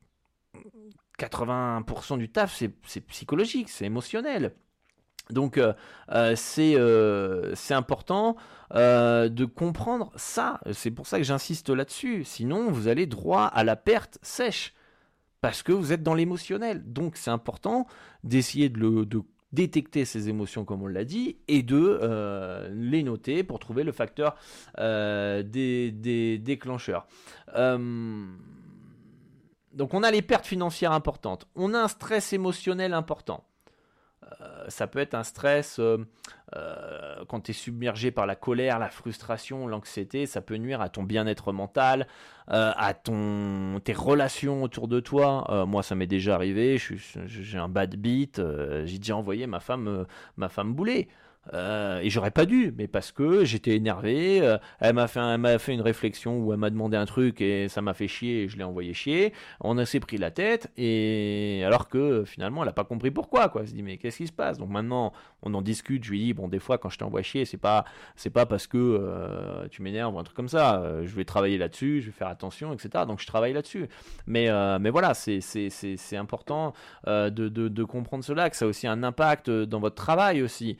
80% 1.19 2.17
du 2.17 2.29
taf, 2.29 2.55
c'est 2.55 3.01
psychologique, 3.01 3.69
c'est 3.69 3.85
émotionnel. 3.85 4.55
Donc 5.29 5.57
euh, 5.57 5.73
euh, 6.11 6.35
euh, 6.57 7.51
c'est 7.55 7.73
important 7.73 8.35
de 8.73 9.45
comprendre 9.45 10.11
ça. 10.15 10.59
C'est 10.73 10.91
pour 10.91 11.07
ça 11.07 11.17
que 11.17 11.23
j'insiste 11.23 11.69
là-dessus. 11.69 12.23
Sinon, 12.23 12.69
vous 12.71 12.87
allez 12.87 13.07
droit 13.07 13.45
à 13.45 13.63
la 13.63 13.75
perte 13.75 14.19
sèche. 14.21 14.75
Parce 15.41 15.63
que 15.63 15.71
vous 15.71 15.93
êtes 15.93 16.03
dans 16.03 16.15
l'émotionnel. 16.15 16.83
Donc 16.85 17.15
c'est 17.15 17.31
important 17.31 17.87
d'essayer 18.25 18.67
de, 18.67 19.07
détecter 19.53 20.03
ces 20.05 20.27
émotions, 20.29 20.65
comme 20.65 20.83
on 20.83 20.87
l'a 20.87 21.05
dit, 21.05 21.37
et 21.47 21.63
de 21.63 22.69
les 22.73 23.03
noter 23.03 23.43
pour 23.43 23.59
trouver 23.59 23.83
le 23.83 23.93
facteur 23.93 24.35
des, 24.77 25.91
des, 25.91 26.37
déclencheurs. 26.37 27.07
donc 27.55 28.27
on 29.93 30.03
a 30.03 30.11
les 30.11 30.21
pertes 30.21 30.45
financières 30.45 30.91
importantes. 30.91 31.47
On 31.55 31.73
a 31.73 31.79
un 31.79 31.87
stress 31.87 32.33
émotionnel 32.33 32.93
important. 32.93 33.48
Euh, 34.41 34.65
ça 34.67 34.87
peut 34.87 34.99
être 34.99 35.15
un 35.15 35.23
stress 35.23 35.79
euh, 35.79 35.97
euh, 36.55 37.23
quand 37.27 37.41
tu 37.41 37.51
es 37.51 37.53
submergé 37.53 38.11
par 38.11 38.25
la 38.25 38.35
colère, 38.35 38.79
la 38.79 38.89
frustration, 38.89 39.67
l'anxiété, 39.67 40.25
ça 40.25 40.41
peut 40.41 40.55
nuire 40.55 40.81
à 40.81 40.89
ton 40.89 41.03
bien-être 41.03 41.51
mental, 41.51 42.07
à 42.47 42.95
ton, 42.95 43.79
tes 43.83 43.93
relations 43.93 44.63
autour 44.63 44.87
de 44.87 44.99
toi. 44.99 45.65
moi, 45.67 45.83
ça 45.83 45.93
m'est 45.93 46.07
déjà 46.07 46.33
arrivé, 46.33 46.81
j'ai 47.27 47.57
un 47.59 47.69
bad 47.69 47.95
beat, 47.95 48.41
j'ai 48.85 48.97
déjà 48.97 49.15
envoyé 49.15 49.45
ma 49.45 49.59
femme, 49.59 50.07
ma 50.35 50.49
femme 50.49 50.73
bouler. 50.73 51.09
Euh, 51.53 51.99
et 51.99 52.09
j'aurais 52.09 52.31
pas 52.31 52.45
dû, 52.45 52.73
mais 52.77 52.87
parce 52.87 53.11
que 53.11 53.43
j'étais 53.43 53.75
énervé. 53.75 54.41
Euh, 54.41 54.57
elle 54.79 54.93
m'a 54.93 55.07
fait, 55.07 55.59
fait 55.59 55.73
une 55.73 55.81
réflexion 55.81 56.37
où 56.39 56.53
elle 56.53 56.59
m'a 56.59 56.69
demandé 56.69 56.97
un 56.97 57.05
truc 57.05 57.41
et 57.41 57.67
ça 57.69 57.81
m'a 57.81 57.93
fait 57.93 58.07
chier 58.07 58.43
et 58.43 58.47
je 58.47 58.57
l'ai 58.57 58.63
envoyé 58.63 58.93
chier. 58.93 59.33
On 59.61 59.83
s'est 59.85 59.99
pris 59.99 60.17
la 60.17 60.31
tête 60.31 60.71
et 60.77 61.63
alors 61.65 61.87
que 61.87 62.23
finalement 62.25 62.63
elle 62.63 62.69
a 62.69 62.73
pas 62.73 62.83
compris 62.83 63.11
pourquoi 63.11 63.49
quoi. 63.49 63.61
Elle 63.61 63.67
se 63.69 63.73
dit 63.73 63.83
mais 63.83 63.97
qu'est-ce 63.97 64.17
qui 64.17 64.27
se 64.27 64.31
passe? 64.31 64.57
Donc 64.57 64.69
maintenant 64.69 65.13
on 65.41 65.53
en 65.53 65.61
discute. 65.61 66.03
Je 66.03 66.11
lui 66.11 66.19
dis 66.19 66.33
bon 66.33 66.47
des 66.47 66.59
fois 66.59 66.77
quand 66.77 66.89
je 66.89 66.97
t'envoie 66.97 67.21
chier 67.21 67.45
c'est 67.45 67.57
pas 67.57 67.85
pas 68.33 68.45
parce 68.45 68.67
que 68.67 68.77
euh, 68.77 69.67
tu 69.69 69.81
m'énerves 69.81 70.13
ou 70.13 70.19
un 70.19 70.23
truc 70.23 70.35
comme 70.35 70.49
ça. 70.49 70.83
je 71.03 71.15
vais 71.15 71.25
travailler 71.25 71.57
là-dessus, 71.57 72.01
je 72.01 72.07
vais 72.07 72.11
faire 72.11 72.27
attention 72.27 72.73
etc. 72.73 73.05
Donc 73.07 73.19
je 73.19 73.27
travaille 73.27 73.53
là-dessus. 73.53 73.87
Mais 74.27 74.49
mais 74.79 74.89
voilà 74.89 75.13
c'est 75.13 75.41
c'est 75.41 75.69
c'est 75.69 76.17
important 76.17 76.73
de, 77.07 77.29
de, 77.29 77.83
comprendre 77.83 78.23
cela 78.23 78.49
que 78.49 78.55
ça 78.55 78.65
a 78.65 78.67
aussi 78.67 78.87
un 78.87 79.03
impact 79.03 79.49
dans 79.49 79.79
votre 79.79 79.95
travail 79.95 80.41
aussi. 80.43 80.77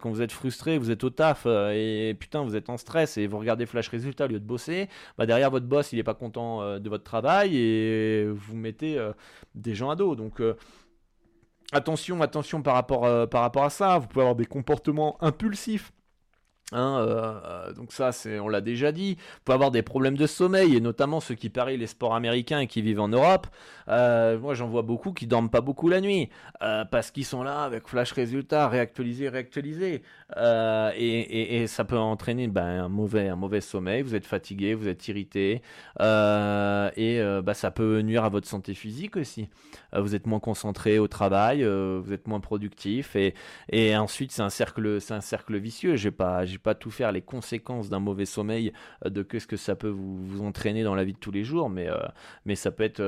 Quand 0.00 0.10
vous 0.10 0.22
êtes 0.22 0.32
frustré, 0.32 0.78
vous 0.78 0.90
êtes 0.90 1.04
au 1.04 1.10
taf 1.10 1.44
euh, 1.46 1.72
et 1.74 2.14
putain 2.14 2.42
vous 2.42 2.56
êtes 2.56 2.68
en 2.68 2.76
stress 2.76 3.16
et 3.16 3.26
vous 3.26 3.38
regardez 3.38 3.66
flash 3.66 3.88
résultat 3.88 4.24
au 4.24 4.28
lieu 4.28 4.40
de 4.40 4.44
bosser, 4.44 4.88
bah 5.18 5.26
derrière 5.26 5.50
votre 5.50 5.66
boss 5.66 5.92
il 5.92 5.98
est 5.98 6.04
pas 6.04 6.14
content 6.14 6.62
euh, 6.62 6.78
de 6.78 6.88
votre 6.88 7.04
travail 7.04 7.56
et 7.56 8.26
vous 8.26 8.56
mettez 8.56 8.98
des 9.54 9.74
gens 9.74 9.90
à 9.90 9.96
dos. 9.96 10.16
Donc 10.16 10.40
attention, 11.72 12.20
attention 12.22 12.62
par 12.62 12.74
rapport, 12.74 13.28
par 13.28 13.42
rapport 13.42 13.64
à 13.64 13.70
ça. 13.70 13.98
Vous 13.98 14.06
pouvez 14.08 14.22
avoir 14.22 14.36
des 14.36 14.46
comportements 14.46 15.16
impulsifs. 15.22 15.92
Hein, 16.72 16.98
euh, 17.06 17.72
donc 17.74 17.92
ça, 17.92 18.10
c'est, 18.12 18.38
on 18.40 18.48
l'a 18.48 18.62
déjà 18.62 18.90
dit. 18.90 19.18
Pouvez 19.44 19.54
avoir 19.54 19.70
des 19.70 19.82
problèmes 19.82 20.16
de 20.16 20.26
sommeil, 20.26 20.76
et 20.76 20.80
notamment 20.80 21.20
ceux 21.20 21.34
qui 21.34 21.50
parient 21.50 21.76
les 21.76 21.86
sports 21.86 22.14
américains 22.14 22.60
et 22.60 22.66
qui 22.66 22.80
vivent 22.80 23.00
en 23.00 23.08
Europe. 23.08 23.46
Euh, 23.88 24.38
moi, 24.38 24.54
j'en 24.54 24.68
vois 24.68 24.82
beaucoup 24.82 25.12
qui 25.12 25.26
dorment 25.26 25.50
pas 25.50 25.60
beaucoup 25.60 25.88
la 25.88 26.00
nuit, 26.00 26.30
euh, 26.62 26.84
parce 26.86 27.10
qu'ils 27.10 27.26
sont 27.26 27.42
là 27.42 27.64
avec 27.64 27.86
flash 27.86 28.12
résultat, 28.12 28.68
réactualiser, 28.68 29.28
réactualiser. 29.28 30.02
Et, 30.36 31.66
ça 31.66 31.84
peut 31.84 31.98
entraîner 31.98 32.48
ben, 32.48 32.84
un, 32.84 32.88
mauvais, 32.88 33.28
un 33.28 33.36
mauvais 33.36 33.60
sommeil, 33.60 34.02
vous 34.02 34.14
êtes 34.14 34.26
fatigué, 34.26 34.74
vous 34.74 34.88
êtes 34.88 35.06
irrité, 35.08 35.62
et 36.00 37.20
bah, 37.42 37.54
ça 37.54 37.70
peut 37.70 38.00
nuire 38.00 38.24
à 38.24 38.28
votre 38.28 38.48
santé 38.48 38.74
physique 38.74 39.16
aussi. 39.16 39.48
vous 39.94 40.14
êtes 40.14 40.26
moins 40.26 40.40
concentré 40.40 40.98
au 40.98 41.08
travail, 41.08 41.64
vous 41.64 42.12
êtes 42.12 42.26
moins 42.26 42.40
productif, 42.40 43.16
et, 43.16 43.34
et 43.70 43.96
ensuite 43.96 44.32
c'est 44.32 44.42
un 44.42 44.50
cercle, 44.50 45.00
c'est 45.00 45.14
un 45.14 45.20
cercle 45.20 45.56
vicieux. 45.56 45.96
J'ai 45.96 46.10
pas, 46.10 46.44
j'ai 46.54 46.58
pas 46.58 46.74
tout 46.74 46.90
faire 46.90 47.10
les 47.10 47.22
conséquences 47.22 47.88
d'un 47.88 47.98
mauvais 47.98 48.26
sommeil, 48.26 48.72
euh, 49.04 49.10
de 49.10 49.22
qu'est-ce 49.22 49.46
que 49.46 49.56
ça 49.56 49.74
peut 49.74 49.88
vous, 49.88 50.44
entraîner 50.44 50.84
dans 50.84 50.94
la 50.94 51.04
vie 51.04 51.12
de 51.12 51.18
tous 51.18 51.32
les 51.32 51.42
jours, 51.42 51.68
mais, 51.68 51.88
euh, 51.88 51.96
mais 52.44 52.54
ça, 52.54 52.70
peut 52.70 52.84
être, 52.84 53.02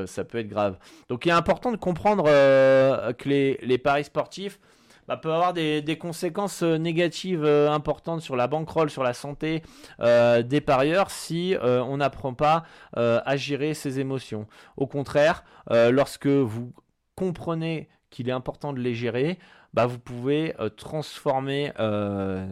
grave. 0.48 0.78
Donc 1.08 1.26
il 1.26 1.28
est 1.28 1.32
important 1.32 1.70
de 1.70 1.76
comprendre 1.76 2.24
euh, 2.26 3.12
que 3.12 3.28
les, 3.28 3.78
paris 3.78 4.04
sportifs 4.04 4.58
bah, 5.06 5.16
peuvent 5.16 5.32
avoir 5.32 5.52
des, 5.52 5.98
conséquences 6.00 6.62
négatives 6.62 7.44
importantes 7.44 8.20
sur 8.20 8.34
la 8.36 8.48
bankroll, 8.48 8.90
sur 8.90 9.02
la 9.04 9.12
santé 9.12 9.62
des 10.00 10.60
parieurs 10.60 11.10
si 11.10 11.54
on 11.62 11.98
n'apprend 11.98 12.34
pas 12.34 12.64
à 12.94 13.36
gérer 13.36 13.74
ses 13.74 14.00
émotions. 14.00 14.46
Au 14.76 14.86
contraire, 14.86 15.44
lorsque 15.70 16.26
vous 16.26 16.72
comprenez 17.14 17.88
qu'il 18.10 18.28
est 18.28 18.32
important 18.32 18.72
de 18.72 18.80
les 18.80 18.94
gérer, 18.94 19.38
bah, 19.76 19.84
vous 19.84 19.98
pouvez 19.98 20.54
euh, 20.58 20.70
transformer 20.70 21.70
euh, 21.78 22.46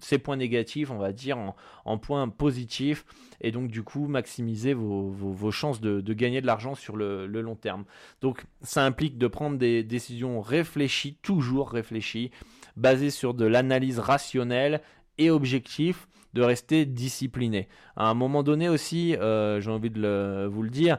ces 0.00 0.18
points 0.18 0.36
négatifs, 0.36 0.90
on 0.90 0.98
va 0.98 1.12
dire, 1.12 1.38
en, 1.84 1.98
points 1.98 2.28
positifs, 2.28 3.04
et 3.40 3.52
donc 3.52 3.70
du 3.70 3.84
coup 3.84 4.08
maximiser 4.08 4.74
vos, 4.74 5.50
chances 5.52 5.80
de, 5.80 6.00
gagner 6.12 6.40
de 6.40 6.46
l'argent 6.46 6.74
sur 6.74 6.96
le, 6.96 7.26
long 7.28 7.54
terme. 7.54 7.84
Donc 8.20 8.44
ça 8.60 8.84
implique 8.84 9.18
de 9.18 9.28
prendre 9.28 9.56
des 9.56 9.84
décisions 9.84 10.40
réfléchies, 10.40 11.14
toujours 11.22 11.70
réfléchies, 11.70 12.32
basées 12.76 13.10
sur 13.10 13.34
de 13.34 13.46
l'analyse 13.46 14.00
rationnelle 14.00 14.80
et 15.16 15.30
objective, 15.30 16.06
de 16.34 16.42
rester 16.42 16.86
discipliné. 16.86 17.68
À 17.94 18.08
un 18.08 18.14
moment 18.14 18.42
donné 18.42 18.68
aussi, 18.68 19.14
euh, 19.14 19.60
j'ai 19.60 19.70
envie 19.70 19.90
de 19.90 20.48
vous 20.50 20.62
le 20.64 20.70
dire, 20.70 20.98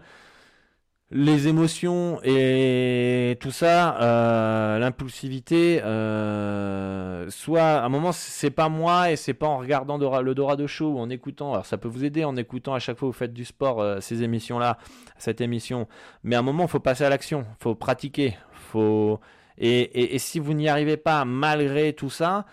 les 1.11 1.47
émotions 1.47 2.19
et 2.23 3.35
tout 3.39 3.49
ça, 3.49 3.99
euh, 3.99 4.77
l'impulsivité, 4.77 5.81
euh, 5.83 7.27
soit 7.31 7.63
à 7.63 7.85
un 7.85 7.89
moment 7.89 8.11
c'est 8.11 8.51
pas 8.51 8.69
moi 8.69 9.11
et 9.11 9.15
c'est 9.15 9.33
pas 9.33 9.47
en 9.47 9.57
regardant 9.57 9.97
le 10.21 10.35
Dorado 10.35 10.67
Show 10.67 10.93
ou 10.93 10.99
en 10.99 11.09
écoutant, 11.09 11.53
alors 11.53 11.65
ça 11.65 11.79
peut 11.79 11.87
vous 11.87 12.05
aider 12.05 12.23
en 12.23 12.35
écoutant 12.35 12.75
à 12.75 12.79
chaque 12.79 12.97
fois 12.97 13.09
que 13.09 13.13
vous 13.13 13.17
faites 13.17 13.33
du 13.33 13.43
sport 13.43 13.81
euh, 13.81 13.99
ces 14.01 14.21
émissions-là, 14.21 14.77
cette 15.17 15.41
émission, 15.41 15.87
mais 16.23 16.35
à 16.35 16.39
un 16.39 16.43
moment 16.43 16.67
faut 16.67 16.79
passer 16.79 17.05
à 17.05 17.09
l'action, 17.09 17.45
faut 17.59 17.73
pratiquer, 17.73 18.37
faut 18.51 19.19
et, 19.57 20.15
et 20.15 20.19
si 20.19 20.39
vous 20.39 20.53
n'y 20.53 20.69
arrivez 20.69 20.95
pas 20.95 21.25
malgré 21.25 21.93
tout 21.93 22.11
ça, 22.11 22.45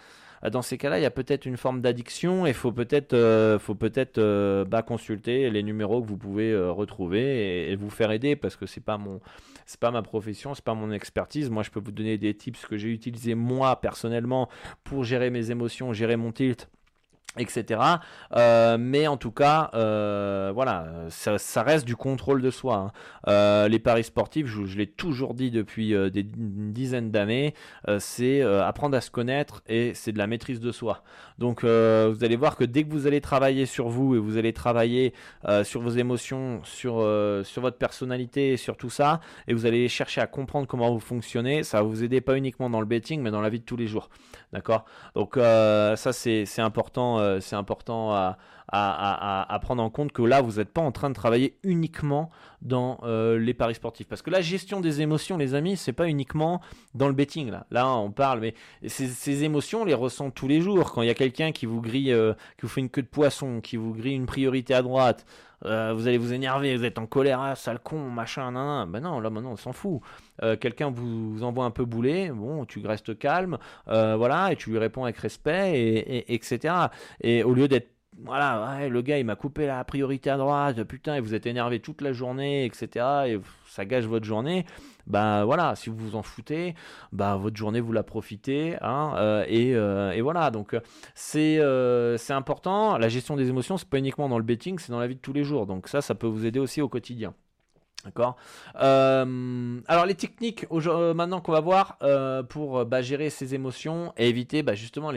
dans 0.51 0.63
ces 0.63 0.79
cas-là, 0.79 0.99
il 0.99 1.03
y 1.03 1.07
a 1.07 1.11
peut-être 1.11 1.47
une 1.47 1.57
forme 1.57 1.81
d'addiction 1.81 2.47
et 2.47 2.53
faut 2.53 2.73
peut-être, 2.73 3.15
euh, 3.15 3.59
faut 3.59 3.75
peut-être 3.75 4.19
euh, 4.19 4.65
bah, 4.65 4.83
consulter 4.83 5.51
les 5.51 5.63
numéros 5.63 6.03
que 6.03 6.09
vous 6.09 6.17
pouvez 6.17 6.57
retrouver 6.57 7.71
et, 7.71 7.77
vous 7.77 7.91
faire 7.91 8.11
aider 8.11 8.37
parce 8.37 8.57
que 8.57 8.67
c'est 8.67 8.83
pas 8.83 8.99
pas 9.81 9.91
ma 9.91 10.03
profession, 10.03 10.55
c'est 10.55 10.65
pas 10.65 10.75
mon 10.75 10.93
expertise. 10.93 11.51
Moi, 11.51 11.63
je 11.63 11.71
peux 11.71 11.81
vous 11.81 11.93
donner 11.93 12.19
des 12.19 12.35
tips 12.35 12.65
que 12.67 12.77
j'ai 12.77 12.89
utilisés 12.89 13.35
moi 13.35 13.81
personnellement 13.81 14.49
pour 14.85 15.05
gérer 15.05 15.31
mes 15.31 15.51
émotions, 15.51 15.93
gérer 15.93 16.17
mon 16.17 16.33
tilt 16.33 16.69
etc. 17.39 17.81
Euh, 18.35 18.77
mais 18.79 19.07
en 19.07 19.17
tout 19.17 19.31
cas, 19.31 19.71
euh, 19.75 20.51
voilà, 20.55 20.87
ça, 21.09 21.63
reste 21.63 21.87
du 21.87 21.97
contrôle 21.97 22.43
de 22.43 22.51
soi. 22.51 22.77
Hein. 22.77 22.93
Euh, 23.29 23.69
les 23.69 23.79
paris 23.79 24.05
sportifs, 24.05 24.47
je, 24.47 24.77
l'ai 24.77 24.87
toujours 24.87 25.35
dit 25.35 25.51
depuis 25.51 25.95
des 26.11 26.23
dizaines 26.23 27.11
d'années, 27.11 27.55
c'est 27.99 28.43
apprendre 28.43 28.97
à 28.97 29.01
se 29.01 29.11
connaître 29.11 29.63
et 29.67 29.93
c'est 29.95 30.13
de 30.13 30.19
la 30.19 30.27
maîtrise 30.27 30.61
de 30.61 30.73
soi. 30.73 31.03
Donc, 31.39 31.63
vous 31.63 32.25
allez 32.25 32.37
voir 32.37 32.57
que 32.57 32.65
dès 32.65 32.85
que 32.85 32.91
vous 32.91 33.07
allez 33.07 33.21
travailler 33.21 33.67
sur 33.67 33.89
vous 33.89 34.15
et 34.15 34.19
vous 34.19 34.37
allez 34.37 34.53
travailler 34.53 35.15
sur 35.65 35.81
vos 35.81 35.91
émotions, 35.91 36.61
sur 36.65 36.97
votre 36.97 37.79
personnalité, 37.79 38.57
sur 38.57 38.77
tout 38.77 38.91
ça, 38.91 39.21
et 39.49 39.55
vous 39.55 39.67
allez 39.67 39.89
chercher 39.89 40.21
à 40.21 40.27
comprendre 40.27 40.67
comment 40.67 40.93
vous 40.93 41.01
fonctionnez, 41.01 41.63
ça 41.63 41.79
va 41.79 41.85
vous 41.85 42.05
aider 42.05 42.21
pas 42.21 42.37
uniquement 42.37 42.71
dans 42.71 42.81
le 42.81 42.87
betting, 42.87 43.23
mais 43.23 43.31
dans 43.31 43.41
la 43.41 43.49
vie 43.49 43.61
de 43.61 43.65
tous 43.65 43.77
les 43.77 43.87
jours. 43.87 44.11
D'accord? 44.53 44.85
Donc 45.15 45.37
ça, 45.37 46.13
c'est 46.13 46.61
important 46.61 47.19
c'est 47.41 47.57
important 47.57 48.13
à, 48.15 48.39
prendre 48.71 49.83
en 49.83 49.91
compte 49.91 50.13
que 50.13 50.23
là, 50.23 50.41
vous 50.41 50.59
n'êtes 50.59 50.71
pas 50.71 50.81
en 50.81 50.93
train 50.93 51.09
de 51.09 51.15
travailler 51.15 51.59
uniquement 51.63 52.31
dans 52.63 52.99
euh, 53.05 53.39
les 53.39 53.55
paris 53.55 53.75
sportifs. 53.75 54.09
Parce 54.09 54.23
que 54.23 54.31
la 54.31 54.41
gestion 54.41 54.81
des 54.81 55.01
émotions, 55.01 55.37
les 55.37 55.55
amis, 55.55 55.77
c'est 55.77 55.93
pas 55.93 56.09
uniquement 56.09 56.61
dans 56.95 57.09
le 57.09 57.15
betting. 57.15 57.51
Là, 57.51 57.67
là 57.71 57.89
on 57.89 58.11
parle, 58.11 58.41
mais 58.41 58.55
ces, 58.87 59.45
émotions, 59.45 59.83
on 59.83 59.85
les 59.85 59.95
ressent 59.95 60.31
tous 60.31 60.49
les 60.49 60.61
jours. 60.61 60.93
Quand 60.93 61.03
il 61.03 61.09
y 61.09 61.11
a 61.11 61.15
quelqu'un 61.15 61.53
qui 61.53 61.67
vous 61.67 61.81
grille, 61.81 62.13
euh, 62.13 62.35
qui 62.57 62.63
vous 62.63 62.69
fait 62.69 62.81
une 62.81 62.91
queue 62.91 63.03
de 63.03 63.09
poisson, 63.09 63.61
qui 63.61 63.77
vous 63.77 63.95
grille 63.95 64.15
une 64.15 64.27
priorité 64.27 64.75
à 64.75 64.83
droite, 64.83 65.27
vous 65.63 66.07
allez 66.07 66.19
vous 66.19 66.33
énerver, 66.33 66.77
vous 66.77 66.85
êtes 66.85 66.99
en 66.99 67.07
colère, 67.07 67.41
ah, 67.41 67.57
sale 67.57 67.81
con, 67.81 67.99
machin, 67.99 68.53
nan, 68.53 68.67
nan. 68.67 68.91
Ben 68.91 69.01
non, 69.01 69.19
là 69.21 69.31
maintenant 69.31 69.53
on 69.53 69.57
s'en 69.57 69.73
fout. 69.73 70.01
Quelqu'un 70.61 70.91
vous, 70.91 71.43
envoie 71.43 71.65
un 71.65 71.71
peu 71.71 71.85
bouler, 71.85 72.31
bon, 72.31 72.67
tu 72.67 72.87
restes 72.87 73.19
calme, 73.19 73.59
voilà, 73.87 74.53
et 74.53 74.57
tu 74.57 74.71
lui 74.71 74.79
réponds 74.79 75.05
avec 75.05 75.17
respect, 75.17 75.81
et 75.81 76.35
etc. 76.35 76.75
Et 77.21 77.43
au 77.43 77.55
lieu 77.55 77.67
d'être 77.67 77.96
voilà, 78.25 78.89
le 78.89 79.03
gars 79.03 79.19
il 79.19 79.27
m'a 79.27 79.37
coupé 79.37 79.67
la 79.67 79.85
priorité 79.85 80.31
à 80.31 80.37
droite, 80.37 80.83
putain, 80.85 81.17
et 81.17 81.21
vous 81.21 81.35
êtes 81.35 81.47
énervé 81.47 81.81
toute 81.81 82.01
la 82.01 82.13
journée, 82.13 82.65
etc. 82.65 83.05
Et 83.27 83.41
ça 83.67 83.85
gâche 83.85 84.05
votre 84.05 84.25
journée. 84.25 84.65
Bah 85.07 85.45
voilà, 85.45 85.77
si 85.77 85.91
vous 85.91 85.97
vous 85.97 86.17
en 86.17 86.23
foutez, 86.23 86.75
bah 87.13 87.37
votre 87.37 87.57
journée 87.57 87.81
vous 87.81 87.93
la 87.93 88.03
profitez, 88.03 88.77
hein, 88.81 89.13
euh, 89.17 89.45
euh, 89.49 90.11
et, 90.13 90.21
voilà. 90.21 90.51
Donc 90.51 90.77
c'est 91.15 91.59
euh, 91.59 92.17
c'est 92.17 92.33
important. 92.33 92.99
La 92.99 93.09
gestion 93.09 93.37
des 93.37 93.49
émotions, 93.49 93.77
c'est 93.77 93.89
pas 93.89 93.99
uniquement 93.99 94.29
dans 94.29 94.39
le 94.39 94.45
betting, 94.45 94.79
c'est 94.79 94.93
dans 94.93 95.01
la 95.01 95.07
vie 95.07 95.17
de 95.17 95.21
tous 95.21 95.33
les 95.33 95.45
jours. 95.45 95.67
Donc 95.67 95.89
ça, 95.89 96.01
ça 96.01 96.15
peut 96.15 96.27
vous 96.27 96.47
aider 96.47 96.59
aussi 96.59 96.81
au 96.81 96.89
quotidien. 96.89 97.35
D'accord. 98.05 98.37
alors 98.77 100.07
les 100.07 100.15
techniques 100.15 100.67
maintenant 100.71 101.41
qu'on 101.41 101.51
va 101.53 101.61
voir 101.61 101.99
pour 102.49 102.85
bah, 102.85 103.03
gérer 103.03 103.31
ces 103.31 103.55
émotions 103.55 104.13
et 104.17 104.29
éviter 104.29 104.63
bah, 104.63 104.75
justement 104.75 105.11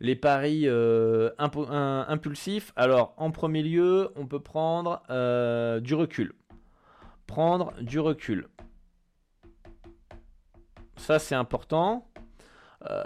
les 0.00 0.16
paris 0.16 0.62
euh, 0.66 1.30
impulsifs. 1.38 2.72
Alors, 2.76 3.14
en 3.16 3.30
premier 3.30 3.62
lieu, 3.62 4.10
on 4.16 4.26
peut 4.26 4.40
prendre 4.40 5.02
euh, 5.10 5.80
du 5.80 5.94
recul. 5.94 6.32
Prendre 7.26 7.72
du 7.80 7.98
recul. 7.98 8.48
Ça, 10.96 11.18
c'est 11.18 11.34
important. 11.34 12.08
Euh, 12.88 13.04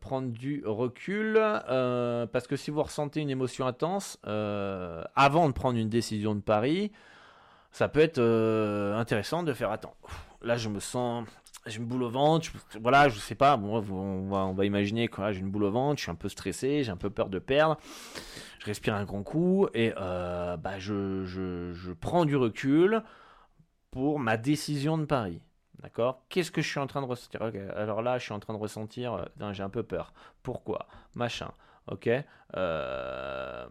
prendre 0.00 0.28
du 0.28 0.62
recul 0.66 1.34
parce 1.34 2.46
que 2.46 2.56
si 2.56 2.70
vous 2.70 2.82
ressentez 2.82 3.20
une 3.20 3.30
émotion 3.30 3.66
intense 3.66 4.18
avant 4.24 5.48
de 5.48 5.52
prendre 5.52 5.78
une 5.78 5.88
décision 5.88 6.34
de 6.34 6.40
pari, 6.40 6.92
ça 7.74 7.88
peut 7.88 8.00
être 8.00 8.20
intéressant 8.96 9.42
de 9.42 9.52
faire 9.52 9.70
attends. 9.70 9.96
Là, 10.40 10.56
je 10.56 10.68
me 10.68 10.80
sens 10.80 11.26
j'ai 11.66 11.78
une 11.78 11.86
boule 11.86 12.02
au 12.02 12.10
ventre, 12.10 12.50
voilà, 12.80 13.08
je 13.08 13.18
sais 13.18 13.34
pas, 13.34 13.56
bon, 13.56 13.82
on, 13.90 14.52
va, 14.52 14.64
imaginer 14.64 15.08
que 15.08 15.32
j'ai 15.32 15.40
une 15.40 15.50
boule 15.50 15.64
au 15.64 15.70
ventre, 15.70 15.98
je 15.98 16.02
suis 16.02 16.10
un 16.10 16.16
peu 16.16 16.28
stressé, 16.28 16.84
j'ai 16.84 16.90
un 16.90 16.96
peu 16.96 17.10
peur 17.10 17.28
de 17.28 17.38
perdre, 17.38 17.78
je 18.58 18.66
respire 18.66 18.94
un 18.94 19.04
grand 19.04 19.22
coup 19.22 19.68
et 19.72 19.92
euh, 19.96 20.56
bah, 20.56 20.78
je, 20.78 21.24
je, 21.24 21.72
je, 21.72 21.92
prends 21.92 22.24
du 22.24 22.36
recul 22.36 23.02
pour 23.90 24.18
ma 24.18 24.36
décision 24.36 24.98
de 24.98 25.04
pari. 25.04 25.40
D'accord? 25.82 26.24
Qu'est-ce 26.28 26.50
que 26.50 26.62
je 26.62 26.68
suis 26.68 26.80
en 26.80 26.86
train 26.86 27.02
de 27.02 27.06
ressentir? 27.06 27.42
Alors 27.76 28.00
là, 28.00 28.18
je 28.18 28.24
suis 28.24 28.32
en 28.32 28.40
train 28.40 28.54
de 28.54 28.58
ressentir, 28.58 29.14
euh, 29.14 29.52
j'ai 29.52 29.62
un 29.62 29.68
peu 29.68 29.82
peur. 29.82 30.14
Pourquoi? 30.42 30.86
Machin. 31.14 31.50
Ok? 31.90 32.08
Euh, 32.56 33.66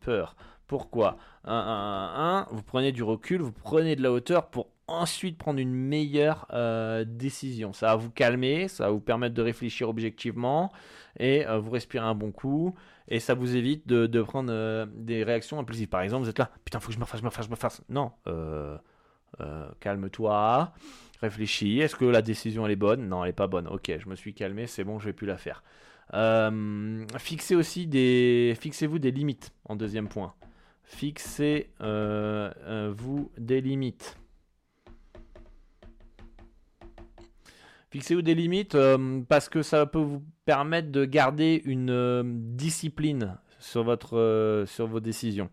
Peur. 0.00 0.36
Pourquoi 0.70 1.16
un, 1.42 1.52
un, 1.52 2.36
un, 2.36 2.46
vous 2.52 2.62
prenez 2.62 2.92
du 2.92 3.02
recul, 3.02 3.42
vous 3.42 3.50
prenez 3.50 3.96
de 3.96 4.04
la 4.04 4.12
hauteur 4.12 4.50
pour 4.50 4.68
ensuite 4.86 5.36
prendre 5.36 5.58
une 5.58 5.74
meilleure 5.74 6.46
euh, 6.52 7.04
décision. 7.04 7.72
Ça 7.72 7.88
va 7.88 7.96
vous 7.96 8.12
calmer, 8.12 8.68
ça 8.68 8.84
va 8.84 8.90
vous 8.90 9.00
permettre 9.00 9.34
de 9.34 9.42
réfléchir 9.42 9.88
objectivement 9.88 10.70
et 11.18 11.44
euh, 11.44 11.58
vous 11.58 11.72
respirez 11.72 12.06
un 12.06 12.14
bon 12.14 12.30
coup 12.30 12.72
et 13.08 13.18
ça 13.18 13.34
vous 13.34 13.56
évite 13.56 13.88
de, 13.88 14.22
prendre 14.22 14.52
euh, 14.52 14.86
des 14.94 15.24
réactions 15.24 15.58
impulsives. 15.58 15.88
Par 15.88 16.02
exemple, 16.02 16.22
vous 16.22 16.30
êtes 16.30 16.38
là, 16.38 16.52
putain, 16.64 16.78
faut 16.78 16.90
que 16.90 16.94
je 16.94 17.00
me 17.00 17.04
fasse, 17.04 17.18
je 17.18 17.24
me 17.24 17.30
fasse, 17.30 17.46
je 17.46 17.50
me 17.50 17.56
fasse. 17.56 17.82
Non, 17.88 18.12
calme-toi, 19.80 20.72
réfléchis. 21.20 21.80
Est-ce 21.80 21.96
que 21.96 22.04
la 22.04 22.22
décision 22.22 22.64
elle 22.64 22.70
est 22.70 22.76
bonne? 22.76 23.08
Non, 23.08 23.24
elle 23.24 23.30
n'est 23.30 23.32
pas 23.32 23.48
bonne. 23.48 23.66
Ok, 23.66 23.90
je 23.98 24.08
me 24.08 24.14
suis 24.14 24.34
calmé, 24.34 24.68
c'est 24.68 24.84
bon, 24.84 25.00
je 25.00 25.06
vais 25.06 25.14
plus 25.14 25.26
la 25.26 25.36
faire. 25.36 25.64
fixez 27.18 27.56
aussi 27.56 27.88
des, 27.88 28.56
fixez-vous 28.60 29.00
des 29.00 29.10
limites 29.10 29.52
en 29.64 29.74
deuxième 29.74 30.06
point. 30.06 30.32
Fixez-vous 30.90 31.70
des 33.38 33.60
limites. 33.60 34.16
Fixez-vous 37.90 38.22
des 38.22 38.34
limites 38.34 38.76
parce 39.28 39.48
que 39.48 39.62
ça 39.62 39.86
peut 39.86 40.00
vous 40.00 40.22
permettre 40.44 40.90
de 40.90 41.04
garder 41.04 41.62
une 41.64 42.56
discipline 42.56 43.38
sur, 43.58 43.84
votre, 43.84 44.64
sur 44.66 44.88
vos 44.88 45.00
décisions. 45.00 45.48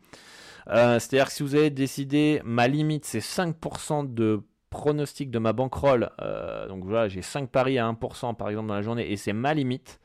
C'est-à-dire 0.65 1.27
que 1.27 1.31
si 1.31 1.43
vous 1.43 1.55
avez 1.55 1.69
décidé, 1.69 2.41
ma 2.43 2.67
limite 2.67 3.05
c'est 3.05 3.19
5% 3.19 4.13
de 4.13 4.41
pronostic 4.69 5.31
de 5.31 5.39
ma 5.39 5.53
bankroll, 5.53 6.09
donc 6.67 6.83
voilà, 6.83 7.07
j'ai 7.07 7.21
5 7.21 7.49
paris 7.49 7.77
à 7.77 7.89
1% 7.89 8.35
par 8.35 8.49
exemple 8.49 8.67
dans 8.67 8.75
la 8.75 8.81
journée, 8.81 9.09
et 9.09 9.15
c'est 9.17 9.33
ma 9.33 9.53
limite, 9.53 10.01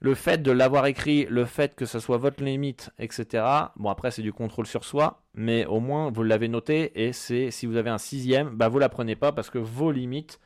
le 0.00 0.14
fait 0.14 0.42
de 0.42 0.50
l'avoir 0.50 0.86
écrit, 0.86 1.26
le 1.26 1.44
fait 1.44 1.74
que 1.74 1.84
ce 1.84 2.00
soit 2.00 2.16
votre 2.16 2.42
limite, 2.42 2.90
etc. 2.98 3.44
Bon, 3.76 3.90
après, 3.90 4.10
c'est 4.10 4.22
du 4.22 4.32
contrôle 4.32 4.66
sur 4.66 4.84
soi, 4.84 5.22
mais 5.34 5.66
au 5.66 5.78
moins, 5.78 6.10
vous 6.10 6.22
l'avez 6.22 6.48
noté. 6.48 7.04
Et 7.04 7.12
c'est 7.12 7.50
si 7.50 7.66
vous 7.66 7.76
avez 7.76 7.90
un 7.90 7.98
sixième, 7.98 8.56
bah, 8.56 8.68
vous 8.68 8.78
la 8.78 8.88
prenez 8.88 9.14
pas 9.14 9.32
parce 9.32 9.50
que 9.50 9.58
vos 9.58 9.92
limites, 9.92 10.40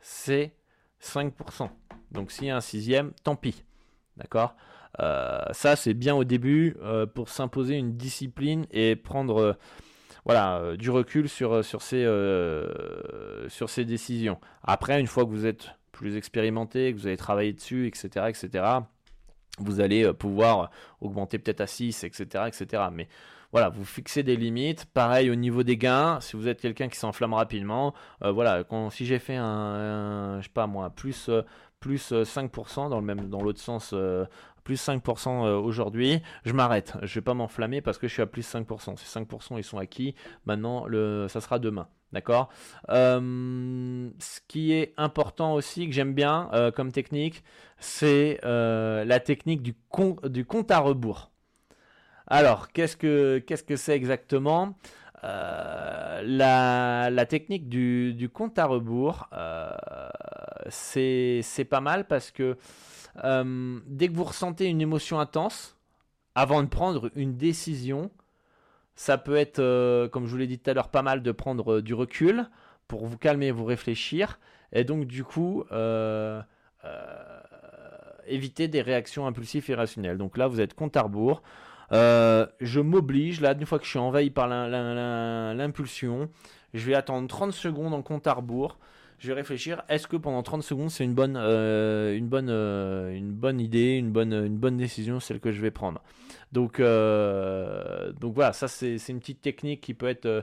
c'est 0.00 0.54
5%. 1.02 1.70
Donc, 2.12 2.30
s'il 2.30 2.48
y 2.48 2.50
a 2.50 2.56
un 2.56 2.60
sixième, 2.60 3.12
tant 3.24 3.36
pis. 3.36 3.64
D'accord? 4.18 4.54
Euh, 5.00 5.40
Ça, 5.52 5.76
c'est 5.76 5.94
bien 5.94 6.14
au 6.14 6.24
début 6.24 6.76
euh, 6.82 7.06
pour 7.06 7.30
s'imposer 7.30 7.76
une 7.76 7.96
discipline 7.96 8.66
et 8.70 8.96
prendre. 8.96 9.40
Euh, 9.40 9.52
voilà, 10.26 10.76
du 10.76 10.90
recul 10.90 11.30
sur, 11.30 11.64
sur, 11.64 11.80
sur 11.80 13.70
ces 13.70 13.84
décisions. 13.86 14.38
Après, 14.62 15.00
une 15.00 15.06
fois 15.06 15.24
que 15.24 15.30
vous 15.30 15.46
êtes 15.46 15.70
plus 16.00 16.16
expérimenté, 16.16 16.94
que 16.94 16.98
vous 16.98 17.06
avez 17.06 17.18
travaillé 17.18 17.52
dessus, 17.52 17.86
etc., 17.86 18.24
etc., 18.28 18.64
vous 19.58 19.80
allez 19.80 20.04
euh, 20.04 20.14
pouvoir 20.14 20.70
augmenter 21.02 21.38
peut-être 21.38 21.60
à 21.60 21.66
6, 21.66 22.04
etc., 22.04 22.44
etc. 22.46 22.84
Mais 22.90 23.06
voilà, 23.52 23.68
vous 23.68 23.84
fixez 23.84 24.22
des 24.22 24.36
limites. 24.36 24.86
Pareil 24.86 25.28
au 25.28 25.34
niveau 25.34 25.62
des 25.62 25.76
gains, 25.76 26.18
si 26.20 26.36
vous 26.36 26.48
êtes 26.48 26.58
quelqu'un 26.58 26.88
qui 26.88 26.98
s'enflamme 26.98 27.34
rapidement, 27.34 27.92
euh, 28.24 28.32
voilà, 28.32 28.64
quand, 28.64 28.88
si 28.88 29.04
j'ai 29.04 29.18
fait 29.18 29.36
un, 29.36 30.38
je 30.40 30.44
sais 30.44 30.52
pas 30.54 30.66
moi, 30.66 30.88
plus, 30.88 31.28
euh, 31.28 31.42
plus 31.80 32.12
5% 32.12 32.88
dans 32.88 32.98
le 32.98 33.04
même, 33.04 33.28
dans 33.28 33.42
l'autre 33.42 33.60
sens, 33.60 33.94
plus 34.64 34.82
5% 34.82 35.52
aujourd'hui, 35.58 36.22
je 36.46 36.54
m'arrête. 36.54 36.96
Je 37.02 37.14
vais 37.14 37.20
pas 37.20 37.34
m'enflammer 37.34 37.82
parce 37.82 37.98
que 37.98 38.08
je 38.08 38.14
suis 38.14 38.22
à 38.22 38.26
plus 38.26 38.50
5%. 38.50 38.96
Ces 38.96 39.20
5% 39.20 39.58
ils 39.58 39.64
sont 39.64 39.76
acquis. 39.76 40.14
Maintenant, 40.46 40.86
le, 40.86 41.26
ça 41.28 41.42
sera 41.42 41.58
demain. 41.58 41.88
D'accord 42.12 42.48
euh, 42.88 44.10
Ce 44.18 44.40
qui 44.48 44.72
est 44.72 44.94
important 44.96 45.54
aussi, 45.54 45.86
que 45.86 45.92
j'aime 45.92 46.12
bien 46.12 46.50
euh, 46.52 46.72
comme 46.72 46.90
technique, 46.90 47.44
c'est 47.78 48.40
euh, 48.44 49.04
la 49.04 49.20
technique 49.20 49.62
du, 49.62 49.74
compte 49.74 50.70
à 50.70 50.78
rebours. 50.80 51.30
Alors, 52.26 52.72
qu'est-ce 52.72 52.96
que 52.96 53.38
qu'est-ce 53.38 53.64
que 53.64 53.76
c'est 53.76 53.94
exactement? 53.94 54.74
La, 55.22 57.10
la, 57.10 57.26
technique 57.26 57.68
du, 57.68 58.14
du, 58.14 58.28
compte 58.30 58.58
à 58.58 58.64
rebours, 58.64 59.28
c'est 60.70 61.68
pas 61.68 61.80
mal 61.80 62.06
parce 62.06 62.30
que 62.30 62.56
dès 63.16 64.08
que 64.08 64.12
vous 64.14 64.24
ressentez 64.24 64.66
une 64.66 64.80
émotion 64.80 65.20
intense, 65.20 65.76
avant 66.34 66.62
de 66.62 66.68
prendre 66.68 67.10
une 67.16 67.36
décision, 67.36 68.10
ça 68.94 69.18
peut 69.18 69.36
être, 69.36 69.60
euh, 69.60 70.08
comme 70.08 70.26
je 70.26 70.30
vous 70.30 70.36
l'ai 70.36 70.46
dit 70.46 70.58
tout 70.58 70.70
à 70.70 70.74
l'heure, 70.74 70.88
pas 70.88 71.02
mal 71.02 71.22
de 71.22 71.32
prendre 71.32 71.76
euh, 71.76 71.82
du 71.82 71.94
recul 71.94 72.46
pour 72.88 73.06
vous 73.06 73.16
calmer, 73.16 73.50
vous 73.50 73.64
réfléchir, 73.64 74.38
et 74.72 74.84
donc 74.84 75.06
du 75.06 75.24
coup 75.24 75.64
euh, 75.72 76.42
éviter 78.26 78.68
des 78.68 78.82
réactions 78.82 79.26
impulsives 79.26 79.64
et 79.68 79.72
irrationnelles. 79.72 80.18
Donc 80.18 80.36
là, 80.36 80.48
vous 80.48 80.60
êtes 80.60 80.74
compte 80.74 80.96
à 80.96 81.02
rebours. 81.02 81.42
je 81.90 82.80
m'oblige, 82.80 83.40
là, 83.40 83.52
une 83.52 83.66
fois 83.66 83.78
que 83.78 83.84
je 83.84 83.90
suis 83.90 83.98
envahi 83.98 84.30
par 84.30 84.48
l'impulsion, 84.48 86.28
je 86.74 86.84
vais 86.86 86.94
attendre 86.94 87.28
30 87.28 87.52
secondes 87.52 87.94
en 87.94 88.02
compte 88.02 88.26
à 88.26 88.34
rebours 88.34 88.78
je 89.18 89.28
vais 89.28 89.34
réfléchir. 89.34 89.82
Est-ce 89.90 90.06
que 90.08 90.16
pendant 90.16 90.42
30 90.42 90.62
secondes, 90.62 90.90
c'est 90.90 91.04
une 91.04 91.12
bonne, 91.12 91.36
une 91.36 92.30
une 92.30 93.32
bonne 93.32 93.60
idée, 93.60 93.96
une 93.96 94.10
bonne, 94.10 94.32
une 94.32 94.56
bonne 94.56 94.78
décision, 94.78 95.20
celle 95.20 95.40
que 95.40 95.52
je 95.52 95.60
vais 95.60 95.70
prendre? 95.70 96.02
Donc, 96.52 96.80
euh, 96.80 98.12
donc 98.12 98.34
voilà, 98.34 98.52
ça 98.52 98.66
c'est 98.66 98.96
une 99.08 99.20
petite 99.20 99.40
technique 99.40 99.80
qui 99.80 99.94
peut 99.94 100.16
euh, 100.24 100.42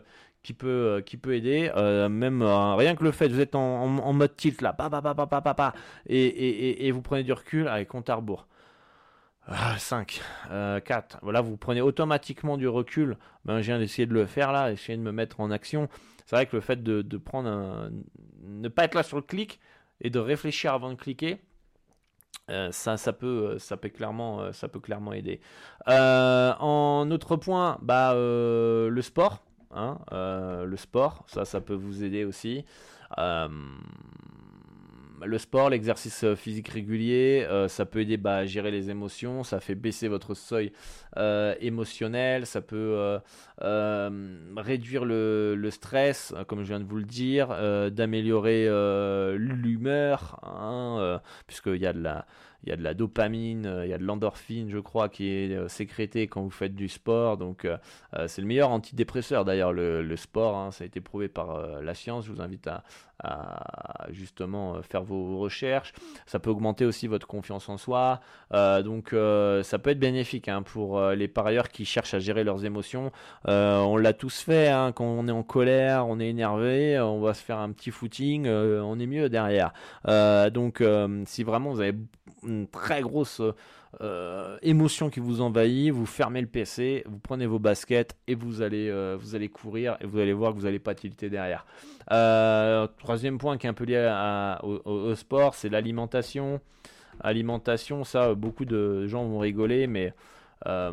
euh, 0.63 1.01
aider. 1.31 1.71
même 2.09 2.43
rien 2.43 2.95
que 2.95 3.03
le 3.03 3.11
fait, 3.11 3.27
vous 3.27 3.41
êtes 3.41 3.55
en, 3.55 3.87
mode 3.87 4.35
tilt 4.35 4.61
là, 4.61 4.75
et, 6.07 6.91
vous 6.91 7.01
prenez 7.01 7.23
du 7.23 7.33
recul, 7.33 7.67
avec 7.67 7.89
compte 7.89 8.09
à 8.09 8.15
rebours. 8.15 8.47
5, 9.77 10.21
4. 10.83 11.19
Voilà, 11.21 11.41
vous 11.41 11.55
prenez 11.55 11.81
automatiquement 11.81 12.57
du 12.57 12.67
recul. 12.67 13.17
Ben, 13.45 13.59
viens 13.59 13.79
d'essayer 13.79 14.05
de 14.05 14.13
le 14.13 14.25
faire 14.25 14.51
là, 14.51 14.71
essayer 14.71 14.97
de 14.97 15.03
me 15.03 15.11
mettre 15.11 15.39
en 15.39 15.51
action. 15.51 15.87
C'est 16.25 16.35
vrai 16.35 16.45
que 16.45 16.55
le 16.57 16.61
fait 16.61 16.83
de, 16.83 17.05
ne 18.43 18.67
pas 18.67 18.83
être 18.83 18.95
là 18.95 19.03
sur 19.03 19.17
le 19.17 19.23
clic 19.23 19.59
et 20.01 20.09
de 20.09 20.19
réfléchir 20.19 20.73
avant 20.73 20.89
de 20.89 20.95
cliquer, 20.95 21.39
euh, 22.49 22.71
ça, 22.71 22.95
ça 22.95 23.11
peut, 23.11 23.55
euh, 23.55 23.59
ça 23.59 23.75
peut 23.75 23.89
clairement, 23.89 24.39
euh, 24.41 24.51
ça 24.53 24.69
peut 24.69 24.79
clairement 24.79 25.11
aider. 25.13 25.41
en 25.87 27.09
autre 27.11 27.35
point, 27.35 27.77
bah, 27.81 28.13
le 28.15 29.01
sport, 29.01 29.43
hein, 29.71 29.97
le 30.11 30.75
sport, 30.77 31.25
ça, 31.27 31.45
ça 31.45 31.61
peut 31.61 31.73
vous 31.75 32.03
aider 32.03 32.23
aussi 32.25 32.65
le 35.25 35.37
sport, 35.37 35.69
l'exercice 35.69 36.23
euh, 36.23 36.35
physique 36.35 36.69
régulier, 36.69 37.45
euh, 37.49 37.67
ça 37.67 37.85
peut 37.85 38.01
aider 38.01 38.17
bah, 38.17 38.37
à 38.37 38.45
gérer 38.45 38.71
les 38.71 38.89
émotions, 38.89 39.43
ça 39.43 39.59
fait 39.59 39.75
baisser 39.75 40.07
votre 40.07 40.33
seuil 40.33 40.71
euh, 41.17 41.55
émotionnel, 41.59 42.45
ça 42.45 42.61
peut 42.61 43.19
réduire 44.55 45.05
le, 45.05 45.69
stress, 45.71 46.33
comme 46.47 46.63
je 46.63 46.67
viens 46.67 46.79
de 46.79 46.85
vous 46.85 46.97
le 46.97 47.03
dire, 47.03 47.49
d'améliorer 47.91 48.65
l'humeur, 49.37 50.39
hein, 50.43 51.21
puisqu'il 51.45 51.77
y 51.77 51.87
a 51.87 51.93
de 51.93 52.01
la 52.01 52.25
il 52.63 52.69
y 52.69 52.73
a 52.73 52.75
de 52.75 52.83
la 52.83 52.95
dopamine, 52.95 53.81
il 53.83 53.89
y 53.89 53.93
a 53.93 53.99
de 53.99 54.03
l'endorphine, 54.03 54.69
je 54.69 54.79
crois, 54.79 55.09
qui 55.09 55.29
est 55.29 55.69
sécrétée 55.69 56.27
quand 56.27 56.41
vous 56.41 56.49
faites 56.49 56.75
du 56.75 56.89
sport. 56.89 57.37
Donc, 57.37 57.67
c'est 58.25 58.41
le 58.41 58.47
meilleur 58.47 58.71
antidépresseur. 58.71 59.45
D'ailleurs, 59.45 59.71
le, 59.71 60.15
sport, 60.15 60.57
hein, 60.57 60.71
ça 60.71 60.83
a 60.83 60.87
été 60.87 60.99
prouvé 60.99 61.29
par 61.29 61.81
la 61.81 61.93
science. 61.93 62.25
Je 62.25 62.31
vous 62.31 62.41
invite 62.41 62.67
à, 62.67 62.83
justement 64.09 64.81
faire 64.83 65.03
vos 65.03 65.39
recherches. 65.39 65.93
Ça 66.25 66.39
peut 66.39 66.49
augmenter 66.49 66.85
aussi 66.85 67.07
votre 67.07 67.27
confiance 67.27 67.69
en 67.69 67.77
soi. 67.77 68.19
donc, 68.51 69.09
ça 69.09 69.79
peut 69.79 69.89
être 69.89 69.99
bénéfique 69.99 70.47
hein, 70.47 70.61
pour 70.61 71.01
les 71.01 71.27
parieurs 71.27 71.69
qui 71.69 71.85
cherchent 71.85 72.13
à 72.13 72.19
gérer 72.19 72.43
leurs 72.43 72.65
émotions. 72.65 73.11
on 73.45 73.97
l'a 73.97 74.13
tous 74.13 74.41
fait. 74.41 74.69
Hein, 74.69 74.91
quand 74.93 75.05
on 75.05 75.27
est 75.27 75.31
en 75.31 75.43
colère, 75.43 76.07
on 76.07 76.19
est 76.19 76.29
énervé, 76.29 76.99
on 76.99 77.21
va 77.21 77.33
se 77.33 77.43
faire 77.43 77.59
un 77.59 77.71
petit 77.71 77.91
footing, 77.91 78.47
on 78.47 78.99
est 78.99 79.07
mieux 79.07 79.29
derrière. 79.29 79.73
donc, 80.51 80.83
si 81.25 81.43
vraiment 81.43 81.71
vous 81.71 81.81
avez 81.81 81.95
une 82.43 82.67
très 82.67 83.01
grosse 83.01 83.41
euh, 84.01 84.57
émotion 84.61 85.09
qui 85.09 85.19
vous 85.19 85.41
envahit, 85.41 85.91
vous 85.91 86.05
fermez 86.05 86.41
le 86.41 86.47
PC, 86.47 87.03
vous 87.07 87.19
prenez 87.19 87.45
vos 87.45 87.59
baskets 87.59 88.15
et 88.27 88.35
vous 88.35 88.61
allez, 88.61 88.89
euh, 88.89 89.17
vous 89.19 89.35
allez 89.35 89.49
courir 89.49 89.97
et 90.01 90.05
vous 90.05 90.19
allez 90.19 90.33
voir 90.33 90.53
que 90.53 90.57
vous 90.57 90.65
n'allez 90.65 90.79
pas 90.79 90.93
tilter 90.93 91.29
derrière. 91.29 91.65
Euh, 92.11 92.87
troisième 92.99 93.37
point 93.37 93.57
qui 93.57 93.67
est 93.67 93.69
un 93.69 93.73
peu 93.73 93.85
lié 93.85 93.97
au, 94.63 95.15
sport, 95.15 95.55
c'est 95.55 95.69
l'alimentation. 95.69 96.59
Alimentation, 97.19 98.03
ça, 98.03 98.35
beaucoup 98.35 98.65
de 98.65 99.07
gens 99.07 99.25
vont 99.25 99.39
rigoler, 99.39 99.87
mais 99.87 100.13
euh, 100.65 100.91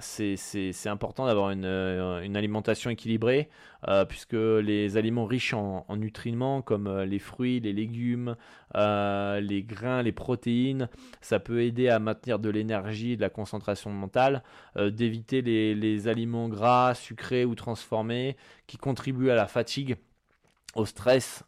c'est 0.00 0.88
important 0.88 1.26
d'avoir 1.26 1.50
une, 1.50 1.64
euh, 1.64 2.34
alimentation 2.34 2.90
équilibrée, 2.90 3.48
euh, 3.88 4.04
puisque 4.04 4.34
les 4.34 4.96
aliments 4.96 5.24
riches 5.24 5.54
en, 5.54 5.84
nutriments, 5.96 6.62
comme 6.62 7.02
les 7.02 7.18
fruits, 7.18 7.60
les 7.60 7.72
légumes, 7.72 8.36
les 8.74 9.64
grains, 9.66 10.02
les 10.02 10.12
protéines, 10.12 10.88
ça 11.20 11.40
peut 11.40 11.62
aider 11.62 11.88
à 11.88 11.98
maintenir 11.98 12.38
de 12.38 12.50
l'énergie, 12.50 13.16
de 13.16 13.22
la 13.22 13.30
concentration 13.30 13.90
mentale, 13.90 14.42
d'éviter 14.76 15.42
les 15.42 16.08
aliments 16.08 16.48
gras, 16.48 16.94
sucrés 16.94 17.44
ou 17.44 17.54
transformés, 17.54 18.36
qui 18.66 18.76
contribuent 18.76 19.30
à 19.30 19.34
la 19.34 19.46
fatigue 19.46 19.96
au 20.74 20.86
stress 20.86 21.44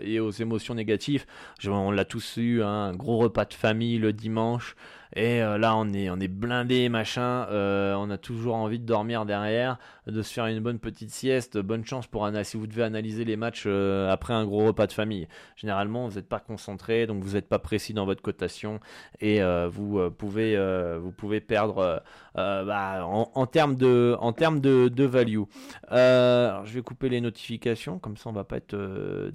et 0.00 0.20
aux 0.20 0.30
émotions 0.30 0.74
négatives. 0.74 1.26
On 1.66 1.90
l'a 1.90 2.04
tous 2.04 2.36
eu, 2.36 2.62
hein, 2.62 2.68
un 2.68 2.94
gros 2.94 3.18
repas 3.18 3.44
de 3.44 3.54
famille 3.54 3.98
le 3.98 4.12
dimanche, 4.12 4.76
et 5.16 5.42
euh, 5.42 5.58
là, 5.58 5.76
on 5.76 5.92
est, 5.92 6.10
on 6.10 6.18
est 6.18 6.28
blindé, 6.28 6.88
machin. 6.88 7.46
Euh, 7.50 7.94
on 7.94 8.10
a 8.10 8.18
toujours 8.18 8.56
envie 8.56 8.80
de 8.80 8.84
dormir 8.84 9.24
derrière, 9.26 9.78
de 10.08 10.22
se 10.22 10.32
faire 10.32 10.46
une 10.46 10.58
bonne 10.58 10.80
petite 10.80 11.10
sieste. 11.10 11.56
Bonne 11.58 11.84
chance 11.84 12.06
pour 12.08 12.28
si 12.42 12.56
vous 12.56 12.66
devez 12.66 12.82
analyser 12.82 13.24
les 13.24 13.36
matchs 13.36 13.64
euh, 13.66 14.10
après 14.10 14.34
un 14.34 14.44
gros 14.44 14.66
repas 14.66 14.88
de 14.88 14.92
famille. 14.92 15.28
Généralement, 15.56 16.08
vous 16.08 16.16
n'êtes 16.16 16.28
pas 16.28 16.40
concentré, 16.40 17.06
donc 17.06 17.22
vous 17.22 17.34
n'êtes 17.34 17.48
pas 17.48 17.60
précis 17.60 17.94
dans 17.94 18.06
votre 18.06 18.22
cotation 18.22 18.80
et 19.20 19.40
vous 19.68 20.10
pouvez, 20.10 20.56
vous 20.98 21.12
pouvez 21.12 21.40
perdre 21.40 22.02
bah, 22.34 23.04
en, 23.04 23.46
termes 23.46 23.76
de, 23.76 24.16
en 24.18 24.32
termes 24.32 24.60
de 24.60 25.04
value. 25.04 25.42
je 25.90 26.72
vais 26.72 26.82
couper 26.82 27.08
les 27.08 27.20
notifications, 27.20 27.98
comme 27.98 28.16
ça 28.16 28.30
on 28.30 28.32
va 28.32 28.44
pas 28.44 28.56
être 28.56 28.74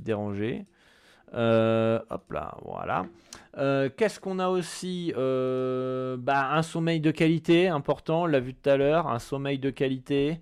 dérangé. 0.03 0.65
hop 1.33 2.31
là, 2.31 2.57
voilà. 2.63 3.05
Euh, 3.57 3.89
qu'est-ce 3.95 4.19
qu'on 4.19 4.39
a 4.39 4.47
aussi 4.47 5.13
euh, 5.17 6.15
bah, 6.17 6.51
Un 6.51 6.61
sommeil 6.61 6.99
de 6.99 7.11
qualité 7.11 7.67
important, 7.67 8.23
on 8.23 8.25
l'a 8.25 8.39
vu 8.39 8.53
tout 8.53 8.69
à 8.69 8.77
l'heure, 8.77 9.07
un 9.07 9.19
sommeil 9.19 9.59
de 9.59 9.69
qualité. 9.69 10.39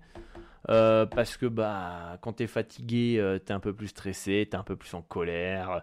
Parce 0.66 1.36
que 1.36 1.46
bah, 1.46 2.18
quand 2.20 2.34
tu 2.34 2.44
es 2.44 2.46
fatigué, 2.46 3.38
tu 3.44 3.52
es 3.52 3.54
un 3.54 3.60
peu 3.60 3.72
plus 3.72 3.88
stressé, 3.88 4.46
tu 4.50 4.56
es 4.56 4.58
un 4.58 4.64
peu 4.64 4.76
plus 4.76 4.92
en 4.94 5.02
colère, 5.02 5.82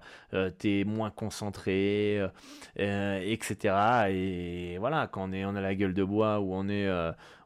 tu 0.60 0.80
es 0.80 0.84
moins 0.84 1.10
concentré, 1.10 2.22
etc. 2.78 4.10
Et 4.10 4.78
voilà, 4.80 5.08
quand 5.08 5.30
on, 5.30 5.34
est, 5.34 5.46
on 5.46 5.56
a 5.56 5.62
la 5.62 5.76
gueule 5.76 5.94
de 5.94 6.04
bois 6.04 6.40
ou 6.40 6.54
on 6.54 6.68
est 6.70 6.90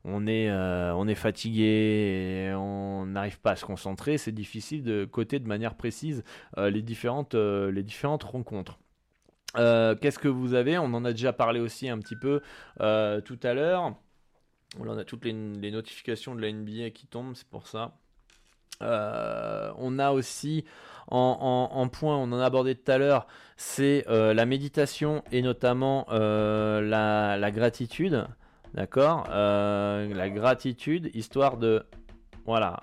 on 0.05 0.27
est, 0.27 1.15
fatigué 1.15 2.49
et 2.49 2.53
on 2.53 3.05
n'arrive 3.05 3.39
pas 3.39 3.51
à 3.51 3.55
se 3.55 3.65
concentrer, 3.65 4.17
c'est 4.17 4.31
difficile 4.31 4.83
de 4.83 5.05
coter 5.05 5.39
de 5.39 5.47
manière 5.47 5.75
précise 5.75 6.23
les, 6.57 6.81
différentes, 6.81 7.35
les 7.35 7.83
différentes 7.83 8.23
rencontres. 8.23 8.79
Euh, 9.57 9.95
qu'est-ce 9.95 10.19
que 10.19 10.27
vous 10.27 10.53
avez? 10.53 10.77
On 10.77 10.93
en 10.93 11.05
a 11.05 11.11
déjà 11.11 11.33
parlé 11.33 11.59
aussi 11.59 11.89
un 11.89 11.97
petit 11.99 12.15
peu 12.15 12.41
euh, 12.81 13.21
tout 13.21 13.39
à 13.43 13.53
l'heure. 13.53 13.95
On 14.77 14.97
a 14.97 15.03
toutes 15.03 15.25
les, 15.25 15.33
notifications 15.33 16.35
de 16.35 16.41
la 16.41 16.51
NBA 16.51 16.91
qui 16.91 17.07
tombent, 17.07 17.35
c'est 17.35 17.47
pour 17.47 17.67
ça. 17.67 17.97
Euh, 18.81 19.71
on 19.77 19.99
a 19.99 20.11
aussi 20.11 20.63
en, 21.07 21.89
point, 21.91 22.15
on 22.17 22.31
en 22.31 22.39
a 22.39 22.45
abordé 22.45 22.75
tout 22.75 22.91
à 22.91 22.97
l'heure, 22.97 23.25
c'est 23.57 24.05
la 24.07 24.45
méditation 24.45 25.23
et 25.31 25.41
notamment 25.41 26.05
la, 26.11 27.51
gratitude. 27.51 28.27
D'accord 28.75 29.27
La 29.27 30.29
gratitude, 30.29 31.09
histoire 31.15 31.57
de 31.57 31.83
voilà, 32.45 32.81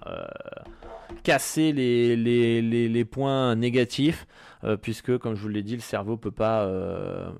casser 1.23 1.73
les, 1.73 3.05
points 3.05 3.55
négatifs. 3.55 4.27
Euh, 4.67 4.77
puisque, 4.77 5.17
comme 5.19 5.35
je 5.35 5.43
vous 5.43 5.49
l'ai 5.49 5.63
dit, 5.63 5.75
le 5.75 5.81
cerveau 5.81 6.17
peut 6.17 6.31
pas 6.31 6.65
euh, 6.65 7.31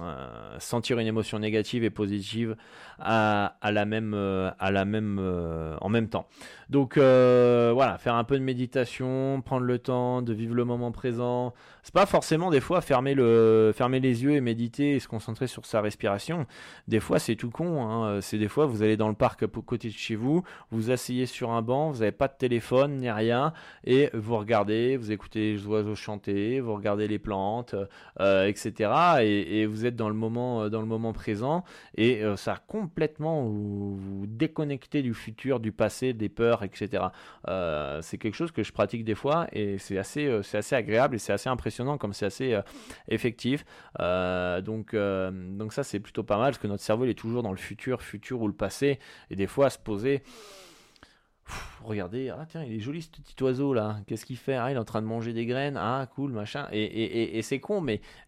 euh, 0.00 0.56
sentir 0.58 0.98
une 0.98 1.06
émotion 1.06 1.38
négative 1.38 1.84
et 1.84 1.90
positive 1.90 2.56
à, 2.98 3.54
la 3.62 3.84
même, 3.84 4.14
à 4.14 4.70
la 4.70 4.84
même, 4.84 5.18
en 5.80 5.88
même 5.88 6.08
temps. 6.08 6.26
Donc 6.68 6.96
voilà, 6.96 7.98
faire 7.98 8.14
un 8.14 8.24
peu 8.24 8.38
de 8.38 8.44
méditation, 8.44 9.42
prendre 9.42 9.64
le 9.64 9.78
temps 9.78 10.22
de 10.22 10.32
vivre 10.32 10.54
le 10.54 10.64
moment 10.64 10.92
présent. 10.92 11.54
C'est 11.82 11.94
pas 11.94 12.06
forcément 12.06 12.50
des 12.50 12.60
fois 12.60 12.82
fermer, 12.82 13.14
le, 13.14 13.72
fermer 13.74 14.00
les 14.00 14.22
yeux 14.22 14.32
et 14.32 14.40
méditer 14.42 14.96
et 14.96 15.00
se 15.00 15.08
concentrer 15.08 15.46
sur 15.46 15.64
sa 15.64 15.80
respiration. 15.80 16.46
Des 16.88 17.00
fois, 17.00 17.18
c'est 17.18 17.36
tout 17.36 17.50
con. 17.50 17.82
Hein. 17.82 18.20
C'est 18.20 18.38
des 18.38 18.48
fois, 18.48 18.66
vous 18.66 18.82
allez 18.82 18.96
dans 18.98 19.08
le 19.08 19.14
parc 19.14 19.42
à 19.42 19.46
côté 19.46 19.88
de 19.88 19.94
chez 19.94 20.14
vous, 20.14 20.42
vous 20.70 20.90
asseyez 20.90 21.26
sur 21.26 21.52
un 21.52 21.62
banc, 21.62 21.90
vous 21.90 22.00
n'avez 22.00 22.12
pas 22.12 22.28
de 22.28 22.36
téléphone 22.36 22.96
ni 22.98 23.10
rien, 23.10 23.52
et 23.84 24.10
vous 24.12 24.36
regardez, 24.36 24.96
vous 24.96 25.10
écoutez 25.10 25.52
les 25.52 25.66
oiseaux 25.66 25.94
chanter 25.94 26.29
vous 26.60 26.74
regardez 26.74 27.08
les 27.08 27.18
plantes, 27.18 27.74
euh, 28.20 28.46
etc. 28.46 28.90
Et, 29.22 29.66
vous 29.66 29.86
êtes 29.86 29.96
dans 29.96 30.08
le 30.08 30.14
moment, 30.14 30.62
euh, 30.62 30.68
dans 30.68 30.80
le 30.80 30.86
moment 30.86 31.12
présent 31.12 31.64
et 31.96 32.22
euh, 32.22 32.36
ça 32.36 32.58
complètement 32.66 33.44
vous, 33.44 33.96
vous 33.96 34.26
déconnecter 34.26 35.02
du 35.02 35.14
futur, 35.14 35.60
du 35.60 35.72
passé, 35.72 36.12
des 36.12 36.28
peurs, 36.28 36.62
etc. 36.62 37.04
c'est 38.02 38.18
quelque 38.18 38.34
chose 38.34 38.52
que 38.52 38.62
je 38.62 38.72
pratique 38.72 39.04
des 39.04 39.14
fois 39.14 39.46
et 39.52 39.78
c'est 39.78 39.98
assez, 39.98 40.40
c'est 40.42 40.58
assez 40.58 40.74
agréable 40.74 41.16
et 41.16 41.18
c'est 41.18 41.32
assez 41.32 41.48
impressionnant 41.48 41.98
comme 41.98 42.12
c'est 42.12 42.26
assez 42.26 42.58
effectif. 43.08 43.64
donc, 43.98 44.94
donc 44.94 45.72
ça 45.72 45.82
c'est 45.82 46.00
plutôt 46.00 46.22
pas 46.22 46.38
mal 46.38 46.52
parce 46.52 46.58
que 46.58 46.66
notre 46.66 46.82
cerveau 46.82 47.04
il 47.04 47.10
est 47.10 47.14
toujours 47.14 47.42
dans 47.42 47.52
le 47.52 47.56
futur, 47.56 48.02
futur 48.02 48.40
ou 48.40 48.48
le 48.48 48.54
passé 48.54 48.98
et 49.30 49.36
des 49.36 49.46
fois 49.46 49.70
se 49.70 49.78
poser 49.78 50.22
regardez, 51.84 52.30
ah 52.30 52.46
il 52.66 52.74
est 52.74 52.80
joli 52.80 53.02
ce 53.02 53.08
petit 53.08 53.42
oiseau 53.42 53.74
là, 53.74 53.96
qu'est-ce 54.06 54.26
qu'il 54.26 54.36
fait 54.36 54.54
Ah, 54.54 54.70
il 54.70 54.74
est 54.74 54.78
en 54.78 54.84
train 54.84 55.02
de 55.02 55.06
manger 55.06 55.32
des 55.32 55.46
graines, 55.46 55.76
ah 55.76 56.06
cool, 56.14 56.32
machin. 56.32 56.66
Et, 56.72 57.40
c'est 57.42 57.60
con, 57.60 57.80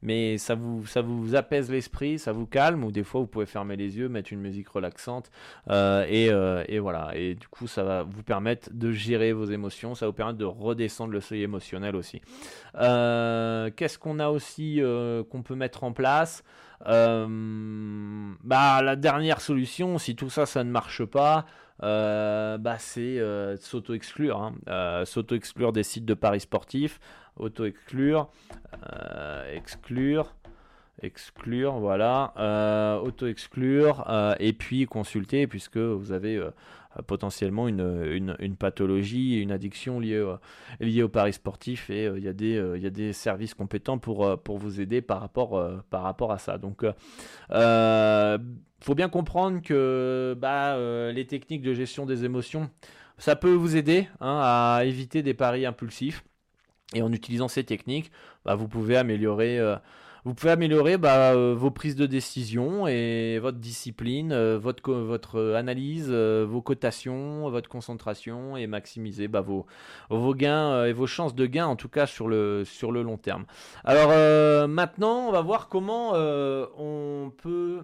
mais, 0.02 0.38
ça, 0.38 0.54
vous, 0.54 1.34
apaise 1.34 1.70
l'esprit, 1.70 2.18
ça 2.18 2.32
vous 2.32 2.46
calme, 2.46 2.84
ou 2.84 2.92
des 2.92 3.04
fois 3.04 3.20
vous 3.20 3.26
pouvez 3.26 3.46
fermer 3.46 3.76
les 3.76 3.98
yeux, 3.98 4.08
mettre 4.08 4.32
une 4.32 4.40
musique 4.40 4.68
relaxante, 4.68 5.30
euh, 5.70 6.06
euh, 6.10 6.64
et, 6.68 6.78
voilà. 6.78 7.10
Et 7.14 7.34
du 7.34 7.48
coup, 7.48 7.66
ça 7.66 7.82
va 7.82 8.02
vous 8.02 8.22
permettre 8.22 8.70
de 8.72 8.92
gérer 8.92 9.32
vos 9.32 9.46
émotions, 9.46 9.94
ça 9.94 10.06
vous 10.06 10.12
permettre 10.12 10.38
de 10.38 10.44
redescendre 10.44 11.12
le 11.12 11.20
seuil 11.20 11.42
émotionnel 11.42 11.96
aussi. 11.96 12.20
Euh, 12.76 13.70
qu'est-ce 13.76 13.98
qu'on 13.98 14.18
a 14.18 14.28
aussi 14.28 14.80
qu'on 15.30 15.42
peut 15.42 15.56
mettre 15.56 15.84
en 15.84 15.92
place? 15.92 16.42
Bah, 16.84 18.82
la 18.82 18.96
dernière 18.96 19.40
solution, 19.40 19.98
si 19.98 20.16
tout 20.16 20.30
ça, 20.30 20.44
ne 20.64 20.70
marche 20.70 21.04
pas, 21.04 21.46
euh, 21.82 22.58
bah, 22.58 22.76
c'est 22.78 23.18
euh, 23.18 23.56
s'auto-exclure. 23.56 24.40
Hein. 24.40 24.54
Euh, 24.68 25.04
s'auto-exclure 25.04 25.72
des 25.72 25.82
sites 25.82 26.04
de 26.04 26.14
paris 26.14 26.40
sportifs, 26.40 27.00
auto-exclure, 27.36 28.28
exclure, 29.52 30.34
exclure, 31.02 31.74
voilà, 31.74 33.00
auto-exclure, 33.02 34.04
et 34.38 34.52
puis 34.52 34.86
consulter, 34.86 35.46
puisque 35.46 35.78
vous 35.78 36.12
avez 36.12 36.40
potentiellement 37.06 37.68
une, 37.68 38.36
une, 38.38 38.56
pathologie, 38.56 39.40
une 39.40 39.52
addiction 39.52 40.00
liée, 40.00 40.24
liée 40.80 41.02
au 41.02 41.08
paris 41.08 41.32
sportif, 41.32 41.90
et 41.90 42.04
il 42.04 42.22
y, 42.22 42.28
a 42.28 42.32
des, 42.32 42.60
y 42.78 42.86
a 42.86 42.90
des 42.90 43.12
services 43.12 43.54
compétents 43.54 43.98
pour, 43.98 44.38
pour 44.42 44.58
vous 44.58 44.80
aider 44.80 45.00
par 45.00 45.20
rapport, 45.20 45.82
par 45.90 46.02
rapport 46.02 46.32
à 46.32 46.38
ça. 46.38 46.58
Donc, 46.58 46.84
faut 48.82 48.94
bien 48.94 49.08
comprendre 49.08 49.62
que 49.62 50.36
bah, 50.38 50.74
euh, 50.74 51.12
les 51.12 51.26
techniques 51.26 51.62
de 51.62 51.72
gestion 51.72 52.04
des 52.04 52.24
émotions, 52.24 52.68
ça 53.16 53.36
peut 53.36 53.52
vous 53.52 53.76
aider 53.76 54.08
hein, 54.20 54.40
à 54.42 54.84
éviter 54.84 55.22
des 55.22 55.34
paris 55.34 55.64
impulsifs. 55.64 56.24
Et 56.94 57.00
en 57.00 57.12
utilisant 57.12 57.48
ces 57.48 57.64
techniques, 57.64 58.10
bah, 58.44 58.54
vous 58.54 58.68
pouvez 58.68 58.96
améliorer 58.96 59.58
euh, 59.58 59.76
vous 60.24 60.34
pouvez 60.34 60.52
améliorer 60.52 60.98
bah, 60.98 61.32
euh, 61.32 61.54
vos 61.56 61.72
prises 61.72 61.96
de 61.96 62.06
décision 62.06 62.86
et 62.86 63.40
votre 63.40 63.58
discipline, 63.58 64.32
euh, 64.32 64.56
votre, 64.56 64.92
votre 64.92 65.54
analyse, 65.56 66.06
euh, 66.10 66.46
vos 66.48 66.62
cotations, 66.62 67.50
votre 67.50 67.68
concentration 67.68 68.56
et 68.56 68.68
maximiser 68.68 69.26
bah, 69.26 69.40
vos, 69.40 69.66
vos 70.10 70.34
gains 70.34 70.84
et 70.84 70.92
vos 70.92 71.08
chances 71.08 71.34
de 71.34 71.46
gain 71.46 71.66
en 71.66 71.74
tout 71.74 71.88
cas 71.88 72.06
sur 72.06 72.28
le, 72.28 72.64
sur 72.64 72.92
le 72.92 73.02
long 73.02 73.16
terme. 73.16 73.46
Alors 73.84 74.10
maintenant, 74.68 75.28
on 75.28 75.32
va 75.32 75.40
voir 75.40 75.68
comment 75.68 76.12
on 76.14 77.32
peut 77.42 77.80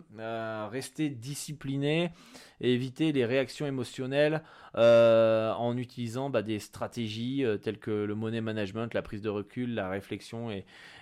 rester 0.70 1.08
discipliné 1.08 2.12
et 2.60 2.72
éviter 2.72 3.12
les 3.12 3.24
réactions 3.24 3.66
émotionnelles 3.66 4.42
en 4.74 5.76
utilisant 5.76 6.30
bah, 6.30 6.42
des 6.42 6.58
stratégies 6.60 7.44
telles 7.62 7.78
que 7.78 7.90
le 7.90 8.14
money 8.14 8.40
management, 8.40 8.92
la 8.94 9.02
prise 9.02 9.22
de 9.22 9.28
recul, 9.28 9.74
la 9.74 9.88
réflexion 9.88 10.50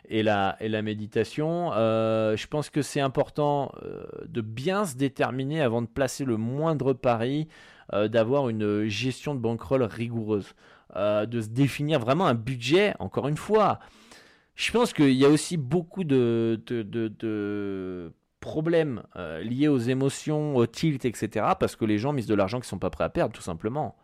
et, 0.08 0.22
la, 0.22 0.56
et 0.60 0.68
la 0.68 0.82
méditation. 0.82 1.72
Euh, 1.74 2.36
je 2.36 2.46
pense 2.46 2.70
que 2.70 2.82
c'est 2.82 3.00
important 3.00 3.72
euh, 3.82 4.04
de 4.26 4.40
bien 4.40 4.84
se 4.84 4.96
déterminer 4.96 5.60
avant 5.62 5.82
de 5.82 5.86
placer 5.86 6.24
le 6.24 6.36
moindre 6.36 6.92
pari, 6.92 7.48
euh, 7.92 8.08
d'avoir 8.08 8.48
une 8.48 8.86
gestion 8.86 9.34
de 9.34 9.40
bankroll 9.40 9.82
rigoureuse, 9.82 10.54
de 10.94 11.40
se 11.42 11.48
définir 11.48 11.98
vraiment 12.00 12.26
un 12.26 12.34
budget, 12.34 12.94
encore 13.00 13.28
une 13.28 13.36
fois. 13.36 13.80
Je 14.54 14.72
pense 14.72 14.94
qu'il 14.94 15.12
y 15.12 15.26
a 15.26 15.28
aussi 15.28 15.58
beaucoup 15.58 16.04
de, 16.04 16.58
problèmes 18.40 19.02
liés 19.42 19.68
aux 19.68 19.78
émotions, 19.78 20.56
au 20.56 20.66
tilt, 20.66 21.04
etc. 21.04 21.46
Parce 21.58 21.76
que 21.76 21.84
les 21.84 21.98
gens 21.98 22.12
misent 22.12 22.26
de 22.26 22.34
l'argent 22.34 22.58
qu'ils 22.58 22.66
ne 22.66 22.70
sont 22.70 22.78
pas 22.78 22.90
prêts 22.90 23.04
à 23.04 23.08
perdre, 23.08 23.34
tout 23.34 23.42
simplement. 23.42 23.96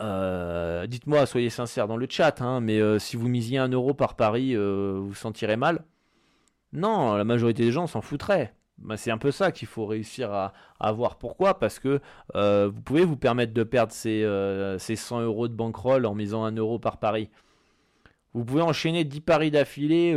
Euh, 0.00 0.86
dites-moi, 0.86 1.26
soyez 1.26 1.50
sincères 1.50 1.88
dans 1.88 1.96
le 1.96 2.06
chat, 2.08 2.40
hein, 2.40 2.60
mais 2.60 2.80
euh, 2.80 2.98
si 2.98 3.16
vous 3.16 3.28
misiez 3.28 3.58
un 3.58 3.68
euro 3.68 3.94
par 3.94 4.16
pari, 4.16 4.54
euh, 4.54 4.94
vous 4.96 5.08
vous 5.08 5.14
sentirez 5.14 5.56
mal? 5.56 5.84
Non, 6.72 7.14
la 7.14 7.24
majorité 7.24 7.64
des 7.64 7.72
gens 7.72 7.86
s'en 7.86 8.00
foutraient. 8.00 8.54
Bah, 8.78 8.96
c'est 8.96 9.10
un 9.10 9.18
peu 9.18 9.30
ça 9.30 9.52
qu'il 9.52 9.68
faut 9.68 9.86
réussir 9.86 10.32
à, 10.32 10.92
voir. 10.92 11.16
Pourquoi? 11.18 11.58
Parce 11.58 11.78
que 11.78 12.00
vous 12.34 12.80
pouvez 12.82 13.04
vous 13.04 13.16
permettre 13.16 13.52
de 13.52 13.62
perdre 13.62 13.92
ces, 13.92 14.26
ces 14.78 14.96
100 14.96 15.20
euros 15.22 15.48
de 15.48 15.54
bankroll 15.54 16.06
en 16.06 16.14
misant 16.14 16.44
un 16.44 16.52
euro 16.52 16.78
par 16.78 16.98
pari. 16.98 17.28
Vous 18.34 18.44
pouvez 18.44 18.62
enchaîner 18.62 19.04
10 19.04 19.20
paris 19.20 19.50
d'affilée, 19.50 20.16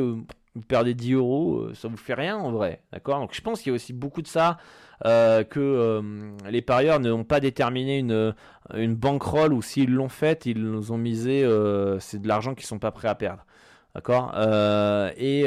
vous 0.56 0.62
perdez 0.62 0.94
10 0.94 1.14
euros, 1.14 1.68
ça 1.74 1.88
vous 1.88 1.98
fait 1.98 2.14
rien 2.14 2.38
en 2.38 2.52
vrai. 2.52 2.82
D'accord? 2.92 3.20
Donc 3.20 3.34
je 3.34 3.42
pense 3.42 3.62
qu'il 3.62 3.72
y 3.72 3.74
a 3.74 3.76
aussi 3.76 3.94
beaucoup 3.94 4.22
de 4.22 4.28
ça. 4.28 4.58
Euh, 5.04 5.44
que 5.44 5.60
euh, 5.60 6.02
les 6.50 6.62
parieurs 6.62 7.00
n'ont 7.00 7.26
pas 7.26 7.40
déterminé 7.40 8.00
une, 8.00 8.34
une 8.74 8.96
bankroll 8.96 9.54
ou 9.54 9.62
s'ils 9.62 9.92
l'ont 9.92 10.10
fait, 10.10 10.46
ils 10.46 10.62
nous 10.62 10.92
ont 10.92 10.98
misé, 10.98 11.44
euh, 11.44 12.00
c'est 12.00 12.22
de 12.22 12.28
l'argent 12.28 12.56
qu'ils 12.56 12.66
sont 12.66 12.80
pas 12.80 12.92
prêts 12.92 13.08
à 13.08 13.16
perdre. 13.16 13.46
D'accord? 13.94 14.34
Et 15.18 15.44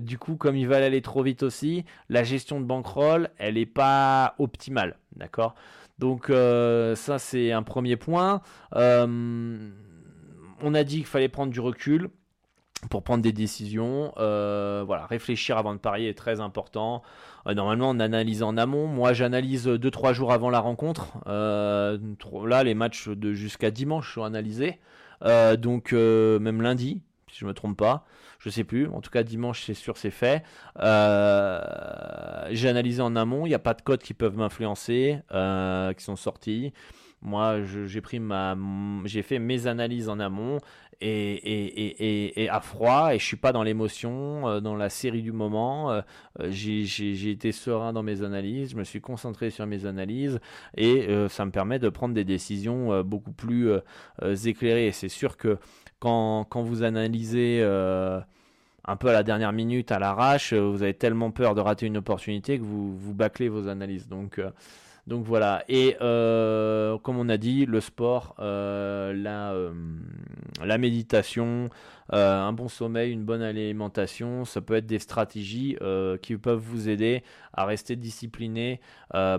du 0.00 0.18
coup, 0.18 0.36
comme 0.36 0.56
ils 0.56 0.66
veulent 0.66 0.82
aller 0.82 1.02
trop 1.02 1.22
vite 1.22 1.42
aussi, 1.42 1.84
la 2.08 2.24
gestion 2.24 2.58
de 2.58 2.64
bankroll, 2.64 3.28
elle 3.36 3.54
n'est 3.54 3.66
pas 3.66 4.34
optimale. 4.38 4.96
D'accord? 5.16 5.54
Donc 5.98 6.28
ça, 6.28 7.18
c'est 7.18 7.52
un 7.52 7.62
premier 7.62 7.96
point. 7.96 8.40
on 8.72 9.60
a 10.72 10.84
dit 10.84 10.96
qu'il 10.96 11.06
fallait 11.06 11.28
prendre 11.28 11.52
du 11.52 11.60
recul 11.60 12.08
pour 12.88 13.02
prendre 13.02 13.22
des 13.22 13.32
décisions. 13.32 14.12
Euh, 14.18 14.84
réfléchir 15.08 15.58
avant 15.58 15.74
de 15.74 15.78
parier 15.78 16.08
est 16.08 16.16
très 16.16 16.40
important. 16.40 17.02
Euh, 17.46 17.54
normalement, 17.54 17.90
on 17.90 18.00
analyse 18.00 18.42
en 18.42 18.56
amont. 18.56 18.86
Moi, 18.86 19.12
j'analyse 19.12 19.68
2-3 19.68 20.14
jours 20.14 20.32
avant 20.32 20.50
la 20.50 20.60
rencontre. 20.60 21.18
Euh, 21.26 21.98
là, 22.46 22.64
les 22.64 22.74
matchs 22.74 23.08
de 23.08 23.32
jusqu'à 23.32 23.70
dimanche 23.70 24.14
sont 24.14 24.24
analysés. 24.24 24.78
donc, 25.58 25.92
même 25.92 26.62
lundi, 26.62 27.02
si 27.28 27.40
je 27.40 27.46
me 27.46 27.52
trompe 27.52 27.76
pas. 27.76 28.06
Je 28.38 28.48
sais 28.48 28.64
plus. 28.64 28.88
En 28.88 29.02
tout 29.02 29.10
cas, 29.10 29.22
dimanche, 29.22 29.64
c'est 29.66 29.74
sûr, 29.74 29.98
c'est 29.98 30.10
fait. 30.10 30.42
J'ai 30.78 32.68
analysé 32.68 33.02
en 33.02 33.14
amont. 33.16 33.44
Il 33.44 33.50
n'y 33.50 33.54
a 33.54 33.58
pas 33.58 33.74
de 33.74 33.82
codes 33.82 34.02
qui 34.02 34.14
peuvent 34.14 34.38
m'influencer, 34.38 35.18
qui 35.30 36.04
sont 36.04 36.16
sortis. 36.16 36.72
Moi, 37.22 37.58
j'ai 37.64 39.22
fait 39.22 39.38
mes 39.38 39.66
analyses 39.66 40.08
en 40.08 40.18
amont 40.20 40.58
et, 41.00 41.32
et, 41.34 42.42
et, 42.42 42.48
à 42.48 42.60
froid 42.60 43.14
et 43.14 43.18
je 43.18 43.24
suis 43.24 43.36
pas 43.36 43.52
dans 43.52 43.62
l'émotion, 43.62 44.48
euh, 44.48 44.60
dans 44.60 44.76
la 44.76 44.90
série 44.90 45.22
du 45.22 45.32
moment. 45.32 45.90
Euh, 45.90 46.02
j'ai 46.48 47.30
été 47.30 47.52
serein 47.52 47.92
dans 47.92 48.02
mes 48.02 48.22
analyses, 48.22 48.70
je 48.70 48.76
me 48.76 48.84
suis 48.84 49.00
concentré 49.00 49.50
sur 49.50 49.66
mes 49.66 49.86
analyses 49.86 50.40
et 50.76 51.08
euh, 51.08 51.28
ça 51.28 51.44
me 51.44 51.50
permet 51.50 51.78
de 51.78 51.88
prendre 51.88 52.14
des 52.14 52.24
décisions 52.24 53.02
beaucoup 53.02 53.32
plus 53.32 53.70
éclairées. 54.44 54.92
C'est 54.92 55.08
sûr 55.08 55.36
que 55.36 55.58
quand, 55.98 56.44
quand 56.44 56.62
vous 56.62 56.82
analysez 56.82 57.62
un 57.62 58.96
peu 58.96 59.08
à 59.08 59.12
la 59.12 59.22
dernière 59.22 59.52
minute, 59.52 59.92
à 59.92 59.98
l'arrache, 59.98 60.52
vous 60.52 60.82
avez 60.82 60.94
tellement 60.94 61.30
peur 61.30 61.54
de 61.54 61.60
rater 61.60 61.86
une 61.86 61.98
opportunité 61.98 62.58
que 62.58 62.64
vous, 62.64 62.96
vous 62.96 63.14
bâclez 63.14 63.48
vos 63.48 63.68
analyses. 63.68 64.08
Donc 64.08 64.40
donc 65.06 65.24
voilà. 65.24 65.64
Et 65.68 65.96
euh, 66.00 66.98
comme 66.98 67.18
on 67.18 67.28
a 67.28 67.36
dit, 67.36 67.66
le 67.66 67.80
sport, 67.80 68.34
euh, 68.38 69.12
euh, 69.26 69.72
la, 70.64 70.78
méditation, 70.78 71.68
un 72.12 72.52
bon 72.52 72.68
sommeil, 72.68 73.12
une 73.12 73.24
bonne 73.24 73.42
alimentation, 73.42 74.44
ça 74.44 74.60
peut 74.60 74.74
être 74.74 74.86
des 74.86 74.98
stratégies 74.98 75.76
qui 76.22 76.36
peuvent 76.36 76.58
vous 76.58 76.88
aider 76.88 77.22
à 77.52 77.64
rester 77.64 77.96
discipliné 77.96 78.80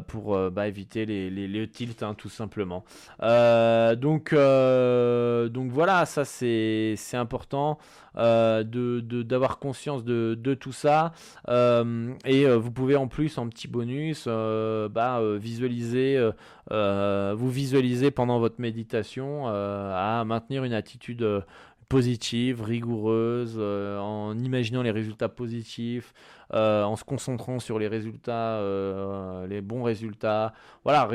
pour 0.08 0.38
bah, 0.52 0.68
éviter 0.68 1.06
les, 1.06 1.30
les, 1.30 1.68
tilts, 1.68 2.04
hein, 2.04 2.14
tout 2.14 2.30
simplement. 2.30 2.84
donc, 3.20 4.34
voilà, 4.34 6.06
ça 6.06 6.26
c'est 6.26 6.96
important. 7.14 7.78
Euh, 8.18 8.64
de 8.66 9.00
d'avoir 9.24 9.58
conscience 9.58 10.04
de, 10.04 10.54
tout 10.60 10.74
ça. 10.74 11.14
Euh, 11.48 12.14
et 12.26 12.46
euh, 12.46 12.58
vous 12.58 12.72
pouvez 12.72 12.98
en 12.98 13.08
plus, 13.08 13.38
en 13.38 13.48
petit 13.48 13.70
bonus, 13.70 14.28
bah, 14.28 15.22
visualiser, 15.38 16.20
vous 16.70 17.50
visualiser 17.50 18.12
pendant 18.12 18.40
votre 18.40 18.60
méditation 18.60 19.48
à 19.48 20.24
maintenir 20.26 20.64
une 20.64 20.74
attitude 20.74 21.26
positive, 21.92 22.62
rigoureuse, 22.62 23.56
euh, 23.58 24.00
en 24.00 24.40
imaginant 24.40 24.82
les 24.82 24.92
résultats 24.92 25.28
positifs, 25.28 26.14
euh, 26.54 26.84
en 26.84 26.96
se 26.96 27.04
concentrant 27.04 27.60
sur 27.60 27.80
les 27.80 27.90
résultats, 27.90 28.60
euh, 28.60 29.46
les 29.46 29.60
bons 29.60 29.84
résultats. 29.84 30.54
Voilà, 30.86 31.10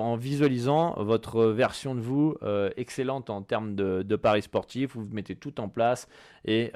en 0.00 0.16
visualisant 0.16 0.94
votre 0.96 1.44
version 1.44 1.94
de 1.94 2.00
vous 2.00 2.34
excellente 2.78 3.28
en 3.28 3.42
termes 3.42 3.74
de, 3.74 4.16
paris 4.16 4.40
sportifs, 4.40 4.96
vous 4.96 5.04
mettez 5.12 5.36
tout 5.36 5.60
en 5.60 5.68
place 5.68 6.08
et, 6.46 6.72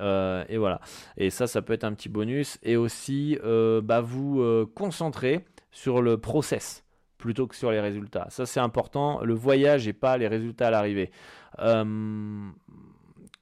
et, 0.49 0.59
voilà. 0.59 0.81
Et 1.17 1.31
ça, 1.31 1.47
ça 1.47 1.63
peut 1.63 1.73
être 1.73 1.85
un 1.85 1.95
petit 1.95 2.11
bonus. 2.11 2.59
Et 2.63 2.77
aussi, 2.77 3.39
bah, 3.83 4.03
vous 4.03 4.67
concentrer 4.75 5.47
sur 5.71 6.03
le 6.03 6.19
process 6.19 6.85
plutôt 7.17 7.47
que 7.47 7.57
sur 7.57 7.71
les 7.71 7.81
résultats. 7.81 8.27
Ça, 8.29 8.45
c'est 8.45 8.61
important. 8.61 9.25
Le 9.25 9.35
voyage 9.35 9.89
et 9.89 9.95
pas 9.95 10.19
les 10.19 10.29
résultats 10.29 10.67
à 10.67 10.71
l'arrivée 10.71 11.11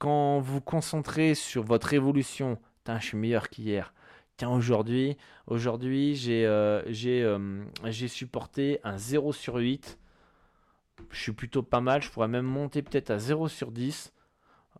quand 0.01 0.39
vous 0.39 0.61
concentrez 0.61 1.35
sur 1.35 1.61
votre 1.61 1.93
évolution, 1.93 2.57
je 2.87 3.05
suis 3.05 3.17
meilleur 3.17 3.49
qu'hier. 3.49 3.93
Tiens, 4.35 4.49
aujourd'hui, 4.49 5.15
aujourd'hui 5.45 6.15
j'ai 6.15 6.43
euh, 6.47 6.81
euh, 7.05 8.07
supporté 8.07 8.79
un 8.83 8.97
0 8.97 9.31
sur 9.31 9.57
8. 9.57 9.99
Je 11.11 11.21
suis 11.21 11.33
plutôt 11.33 11.61
pas 11.61 11.81
mal. 11.81 12.01
Je 12.01 12.09
pourrais 12.09 12.27
même 12.27 12.47
monter 12.47 12.81
peut-être 12.81 13.11
à 13.11 13.19
0 13.19 13.47
sur 13.47 13.71
10. 13.71 14.11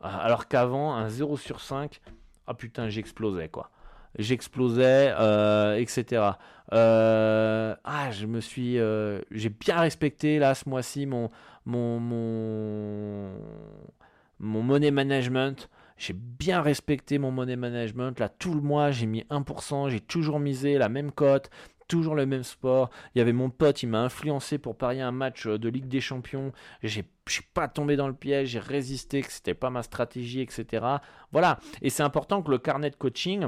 Alors 0.02 0.48
qu'avant, 0.48 0.96
un 0.96 1.08
0 1.08 1.38
sur 1.38 1.62
5, 1.62 2.02
ah 2.48 2.56
putain, 2.56 2.90
j'explosais 2.90 3.48
quoi. 3.48 3.70
J'explosais, 4.18 5.14
euh, 5.20 5.76
etc. 5.76 6.32
ah, 6.72 8.12
je 8.12 8.26
me 8.26 8.42
suis. 8.42 8.80
j'ai 9.30 9.50
bien 9.50 9.82
respecté 9.82 10.40
là 10.40 10.56
ce 10.56 10.68
mois-ci 10.68 11.06
mon, 11.06 11.30
mon 14.42 14.64
money 14.64 14.92
management. 14.92 15.70
J'ai 15.98 16.14
bien 16.14 16.62
respecté 16.62 17.20
mon 17.20 17.32
money 17.32 17.56
management. 17.56 18.20
Là, 18.20 18.28
tout 18.28 18.54
le 18.54 18.62
mois, 18.62 18.92
j'ai 18.92 19.06
mis 19.06 19.24
1%. 19.30 19.90
J'ai 19.90 20.00
toujours 20.00 20.40
misé 20.40 20.78
la 20.78 20.90
même 20.90 21.12
cote, 21.12 21.52
toujours 21.88 22.16
le 22.16 22.26
même 22.26 22.44
sport. 22.44 22.90
Il 23.14 23.20
y 23.20 23.22
avait 23.22 23.34
mon 23.34 23.52
pote, 23.52 23.84
il 23.84 23.88
m'a 23.88 24.02
influencé 24.02 24.58
pour 24.58 24.76
parier 24.76 25.02
un 25.02 25.12
match 25.12 25.46
de 25.48 25.70
Ligue 25.70 25.88
des 25.88 26.02
Champions. 26.02 26.52
J'ai 26.82 27.06
suis 27.28 27.44
pas 27.54 27.68
tombé 27.68 27.96
dans 27.96 28.08
le 28.08 28.14
piège, 28.14 28.50
j'ai 28.50 28.60
résisté, 28.60 29.22
que 29.22 29.32
c'était 29.32 29.54
pas 29.54 29.70
ma 29.70 29.84
stratégie, 29.84 30.42
etc. 30.42 30.86
Voilà. 31.32 31.60
Et 31.82 31.90
c'est 31.90 32.04
important 32.04 32.42
que 32.42 32.52
le 32.52 32.58
carnet 32.58 32.90
de 32.90 32.96
coaching 32.96 33.48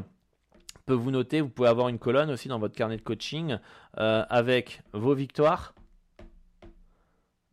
peut 0.85 0.93
vous 0.93 1.11
noter. 1.11 1.41
Vous 1.41 1.49
pouvez 1.49 1.69
avoir 1.69 1.89
une 1.89 1.99
colonne 1.99 2.29
aussi 2.29 2.47
dans 2.47 2.59
votre 2.59 2.75
carnet 2.75 2.97
de 2.97 3.01
coaching 3.01 3.57
euh, 3.99 4.23
avec 4.29 4.81
vos 4.93 5.13
victoires. 5.13 5.73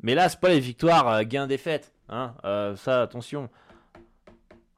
Mais 0.02 0.14
là, 0.14 0.28
c'est 0.28 0.40
pas 0.40 0.48
les 0.48 0.60
victoires 0.60 1.08
euh, 1.08 1.22
gain-défaite. 1.22 1.92
Hein, 2.10 2.34
euh, 2.44 2.76
ça, 2.76 3.02
attention. 3.02 3.48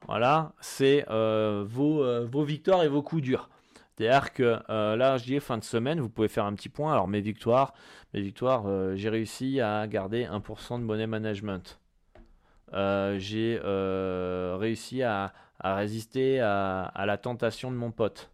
Voilà, 0.05 0.53
c'est 0.59 1.05
euh, 1.09 1.63
vos, 1.65 2.03
euh, 2.03 2.27
vos, 2.29 2.43
victoires 2.43 2.83
et 2.83 2.87
vos 2.87 3.01
coups 3.01 3.23
durs. 3.23 3.49
C'est-à-dire 3.95 4.33
que 4.33 4.59
là, 4.69 5.17
je 5.17 5.25
dis 5.25 5.39
fin 5.39 5.57
de 5.57 5.63
semaine, 5.63 5.99
vous 5.99 6.09
pouvez 6.09 6.27
faire 6.27 6.45
un 6.45 6.53
petit 6.53 6.69
point. 6.69 6.93
Alors, 6.93 7.07
mes 7.07 7.21
victoires, 7.21 7.73
mes 8.13 8.21
victoires 8.21 8.65
j'ai 8.95 9.09
réussi 9.09 9.61
à 9.61 9.85
garder 9.87 10.25
1% 10.25 10.79
de 10.79 10.83
money 10.83 11.05
management. 11.05 11.79
j'ai 12.73 13.59
réussi 13.61 15.03
à, 15.03 15.31
résister 15.59 16.39
à, 16.39 16.85
à, 16.85 17.05
la 17.05 17.17
tentation 17.17 17.69
de 17.69 17.75
mon 17.75 17.91
pote. 17.91 18.31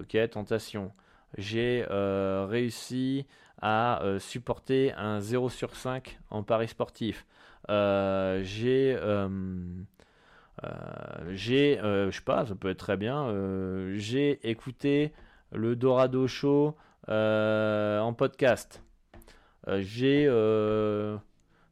Ok, 0.00 0.16
tentation. 0.30 0.90
J'ai 1.38 1.86
réussi 1.88 3.24
à 3.62 4.00
supporter 4.18 4.92
un 4.94 5.20
0 5.20 5.48
sur 5.48 5.76
5 5.76 6.18
en 6.30 6.42
paris 6.42 6.68
sportif. 6.68 7.24
Euh, 7.68 8.40
j'ai 8.44 8.96
euh, 9.00 9.28
euh, 10.64 10.68
j'ai, 11.32 11.78
je 11.82 12.10
sais 12.12 12.22
pas, 12.22 12.46
ça 12.46 12.54
peut 12.54 12.70
être 12.70 12.78
très 12.78 12.96
bien. 12.96 13.28
j'ai 13.94 14.48
écouté 14.48 15.12
le 15.52 15.76
Dorado 15.76 16.26
Show 16.26 16.76
en 17.08 18.14
podcast. 18.16 18.82
j'ai 19.66 20.24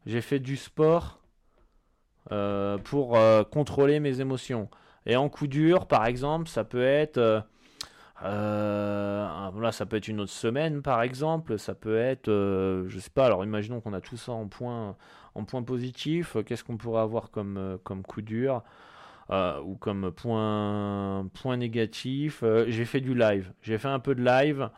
j'ai 0.07 0.21
fait 0.21 0.39
du 0.39 0.57
sport 0.57 1.21
pour 2.85 3.19
contrôler 3.51 4.01
mes 4.01 4.21
émotions. 4.21 4.69
Et 5.07 5.17
en 5.17 5.29
coup 5.29 5.47
dur, 5.47 5.87
par 5.87 6.07
exemple, 6.07 6.49
ça 6.49 6.65
peut 6.65 6.85
être 6.85 7.45
là, 8.23 9.71
ça 9.73 9.87
peut 9.87 9.97
être 9.97 10.09
une 10.09 10.21
autre 10.21 10.33
semaine, 10.33 10.83
par 10.83 11.03
exemple. 11.03 11.59
Ça 11.59 11.75
peut 11.75 11.97
être, 11.97 12.29
je 12.29 12.99
sais 12.99 13.11
pas. 13.11 13.27
Alors, 13.27 13.45
imaginons 13.45 13.81
qu'on 13.81 13.95
a 13.95 14.01
tout 14.01 14.17
ça 14.17 14.33
en 14.33 14.47
point, 14.47 14.97
en 15.35 15.45
point 15.45 15.63
positif, 15.63 16.37
euh, 16.37 16.43
qu'est-ce 16.43 16.65
qu'on 16.65 16.77
pourrait 16.77 17.03
avoir 17.03 17.31
comme, 17.31 17.57
euh, 17.57 17.79
coup 18.07 18.23
dur 18.23 18.63
euh, 19.31 19.61
ou 19.63 19.77
comme 19.77 20.13
point, 20.13 21.29
point 21.35 21.57
négatif 21.57 22.45
J'ai 22.69 22.85
fait 22.85 23.01
du 23.01 23.15
live. 23.15 23.53
J'ai 23.63 23.79
fait 23.79 23.89
un 23.89 23.99
peu 23.99 24.15
de 24.15 24.23
live. 24.25 24.69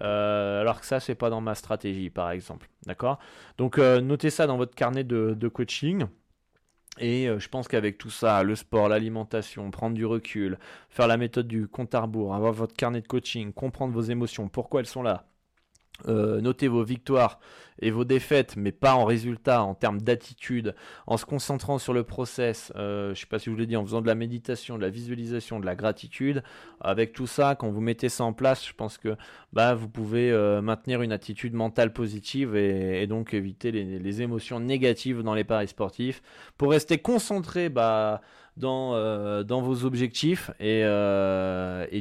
alors 0.00 0.80
que 0.80 0.86
ça, 0.86 1.00
c'est 1.00 1.14
pas 1.14 1.30
dans 1.30 1.40
ma 1.40 1.54
stratégie, 1.54 2.10
par 2.10 2.30
exemple. 2.30 2.68
D'accord? 2.86 3.18
Donc, 3.58 3.78
notez 3.78 4.30
ça 4.30 4.46
dans 4.46 4.56
votre 4.56 4.74
carnet 4.74 5.04
de, 5.04 5.34
de 5.34 5.48
coaching. 5.48 6.06
Et 7.00 7.26
je 7.38 7.48
pense 7.48 7.66
qu'avec 7.66 7.98
tout 7.98 8.10
ça, 8.10 8.42
le 8.42 8.54
sport, 8.54 8.88
l'alimentation, 8.88 9.70
prendre 9.70 9.96
du 9.96 10.04
recul, 10.04 10.58
faire 10.90 11.08
la 11.08 11.16
méthode 11.16 11.48
du 11.48 11.66
compte 11.66 11.94
à 11.94 12.00
rebours, 12.02 12.34
avoir 12.34 12.52
votre 12.52 12.76
carnet 12.76 13.00
de 13.00 13.08
coaching, 13.08 13.52
comprendre 13.52 13.94
vos 13.94 14.02
émotions, 14.02 14.48
pourquoi 14.48 14.80
elles 14.80 14.86
sont 14.86 15.02
là, 15.02 15.24
euh, 16.08 16.40
notez 16.40 16.68
vos 16.68 16.82
victoires 16.82 17.38
et 17.80 17.90
vos 17.90 18.04
défaites, 18.04 18.56
mais 18.56 18.72
pas 18.72 18.94
en 18.94 19.04
résultat, 19.04 19.62
en 19.62 19.74
termes 19.74 20.00
d'attitude, 20.00 20.74
en 21.06 21.16
se 21.16 21.24
concentrant 21.24 21.78
sur 21.78 21.92
le 21.92 22.04
process, 22.04 22.72
euh, 22.76 23.06
je 23.06 23.10
ne 23.10 23.14
sais 23.14 23.26
pas 23.26 23.38
si 23.38 23.46
je 23.46 23.50
vous 23.50 23.56
l'ai 23.56 23.66
dit, 23.66 23.76
en 23.76 23.84
faisant 23.84 24.00
de 24.00 24.06
la 24.06 24.14
méditation, 24.14 24.76
de 24.76 24.82
la 24.82 24.90
visualisation, 24.90 25.60
de 25.60 25.66
la 25.66 25.74
gratitude. 25.74 26.42
Avec 26.80 27.12
tout 27.12 27.26
ça, 27.26 27.56
quand 27.56 27.70
vous 27.70 27.80
mettez 27.80 28.08
ça 28.08 28.24
en 28.24 28.32
place, 28.32 28.66
je 28.66 28.74
pense 28.74 28.98
que 28.98 29.16
bah, 29.52 29.74
vous 29.74 29.88
pouvez 29.88 30.30
euh, 30.30 30.62
maintenir 30.62 31.02
une 31.02 31.12
attitude 31.12 31.54
mentale 31.54 31.92
positive 31.92 32.54
et, 32.56 33.06
donc 33.06 33.34
éviter 33.34 33.70
les, 33.72 34.22
émotions 34.22 34.60
négatives 34.60 35.22
dans 35.22 35.34
les 35.34 35.44
paris 35.44 35.68
sportifs 35.68 36.22
pour 36.56 36.70
rester 36.70 36.98
concentré 36.98 37.68
bah, 37.68 38.20
dans, 38.56 39.42
vos 39.44 39.84
objectifs 39.84 40.50
et, 40.60 40.82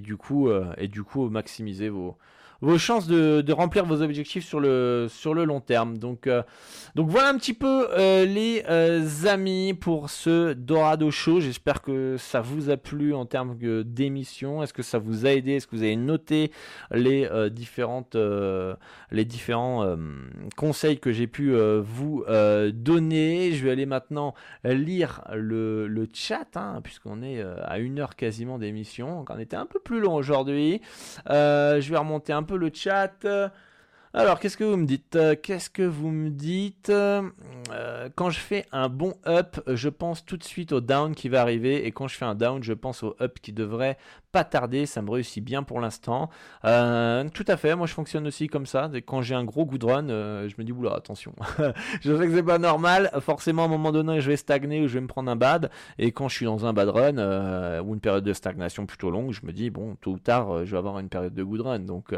du 0.02 0.18
coup, 0.18 0.50
et 0.78 0.88
du 0.88 1.04
coup 1.04 1.30
maximiser 1.30 1.90
vos 1.90 2.18
vos 2.64 2.78
chances 2.78 3.08
de, 3.08 3.52
remplir 3.52 3.86
vos 3.86 4.02
objectifs 4.02 4.46
sur 4.46 4.62
le, 4.62 5.08
sur 5.10 5.34
le 5.34 5.44
long 5.44 5.60
terme. 5.60 5.98
Donc, 5.98 6.28
euh, 6.28 6.44
donc 6.96 7.10
voilà 7.10 7.28
un 7.28 7.38
petit 7.38 7.54
peu 7.54 7.90
euh, 7.92 8.26
les 8.26 8.64
euh, 8.70 9.06
amis 9.28 9.74
pour 9.74 10.10
ce 10.10 10.54
Dorado 10.54 11.12
Show. 11.12 11.42
J'espère 11.42 11.82
que 11.82 12.16
ça 12.18 12.40
vous 12.40 12.70
a 12.70 12.78
plu 12.78 13.14
en 13.14 13.26
termes 13.26 13.58
d'émission. 13.84 14.64
Est-ce 14.64 14.74
que 14.74 14.82
ça 14.82 14.98
vous 14.98 15.26
a 15.26 15.32
aidé? 15.32 15.54
Est-ce 15.54 15.68
que 15.68 15.76
vous 15.76 15.84
avez 15.84 15.98
noté 15.98 16.52
les 16.92 17.30
différentes 17.50 18.16
les 19.12 19.26
différents 19.26 19.98
conseils 20.56 21.00
que 21.00 21.12
j'ai 21.12 21.28
pu 21.28 21.54
vous 21.82 22.24
donner? 22.74 23.52
Je 23.52 23.66
vais 23.66 23.72
aller 23.72 23.86
maintenant 23.86 24.34
lire 24.64 25.22
le, 25.34 25.88
le 25.88 26.08
chat, 26.14 26.56
hein, 26.56 26.80
puisqu'on 26.82 27.24
est 27.24 27.44
à 27.64 27.80
une 27.80 28.00
heure 28.00 28.16
quasiment 28.16 28.58
d'émission. 28.58 29.26
On 29.30 29.40
était 29.40 29.58
un 29.58 29.66
peu 29.66 29.80
plus 29.80 30.00
long 30.00 30.16
aujourd'hui. 30.16 30.82
je 31.28 31.90
vais 31.90 31.98
remonter 31.98 32.32
un 32.32 32.44
peu 32.44 32.53
le 32.58 32.72
chat. 32.74 33.26
Alors, 34.16 34.40
qu'est-ce 34.40 34.58
que 34.58 34.64
vous 34.64 34.78
me 34.78 34.86
dites? 34.86 35.18
Qu'est-ce 35.42 35.72
que 35.72 35.82
vous 35.82 36.12
me 36.12 36.30
dites? 36.30 36.90
Euh, 36.90 37.30
Quand 38.16 38.30
je 38.30 38.40
fais 38.40 38.66
un 38.72 38.88
bon 38.88 39.16
up, 39.26 39.60
je 39.68 39.90
pense 39.90 40.24
tout 40.24 40.38
de 40.38 40.44
suite 40.44 40.72
au 40.72 40.82
down 40.82 41.16
qui 41.16 41.30
va 41.30 41.42
arriver. 41.42 41.88
Et 41.88 41.92
quand 41.92 42.08
je 42.08 42.16
fais 42.16 42.26
un 42.26 42.36
down, 42.36 42.62
je 42.62 42.74
pense 42.74 43.02
au 43.02 43.16
up 43.20 43.40
qui 43.42 43.54
devrait 43.54 43.98
pas 44.34 44.44
tarder. 44.44 44.86
Ça 44.86 45.02
me 45.02 45.10
réussit 45.10 45.42
bien 45.42 45.64
pour 45.64 45.80
l'instant. 45.80 46.30
Euh, 46.66 47.30
tout 47.34 47.46
à 47.48 47.56
fait. 47.56 47.76
Moi, 47.76 47.88
je 47.88 47.94
fonctionne 47.94 48.28
aussi 48.28 48.48
comme 48.48 48.66
ça. 48.66 48.92
Quand 49.06 49.22
j'ai 49.22 49.36
un 49.36 49.46
gros 49.46 49.66
good 49.66 49.86
run, 49.86 50.08
je 50.10 50.54
me 50.58 50.64
dis, 50.64 50.74
oula, 50.74 50.94
attention. 50.96 51.34
je 52.02 52.18
sais 52.18 52.28
que 52.28 52.34
c'est 52.34 52.44
pas 52.44 52.60
normal. 52.60 53.12
Forcément, 53.22 53.62
à 53.62 53.66
un 53.66 53.70
moment 53.70 53.94
donné, 53.94 54.20
je 54.20 54.30
vais 54.30 54.38
stagner 54.38 54.82
ou 54.82 54.88
je 54.88 54.96
vais 54.96 55.02
me 55.02 55.08
prendre 55.08 55.32
un 55.32 55.38
bad. 55.38 55.70
Et 55.98 56.12
quand 56.12 56.28
je 56.28 56.36
suis 56.36 56.46
dans 56.46 56.66
un 56.66 56.74
bad 56.74 56.90
run 56.90 57.80
ou 57.82 57.94
une 57.94 58.02
période 58.02 58.26
de 58.26 58.34
stagnation 58.34 58.86
plutôt 58.86 59.10
longue, 59.10 59.32
je 59.32 59.46
me 59.46 59.54
dis, 59.54 59.70
bon, 59.70 59.96
tôt 60.02 60.12
ou 60.12 60.20
tard, 60.20 60.66
je 60.66 60.72
vais 60.72 60.78
avoir 60.78 61.00
une 61.00 61.10
période 61.10 61.34
de 61.34 61.44
good 61.44 61.62
run. 61.62 61.80
Donc, 61.80 62.14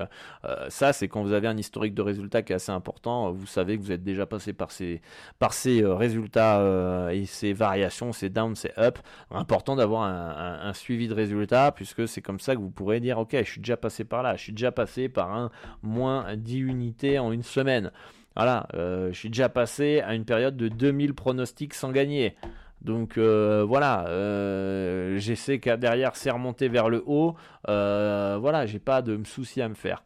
ça, 0.70 0.94
c'est 0.94 1.08
quand 1.08 1.22
vous 1.22 1.34
avez 1.34 1.48
un 1.48 1.58
historique 1.58 1.94
de 1.94 2.02
résultats 2.02 2.42
qui 2.42 2.54
est 2.54 2.56
assez 2.56 2.72
important. 2.72 3.32
Vous 3.32 3.46
savez 3.46 3.78
que 3.78 3.84
vous 3.84 3.92
êtes 3.92 4.04
déjà 4.04 4.26
passé 4.26 4.54
par 4.54 4.72
ces, 4.72 5.02
par 5.40 5.54
ces 5.54 5.84
euh, 5.84 5.96
résultats 5.96 6.60
euh, 6.60 7.10
et 7.10 7.26
ces 7.26 7.54
variations, 7.54 8.14
ces 8.14 8.30
downs, 8.30 8.56
ces 8.56 8.72
up. 8.78 9.00
Important 9.32 9.76
d'avoir 9.76 10.04
un, 10.04 10.74
suivi 10.74 11.08
de 11.08 11.14
résultats 11.14 11.72
puisque 11.72 12.05
c'est 12.08 12.22
comme 12.22 12.40
ça 12.40 12.56
que 12.56 12.60
vous 12.60 12.72
pourrez 12.72 13.00
dire 13.00 13.18
ok, 13.18 13.36
je 13.38 13.50
suis 13.50 13.62
déjà 13.62 13.78
passé 13.78 14.04
par 14.04 14.24
là, 14.24 14.36
je 14.36 14.44
suis 14.44 14.54
déjà 14.54 14.72
passé 14.72 15.10
par 15.10 15.34
un 15.34 15.52
moins 15.82 16.36
10 16.36 16.60
unités 16.60 17.20
en 17.20 17.32
une 17.32 17.44
semaine. 17.44 17.92
Voilà, 18.36 18.68
euh, 18.74 19.14
je 19.14 19.18
suis 19.18 19.30
déjà 19.30 19.48
passé 19.48 20.02
à 20.02 20.14
une 20.14 20.26
période 20.26 20.58
de 20.58 20.68
2000 20.68 21.14
pronostics 21.14 21.74
sans 21.74 21.92
gagner. 21.92 22.36
Donc 22.82 23.18
euh, 23.18 23.66
voilà, 23.68 24.06
euh, 24.08 25.18
j'essaie 25.18 25.58
que 25.60 25.76
derrière 25.76 26.16
c'est 26.16 26.30
remonté 26.30 26.68
vers 26.68 26.88
le 26.90 27.04
haut. 27.08 27.36
Euh, 27.68 28.38
voilà, 28.40 28.68
j'ai 28.68 28.78
pas 28.78 29.02
de 29.02 29.20
souci 29.26 29.62
à 29.62 29.70
me 29.70 29.74
faire. 29.74 30.04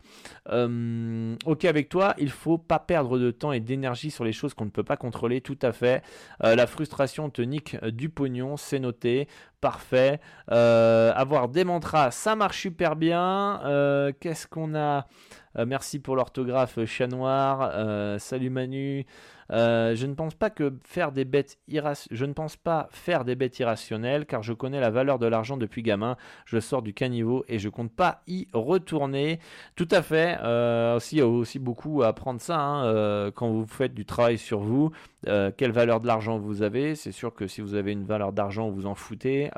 ok 0.47 1.65
avec 1.65 1.89
toi, 1.89 2.15
il 2.17 2.29
faut 2.29 2.57
pas 2.57 2.79
perdre 2.79 3.19
de 3.19 3.31
temps 3.31 3.51
et 3.51 3.59
d'énergie 3.59 4.11
sur 4.11 4.23
les 4.23 4.31
choses 4.31 4.53
qu'on 4.53 4.65
ne 4.65 4.69
peut 4.69 4.83
pas 4.83 4.95
contrôler. 4.95 5.41
Tout 5.41 5.59
à 5.61 5.73
fait. 5.73 6.03
la 6.41 6.67
frustration 6.67 7.29
te 7.29 7.41
nique 7.41 7.77
du 7.85 8.09
pognon, 8.09 8.55
c'est 8.55 8.79
noté. 8.79 9.27
Parfait. 9.59 10.21
avoir 10.47 11.49
des 11.49 11.65
mantras, 11.65 12.11
ça 12.11 12.37
marche 12.37 12.61
super 12.61 12.95
bien. 12.95 13.59
Qu'est-ce 14.21 14.47
qu'on 14.47 14.73
a? 14.73 15.05
Merci 15.65 15.99
pour 15.99 16.15
l'orthographe, 16.15 16.85
chat 16.85 17.07
noir. 17.07 18.19
salut 18.19 18.49
Manu. 18.49 19.05
Je 19.49 20.05
ne 20.05 20.13
pense 20.13 20.35
pas 22.57 22.89
faire 22.91 23.23
des 23.23 23.35
bêtes 23.35 23.59
ne 23.59 23.59
irrationnelles 23.59 24.25
car 24.25 24.43
je 24.43 24.53
connais 24.53 24.79
la 24.79 24.89
valeur 24.89 25.19
de 25.19 25.27
l'argent 25.27 25.57
depuis 25.57 25.83
gamin. 25.83 26.17
Je 26.45 26.59
sors 26.59 26.81
du 26.81 26.93
caniveau 26.93 27.43
et 27.47 27.59
je 27.59 27.69
compte 27.69 27.91
pas 27.91 28.21
y 28.27 28.47
retourner. 28.53 29.39
Tout 29.75 29.87
à 29.91 30.01
fait. 30.01 30.37
Euh, 30.41 30.95
aussi, 30.95 31.15
il 31.15 31.19
y 31.19 31.21
a 31.21 31.27
aussi 31.27 31.59
beaucoup 31.59 32.03
à 32.03 32.07
apprendre 32.07 32.41
ça 32.41 32.59
hein, 32.59 32.85
euh, 32.85 33.31
quand 33.31 33.49
vous 33.49 33.65
faites 33.65 33.93
du 33.93 34.05
travail 34.05 34.37
sur 34.37 34.59
vous. 34.59 34.91
Euh, 35.27 35.51
quelle 35.55 35.71
valeur 35.71 35.99
de 35.99 36.07
l'argent 36.07 36.39
vous 36.39 36.61
avez? 36.61 36.95
C'est 36.95 37.11
sûr 37.11 37.33
que 37.33 37.47
si 37.47 37.61
vous 37.61 37.75
avez 37.75 37.91
une 37.91 38.05
valeur 38.05 38.31
d'argent, 38.31 38.69
vous 38.69 38.85
en 38.85 38.95
foutez. 38.95 39.49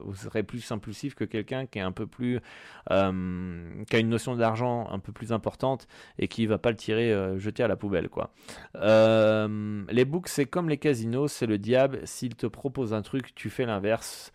vous 0.00 0.14
serez 0.14 0.42
plus 0.42 0.70
impulsif 0.72 1.14
que 1.14 1.24
quelqu'un 1.24 1.66
qui 1.66 1.78
est 1.78 1.82
un 1.82 1.92
peu 1.92 2.06
plus, 2.06 2.40
qui 2.88 2.94
a 2.94 3.98
une 3.98 4.08
notion 4.08 4.36
d'argent 4.36 4.88
un 4.90 4.98
peu 4.98 5.12
plus 5.12 5.32
importante 5.32 5.86
et 6.18 6.28
qui 6.28 6.46
va 6.46 6.58
pas 6.58 6.70
le 6.70 6.76
tirer, 6.76 7.14
jeter 7.38 7.62
à 7.62 7.68
la 7.68 7.76
poubelle, 7.76 8.08
quoi. 8.08 8.30
Euh, 8.76 9.84
les 9.90 10.04
books, 10.04 10.28
c'est 10.28 10.46
comme 10.46 10.68
les 10.68 10.78
casinos, 10.78 11.28
c'est 11.28 11.46
le 11.46 11.58
diable. 11.58 12.00
S'il 12.04 12.34
te 12.34 12.46
propose 12.46 12.94
un 12.94 13.02
truc, 13.02 13.34
tu 13.34 13.50
fais 13.50 13.66
l'inverse. 13.66 14.32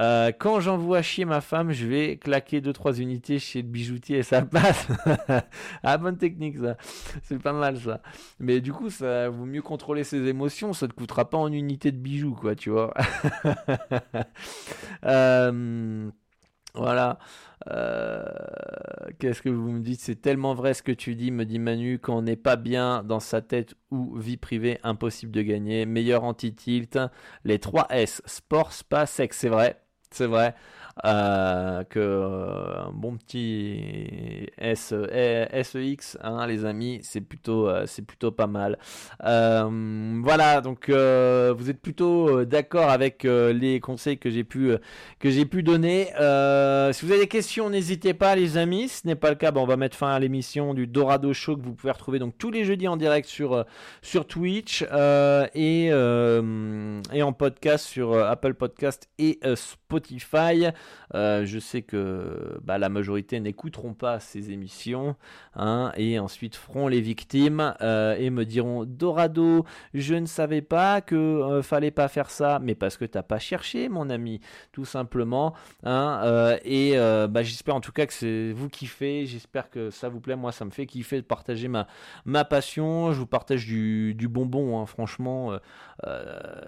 Euh, 0.00 0.32
quand 0.36 0.60
j'envoie 0.60 1.02
chier 1.02 1.24
ma 1.24 1.40
femme, 1.40 1.70
je 1.72 1.86
vais 1.86 2.16
claquer 2.16 2.60
2-3 2.60 3.00
unités 3.00 3.38
chez 3.38 3.62
le 3.62 3.68
bijoutier 3.68 4.18
et 4.18 4.22
ça 4.22 4.42
passe. 4.42 4.88
ah, 5.82 5.98
bonne 5.98 6.18
technique 6.18 6.58
ça. 6.58 6.76
C'est 7.22 7.40
pas 7.40 7.52
mal 7.52 7.78
ça. 7.78 8.00
Mais 8.40 8.60
du 8.60 8.72
coup, 8.72 8.90
ça 8.90 9.28
vaut 9.28 9.46
mieux 9.46 9.62
contrôler 9.62 10.04
ses 10.04 10.26
émotions. 10.26 10.72
Ça 10.72 10.88
te 10.88 10.94
coûtera 10.94 11.30
pas 11.30 11.38
en 11.38 11.52
unité 11.52 11.92
de 11.92 11.98
bijoux, 11.98 12.34
quoi, 12.34 12.54
tu 12.54 12.70
vois. 12.70 12.92
euh, 15.04 16.10
voilà. 16.74 17.18
Euh, 17.68 18.24
qu'est-ce 19.18 19.42
que 19.42 19.48
vous 19.48 19.70
me 19.70 19.80
dites? 19.80 20.00
C'est 20.00 20.20
tellement 20.20 20.54
vrai 20.54 20.74
ce 20.74 20.82
que 20.82 20.92
tu 20.92 21.14
dis, 21.14 21.30
me 21.30 21.44
dit 21.44 21.58
Manu, 21.58 21.98
quand 21.98 22.16
on 22.16 22.22
n'est 22.22 22.36
pas 22.36 22.56
bien 22.56 23.02
dans 23.04 23.20
sa 23.20 23.40
tête 23.40 23.74
ou 23.90 24.16
vie 24.16 24.36
privée, 24.36 24.78
impossible 24.82 25.32
de 25.32 25.42
gagner. 25.42 25.86
Meilleur 25.86 26.24
anti-tilt. 26.24 26.98
Les 27.44 27.58
3 27.58 27.86
S, 27.90 28.22
sport, 28.26 28.72
spa, 28.72 29.06
sexe, 29.06 29.38
c'est 29.38 29.48
vrai. 29.48 29.83
C'est 30.14 30.26
vrai. 30.26 30.54
Euh, 31.04 31.82
que 31.84 31.98
euh, 31.98 32.84
un 32.86 32.92
bon 32.92 33.16
petit 33.16 34.46
SEX, 34.58 36.16
hein, 36.22 36.46
les 36.46 36.64
amis, 36.64 37.00
c'est 37.02 37.20
plutôt, 37.20 37.68
euh, 37.68 37.84
c'est 37.86 38.02
plutôt 38.02 38.30
pas 38.30 38.46
mal. 38.46 38.78
voilà, 39.20 40.60
donc 40.60 40.88
vous 40.88 41.70
êtes 41.70 41.80
plutôt 41.80 42.44
d'accord 42.44 42.90
avec 42.90 43.24
les 43.24 43.80
conseils 43.80 44.18
que 44.18 44.30
j'ai 44.30 44.44
pu, 44.44 44.72
que 45.18 45.30
j'ai 45.30 45.46
pu 45.46 45.62
donner. 45.62 46.06
si 46.92 47.04
vous 47.04 47.12
avez 47.12 47.20
des 47.20 47.28
questions, 47.28 47.70
n'hésitez 47.70 48.14
pas, 48.14 48.36
les 48.36 48.56
amis. 48.56 48.88
Ce 48.88 49.06
n'est 49.06 49.16
pas 49.16 49.30
le 49.30 49.36
cas, 49.36 49.52
on 49.54 49.66
va 49.66 49.76
mettre 49.76 49.96
fin 49.96 50.12
à 50.12 50.18
l'émission 50.18 50.74
du 50.74 50.86
Dorado 50.86 51.32
Show 51.32 51.56
que 51.56 51.62
vous 51.62 51.74
pouvez 51.74 51.92
retrouver 51.92 52.18
donc 52.18 52.38
tous 52.38 52.50
les 52.50 52.64
jeudis 52.64 52.88
en 52.88 52.96
direct 52.96 53.28
sur, 53.28 53.64
sur 54.02 54.26
Twitch 54.26 54.82
et, 54.82 55.86
et 55.86 57.22
en 57.22 57.32
podcast 57.32 57.86
sur 57.86 58.16
Apple 58.16 58.54
Podcast 58.54 59.08
et 59.18 59.40
Spotify. 59.56 60.70
Euh, 61.14 61.44
je 61.44 61.58
sais 61.58 61.82
que 61.82 62.58
bah, 62.62 62.78
la 62.78 62.88
majorité 62.88 63.38
n'écouteront 63.40 63.94
pas 63.94 64.20
ces 64.20 64.50
émissions 64.50 65.16
hein, 65.54 65.92
et 65.96 66.18
ensuite 66.18 66.56
feront 66.56 66.88
les 66.88 67.00
victimes 67.00 67.74
euh, 67.82 68.16
et 68.18 68.30
me 68.30 68.44
diront 68.44 68.84
Dorado, 68.84 69.64
je 69.92 70.14
ne 70.14 70.26
savais 70.26 70.62
pas 70.62 71.00
que 71.00 71.14
euh, 71.14 71.62
fallait 71.62 71.90
pas 71.90 72.08
faire 72.08 72.30
ça, 72.30 72.58
mais 72.60 72.74
parce 72.74 72.96
que 72.96 73.04
t'as 73.04 73.22
pas 73.22 73.38
cherché, 73.38 73.88
mon 73.88 74.10
ami, 74.10 74.40
tout 74.72 74.84
simplement. 74.84 75.54
Hein, 75.84 76.56
et 76.64 76.96
bah, 77.28 77.42
j'espère 77.42 77.74
en 77.74 77.80
tout 77.80 77.92
cas 77.92 78.06
que 78.06 78.12
c'est 78.12 78.52
vous 78.52 78.68
kiffez. 78.68 79.26
J'espère 79.26 79.70
que 79.70 79.90
ça 79.90 80.08
vous 80.08 80.20
plaît. 80.20 80.36
Moi, 80.36 80.52
ça 80.52 80.64
me 80.64 80.70
fait 80.70 80.86
kiffer 80.86 81.16
de 81.16 81.26
partager 81.26 81.68
ma 81.68 82.44
passion. 82.44 83.12
Je 83.12 83.18
vous 83.18 83.26
partage 83.26 83.66
du, 83.66 84.28
bonbon, 84.28 84.80
hein, 84.80 84.86
franchement. 84.86 85.52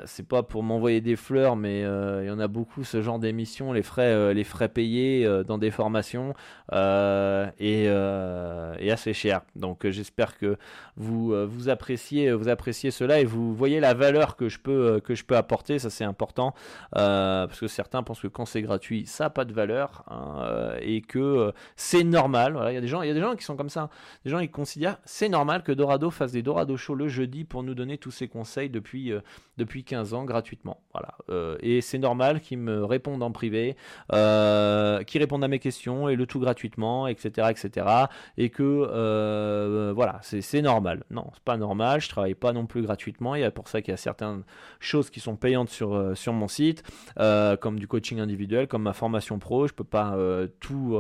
c'est 0.05 0.27
pas 0.27 0.43
pour 0.43 0.63
m'envoyer 0.63 1.01
des 1.01 1.17
fleurs, 1.17 1.57
mais 1.57 1.81
il 1.81 2.27
y 2.27 2.31
en 2.31 2.39
a 2.39 2.49
beaucoup 2.49 2.85
ce 2.85 3.03
genre 3.03 3.19
d'émissions. 3.19 3.73
Les 3.73 3.83
frais 4.07 4.35
les 4.35 4.45
frais 4.45 4.69
payés 4.69 5.27
euh, 5.27 5.45
dans 5.45 5.59
des 5.59 5.71
formations 5.71 6.35
euh, 6.73 7.47
euh, 7.61 8.75
et, 8.79 8.91
assez 8.91 9.13
cher. 9.13 9.43
Donc 9.55 9.87
j'espère 9.89 10.39
que 10.39 10.57
vous, 10.97 11.35
vous, 11.47 11.69
appréciez, 11.69 12.33
vous 12.33 12.49
appréciez 12.49 12.91
cela 12.91 13.21
et 13.21 13.25
vous 13.25 13.55
voyez 13.55 13.81
la 13.81 13.95
valeur 13.95 14.37
que 14.37 14.49
je 14.49 14.59
peux, 14.59 15.01
que 15.01 15.15
je 15.15 15.25
peux 15.25 15.37
apporter. 15.37 15.79
Ça 15.79 15.91
c'est 15.91 16.05
important 16.05 16.55
parce 16.91 17.61
que 17.61 17.69
certains 17.69 18.03
pensent 18.03 18.21
que 18.21 18.29
quand 18.29 18.47
c'est 18.47 18.63
gratuit, 18.63 19.07
ça 19.07 19.25
n'a 19.25 19.31
pas 19.31 19.45
de 19.45 19.53
valeur 19.53 20.05
hein, 20.09 20.75
et 20.81 21.03
que 21.03 21.53
c'est 21.77 22.05
normal. 22.05 22.59
Il 22.69 22.75
y 22.75 22.77
a 22.77 22.81
des 22.81 22.89
gens, 22.89 23.37
qui 23.37 23.45
sont 23.45 23.57
comme 23.57 23.69
ça. 23.69 23.91
Des 24.25 24.31
gens 24.31 24.41
qui 24.41 24.49
considèrent 24.49 24.99
c'est 25.05 25.29
normal 25.29 25.63
que 25.63 25.73
Dorado 25.73 26.11
fasse 26.11 26.33
des 26.33 26.43
Dorado 26.43 26.77
Show 26.77 26.95
le 26.95 27.09
jeudi 27.09 27.45
pour 27.45 27.63
nous 27.63 27.75
donner 27.75 27.99
tous 27.99 28.11
ses 28.11 28.29
conseils 28.29 28.71
depuis 28.71 29.13
depuis 29.59 29.85
15 29.85 30.15
ans 30.15 30.25
gratuitement. 30.25 30.81
Et 31.61 31.81
c'est 31.81 31.99
normal 31.99 32.41
qu'ils 32.41 32.59
me 32.59 32.85
répondent 32.85 33.23
en 33.23 33.31
privé. 33.31 33.77
Euh, 34.13 35.03
qui 35.03 35.19
répondent 35.19 35.45
à 35.45 35.49
mes 35.49 35.59
questions 35.59 36.09
et 36.09 36.17
le 36.17 36.27
tout 36.27 36.39
gratuitement, 36.41 37.07
etc., 37.07 37.49
etc. 37.51 37.87
Et 38.37 38.51
que 38.51 38.63
euh, 38.63 39.93
voilà, 39.95 40.21
c'est 40.23 40.63
normal. 40.63 41.05
Non, 41.11 41.27
c'est 41.35 41.43
pas 41.43 41.57
normal. 41.57 42.01
Je 42.01 42.09
travaille 42.09 42.35
pas 42.35 42.53
non 42.53 42.67
plus 42.67 42.83
gratuitement. 42.83 43.35
Il 43.35 43.41
y 43.41 43.45
a 43.45 43.51
pour 43.51 43.69
ça 43.69 43.83
qu'il 43.83 43.93
y 43.93 43.95
a 43.95 43.99
certaines 43.99 44.43
choses 44.81 45.11
qui 45.11 45.21
sont 45.21 45.37
payantes 45.37 45.71
sur 45.71 45.95
euh, 45.95 46.15
sur 46.15 46.33
mon 46.33 46.49
site, 46.49 46.83
comme 47.61 47.79
du 47.79 47.89
coaching 47.89 48.21
individuel, 48.21 48.69
comme 48.69 48.83
ma 48.83 48.93
formation 48.93 49.39
pro. 49.39 49.67
Je 49.67 49.75
peux 49.75 49.85
pas 49.85 50.17
tout 50.61 50.99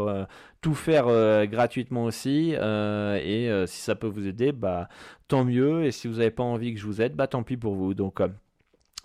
tout 0.60 0.74
faire 0.74 1.06
gratuitement 1.46 2.04
aussi. 2.04 2.52
et 2.52 3.64
si 3.66 3.80
ça 3.80 3.94
peut 3.94 4.06
vous 4.06 4.26
aider, 4.26 4.52
bah 4.52 4.88
tant 5.28 5.44
mieux. 5.44 5.84
Et 5.84 5.92
si 5.92 6.08
vous 6.08 6.14
n'avez 6.14 6.30
pas 6.30 6.42
envie 6.42 6.74
que 6.74 6.80
je 6.80 6.86
vous 6.86 7.00
aide, 7.02 7.14
bah 7.14 7.26
tant 7.26 7.42
pis 7.42 7.56
pour 7.56 7.74
vous. 7.74 7.94
Donc 7.94 8.20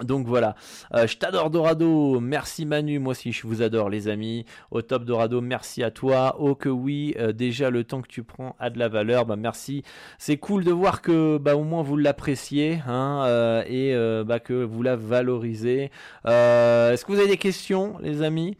donc 0.04 0.28
voilà, 0.28 0.56
euh, 0.94 1.08
je 1.08 1.18
t'adore 1.18 1.50
Dorado, 1.50 2.20
merci 2.20 2.66
Manu, 2.66 3.00
moi 3.00 3.12
aussi 3.12 3.32
je 3.32 3.46
vous 3.46 3.62
adore 3.62 3.90
les 3.90 4.08
amis, 4.08 4.46
au 4.72 4.82
top 4.82 5.06
Dorado, 5.06 5.42
merci 5.42 5.84
à 5.84 5.92
toi, 5.92 6.36
oh 6.40 6.56
que 6.56 6.70
oui, 6.70 7.16
euh, 7.20 7.32
déjà 7.32 7.70
le 7.70 7.84
temps 7.84 8.02
que 8.02 8.08
tu 8.08 8.24
prends 8.24 8.56
a 8.60 8.70
de 8.70 8.80
la 8.80 8.88
valeur, 8.88 9.26
bah 9.26 9.36
merci, 9.36 9.84
c'est 10.18 10.38
cool 10.38 10.64
de 10.64 10.72
voir 10.72 11.02
que 11.02 11.38
bah 11.38 11.56
au 11.56 11.64
moins 11.64 11.84
vous 11.84 11.98
l'appréciez 11.98 12.80
hein, 12.88 13.24
euh, 13.26 13.64
et 13.68 13.96
bah 14.26 14.40
que 14.40 14.64
vous 14.64 14.84
la 14.84 14.96
valorisez. 14.96 15.92
Est-ce 16.26 17.06
que 17.06 17.12
vous 17.12 17.20
avez 17.20 17.28
des 17.28 17.38
questions 17.38 17.98
les 18.02 18.22
amis 18.22 18.58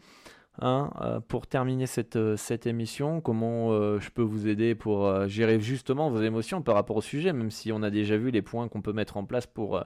hein, 0.60 0.90
pour 1.28 1.46
terminer 1.46 1.86
cette, 1.86 2.18
cette 2.36 2.66
émission? 2.66 3.20
Comment 3.20 3.98
je 3.98 4.10
peux 4.10 4.22
vous 4.22 4.48
aider 4.48 4.74
pour 4.74 5.28
gérer 5.28 5.60
justement 5.60 6.10
vos 6.10 6.22
émotions 6.22 6.62
par 6.62 6.74
rapport 6.74 6.96
au 6.96 7.02
sujet, 7.02 7.32
même 7.32 7.50
si 7.50 7.72
on 7.72 7.82
a 7.82 7.90
déjà 7.90 8.16
vu 8.16 8.30
les 8.30 8.42
points 8.42 8.68
qu'on 8.68 8.82
peut 8.82 8.92
mettre 8.92 9.16
en 9.16 9.24
place 9.24 9.46
pour 9.46 9.82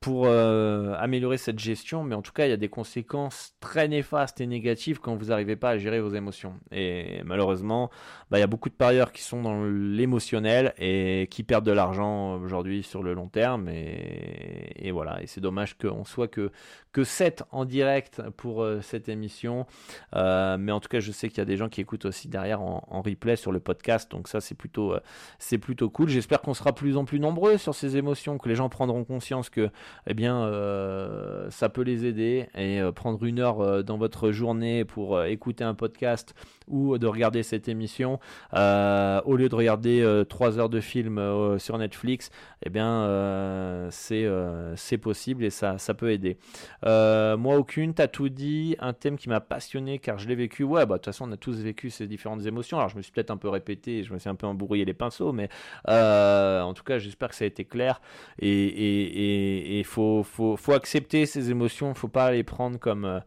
pour 0.00 0.26
euh, 0.26 0.94
améliorer 0.96 1.38
cette 1.38 1.58
gestion, 1.58 2.04
mais 2.04 2.14
en 2.14 2.22
tout 2.22 2.30
cas, 2.32 2.46
il 2.46 2.50
y 2.50 2.52
a 2.52 2.56
des 2.56 2.68
conséquences 2.68 3.54
très 3.58 3.88
néfastes 3.88 4.40
et 4.40 4.46
négatives 4.46 5.00
quand 5.00 5.16
vous 5.16 5.26
n'arrivez 5.26 5.56
pas 5.56 5.70
à 5.70 5.78
gérer 5.78 6.00
vos 6.00 6.14
émotions. 6.14 6.54
Et 6.70 7.20
malheureusement, 7.24 7.90
bah, 8.30 8.38
il 8.38 8.40
y 8.40 8.44
a 8.44 8.46
beaucoup 8.46 8.68
de 8.68 8.74
parieurs 8.74 9.10
qui 9.10 9.22
sont 9.22 9.42
dans 9.42 9.64
l'émotionnel 9.64 10.72
et 10.78 11.26
qui 11.32 11.42
perdent 11.42 11.66
de 11.66 11.72
l'argent 11.72 12.36
aujourd'hui 12.36 12.84
sur 12.84 13.02
le 13.02 13.12
long 13.12 13.26
terme. 13.26 13.68
Et, 13.68 14.90
voilà, 14.92 15.20
et 15.20 15.26
c'est 15.26 15.40
dommage 15.40 15.76
qu'on 15.76 16.04
soit 16.04 16.28
que, 16.28 16.52
que 16.92 17.02
7 17.02 17.42
en 17.50 17.64
direct 17.64 18.22
pour 18.36 18.62
euh, 18.62 18.80
cette 18.80 19.08
émission. 19.08 19.66
Euh, 20.14 20.58
mais 20.58 20.70
en 20.70 20.78
tout 20.78 20.88
cas, 20.88 21.00
je 21.00 21.10
sais 21.10 21.28
qu'il 21.28 21.38
y 21.38 21.42
a 21.42 21.44
des 21.44 21.56
gens 21.56 21.68
qui 21.68 21.80
écoutent 21.80 22.04
aussi 22.04 22.28
derrière 22.28 22.62
en, 22.62 23.02
replay 23.02 23.36
sur 23.36 23.52
le 23.52 23.60
podcast, 23.60 24.10
donc 24.10 24.28
ça, 24.28 24.40
c'est 24.40 24.54
plutôt, 24.54 24.94
c'est 25.38 25.58
plutôt 25.58 25.88
cool. 25.88 26.08
J'espère 26.08 26.40
qu'on 26.40 26.54
sera 26.54 26.72
plus 26.72 26.96
en 26.96 27.04
plus 27.04 27.20
nombreux 27.20 27.58
sur 27.58 27.74
ces 27.74 27.96
émotions, 27.96 28.38
que 28.38 28.48
les 28.48 28.54
gens 28.54 28.68
prendront 28.68 29.04
conscience 29.04 29.50
que 29.50 29.70
eh 30.08 30.14
bien, 30.14 30.42
euh, 30.42 31.50
ça 31.50 31.68
peut 31.68 31.82
les 31.82 32.06
aider. 32.06 32.48
Et 32.56 32.80
euh, 32.80 32.92
prendre 32.92 33.22
une 33.24 33.38
heure 33.38 33.60
euh, 33.60 33.82
dans 33.82 33.98
votre 33.98 34.32
journée 34.32 34.84
pour 34.84 35.22
écouter 35.24 35.64
un 35.64 35.74
podcast 35.74 36.34
ou 36.66 36.98
de 36.98 37.06
regarder 37.06 37.42
cette 37.42 37.68
émission, 37.68 38.18
au 38.52 39.36
lieu 39.36 39.48
de 39.48 39.54
regarder 39.54 40.24
trois 40.28 40.58
heures 40.58 40.68
de 40.68 40.80
film 40.80 41.18
sur 41.58 41.78
Netflix, 41.78 42.30
eh 42.62 42.68
bien, 42.68 43.88
c'est 43.90 44.98
possible 44.98 45.44
et 45.44 45.50
ça, 45.50 45.78
ça 45.78 45.94
peut 45.94 46.10
aider. 46.10 46.36
moi, 46.82 47.56
aucune, 47.56 47.94
t'as 47.94 48.08
tout 48.08 48.28
dit. 48.28 48.76
Un 48.80 48.92
thème 48.92 49.16
qui 49.16 49.30
m'a 49.30 49.40
passionné 49.40 49.98
car 49.98 50.18
je 50.18 50.28
l'ai 50.28 50.34
vécu. 50.34 50.62
Ouais, 50.62 50.84
bah, 50.84 50.96
de 50.96 50.98
toute 50.98 51.06
façon, 51.06 51.26
on 51.28 51.32
a 51.32 51.38
tous 51.38 51.58
vécu 51.58 51.88
ces 51.88 52.06
différentes 52.06 52.44
émotions. 52.44 52.76
Alors, 52.76 52.90
je 52.90 52.96
me 52.96 53.02
suis 53.02 53.12
peut-être 53.12 53.30
un 53.30 53.38
peu 53.38 53.48
répété, 53.48 54.04
je 54.04 54.12
me 54.12 54.18
suis 54.18 54.28
un 54.28 54.34
peu 54.34 54.46
embrouillé 54.46 54.84
les 54.84 54.94
pinceaux, 54.94 55.32
mais 55.32 55.48
en 55.86 56.74
tout 56.74 56.84
cas, 56.84 56.98
j'espère 56.98 57.30
que 57.30 57.34
ça 57.34 57.44
a 57.44 57.48
été 57.48 57.64
clair. 57.64 58.02
Et 58.40 59.77
faut, 59.84 60.22
faut, 60.22 60.56
faut 60.56 60.72
accepter 60.72 61.26
ces 61.26 61.50
émotions, 61.50 61.94
faut 61.94 62.08
pas 62.08 62.32
les 62.32 62.42
prendre 62.42 62.78
comme 62.78 63.04
euh, 63.04 63.20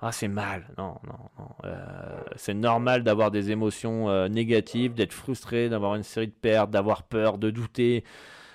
ah 0.00 0.12
c'est 0.12 0.28
mal. 0.28 0.68
Non, 0.78 0.96
non, 1.06 1.18
non. 1.38 1.48
Euh, 1.64 2.20
c'est 2.36 2.54
normal 2.54 3.02
d'avoir 3.02 3.30
des 3.30 3.50
émotions 3.50 4.10
euh, 4.10 4.28
négatives, 4.28 4.94
d'être 4.94 5.12
frustré, 5.12 5.68
d'avoir 5.68 5.94
une 5.94 6.02
série 6.02 6.28
de 6.28 6.32
pertes, 6.32 6.70
d'avoir 6.70 7.04
peur, 7.04 7.38
de 7.38 7.50
douter. 7.50 8.04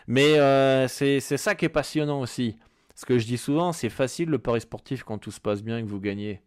Mais 0.07 0.35
c'est 0.87 1.19
ça 1.19 1.55
qui 1.55 1.65
est 1.65 1.69
passionnant 1.69 2.19
aussi. 2.21 2.57
Ce 2.95 3.05
que 3.05 3.17
je 3.17 3.25
dis 3.25 3.37
souvent, 3.37 3.71
c'est 3.71 3.89
facile 3.89 4.29
le 4.29 4.39
pari 4.39 4.61
sportif 4.61 5.03
quand 5.03 5.17
tout 5.17 5.31
se 5.31 5.39
passe 5.39 5.63
bien 5.63 5.77
et 5.77 5.81
que 5.81 5.87
vous 5.87 5.99
gagnez. 5.99 6.41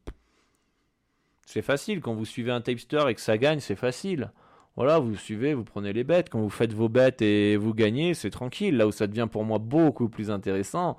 C'est 1.47 1.63
facile 1.63 2.01
quand 2.01 2.15
vous 2.15 2.25
suivez 2.25 2.53
un 2.53 2.61
tapster 2.61 3.09
et 3.09 3.15
que 3.15 3.21
ça 3.21 3.39
gagne, 3.39 3.61
c'est 3.61 3.77
facile. 3.77 4.33
Voilà, 4.77 4.99
vous 4.99 5.15
suivez, 5.17 5.55
vous 5.55 5.65
prenez 5.65 5.93
les 5.93 6.05
bêtes. 6.05 6.31
Quand 6.31 6.41
vous 6.41 6.51
faites 6.51 6.73
vos 6.73 6.89
bêtes 6.89 7.23
et 7.23 7.57
vous 7.57 7.75
gagnez, 7.75 8.15
c'est 8.15 8.31
tranquille. 8.31 8.77
Là 8.77 8.87
où 8.87 8.93
ça 8.93 9.07
devient 9.07 9.29
pour 9.31 9.45
moi 9.45 9.59
beaucoup 9.59 10.09
plus 10.09 10.31
intéressant, 10.31 10.97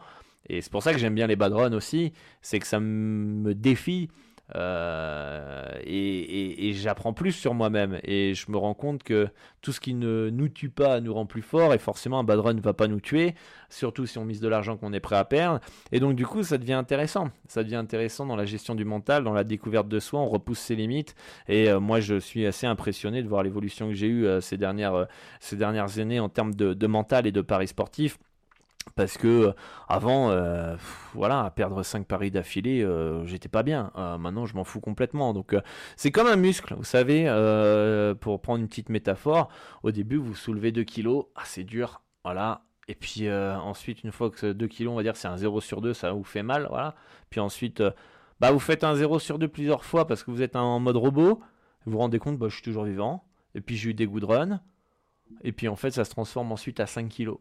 et 0.47 0.61
c'est 0.61 0.71
pour 0.71 0.83
ça 0.83 0.93
que 0.93 0.99
j'aime 0.99 1.15
bien 1.15 1.27
les 1.27 1.35
bad 1.35 1.53
runs 1.53 1.73
aussi, 1.73 2.13
c'est 2.41 2.59
que 2.59 2.67
ça 2.67 2.79
me 2.79 3.53
défie 3.53 4.09
euh, 4.53 5.65
et, 5.83 6.73
j'apprends 6.73 7.13
plus 7.13 7.31
sur 7.31 7.53
moi-même. 7.53 7.99
Et 8.03 8.33
je 8.33 8.51
me 8.51 8.57
rends 8.57 8.73
compte 8.73 9.03
que 9.03 9.27
tout 9.61 9.71
ce 9.71 9.79
qui 9.79 9.93
ne 9.93 10.29
nous 10.29 10.49
tue 10.49 10.69
pas 10.69 10.99
nous 10.99 11.13
rend 11.13 11.25
plus 11.25 11.41
fort 11.41 11.73
et 11.73 11.77
forcément 11.77 12.19
un 12.19 12.23
bad 12.23 12.39
run 12.39 12.53
ne 12.53 12.61
va 12.61 12.73
pas 12.73 12.87
nous 12.87 12.99
tuer, 12.99 13.33
surtout 13.69 14.05
si 14.05 14.17
on 14.17 14.25
mise 14.25 14.41
de 14.41 14.47
l'argent 14.47 14.77
qu'on 14.77 14.93
est 14.93 14.99
prêt 14.99 15.15
à 15.15 15.25
perdre. 15.25 15.59
Et 15.91 15.99
donc 15.99 16.15
du 16.15 16.27
coup 16.27 16.43
ça 16.43 16.57
devient 16.57 16.73
intéressant, 16.73 17.31
ça 17.47 17.63
devient 17.63 17.77
intéressant 17.77 18.25
dans 18.25 18.35
la 18.35 18.45
gestion 18.45 18.75
du 18.75 18.85
mental, 18.85 19.23
dans 19.23 19.33
la 19.33 19.43
découverte 19.43 19.87
de 19.87 19.99
soi, 19.99 20.19
on 20.19 20.29
repousse 20.29 20.59
ses 20.59 20.75
limites. 20.75 21.15
Et 21.47 21.69
euh, 21.69 21.79
moi 21.79 21.99
je 21.99 22.19
suis 22.19 22.45
assez 22.45 22.67
impressionné 22.67 23.23
de 23.23 23.27
voir 23.27 23.41
l'évolution 23.41 23.87
que 23.87 23.95
j'ai 23.95 24.07
eue 24.07 24.27
euh, 24.27 24.41
ces, 24.41 24.57
dernières, 24.57 25.07
ces 25.39 25.55
dernières 25.55 25.97
années 25.97 26.19
en 26.19 26.29
termes 26.29 26.53
de, 26.53 26.73
de 26.73 26.87
mental 26.87 27.25
et 27.25 27.31
de 27.31 27.41
paris 27.41 27.67
sportifs 27.67 28.19
parce 28.93 29.17
que 29.17 29.27
euh, 29.27 29.51
avant 29.87 30.29
euh, 30.29 30.75
voilà 31.13 31.51
perdre 31.55 31.81
5 31.81 32.05
paris 32.05 32.31
d'affilée 32.31 32.83
euh, 32.83 33.25
j'étais 33.25 33.49
pas 33.49 33.63
bien. 33.63 33.91
Maintenant 33.95 34.45
je 34.45 34.55
m'en 34.55 34.63
fous 34.63 34.79
complètement. 34.79 35.33
Donc 35.33 35.55
c'est 35.95 36.11
comme 36.11 36.27
un 36.27 36.35
muscle 36.35 36.73
vous 36.75 36.83
savez 36.83 37.25
pour 38.21 38.41
prendre 38.41 38.61
une 38.61 38.67
petite 38.67 38.89
métaphore 38.89 39.49
au 39.83 39.91
début 39.91 40.17
vous 40.17 40.35
soulevez 40.35 40.71
2 40.71 40.83
kilos 40.83 41.25
ah 41.35 41.41
c'est 41.45 41.63
dur 41.63 42.01
voilà. 42.23 42.61
Et 42.87 42.95
puis 42.95 43.29
ensuite 43.31 44.03
une 44.03 44.11
fois 44.11 44.29
que 44.29 44.53
2 44.53 44.67
kilos 44.67 44.93
on 44.93 44.95
va 44.95 45.03
dire 45.03 45.15
c'est 45.15 45.27
un 45.27 45.37
0 45.37 45.61
sur 45.61 45.81
2 45.81 45.93
ça 45.93 46.11
vous 46.11 46.23
fait 46.23 46.43
mal 46.43 46.67
voilà. 46.69 46.95
Puis 47.29 47.39
ensuite 47.39 47.83
bah 48.39 48.51
vous 48.51 48.59
faites 48.59 48.83
un 48.83 48.95
0 48.95 49.19
sur 49.19 49.39
2 49.39 49.47
plusieurs 49.47 49.83
fois 49.83 50.07
parce 50.07 50.23
que 50.23 50.31
vous 50.31 50.41
êtes 50.41 50.55
en 50.55 50.79
mode 50.79 50.97
robot. 50.97 51.41
Vous 51.85 51.91
vous 51.91 51.97
rendez 51.99 52.19
compte 52.19 52.37
bah 52.37 52.47
je 52.49 52.55
suis 52.55 52.63
toujours 52.63 52.85
vivant. 52.85 53.27
Et 53.55 53.61
puis 53.61 53.77
j'ai 53.77 53.91
eu 53.91 53.93
des 53.93 54.05
run 54.05 54.59
et 55.41 55.51
puis 55.51 55.67
en 55.67 55.75
fait 55.75 55.91
ça 55.91 56.05
se 56.05 56.11
transforme 56.11 56.51
ensuite 56.51 56.79
à 56.79 56.85
5 56.85 57.09
kilos 57.09 57.39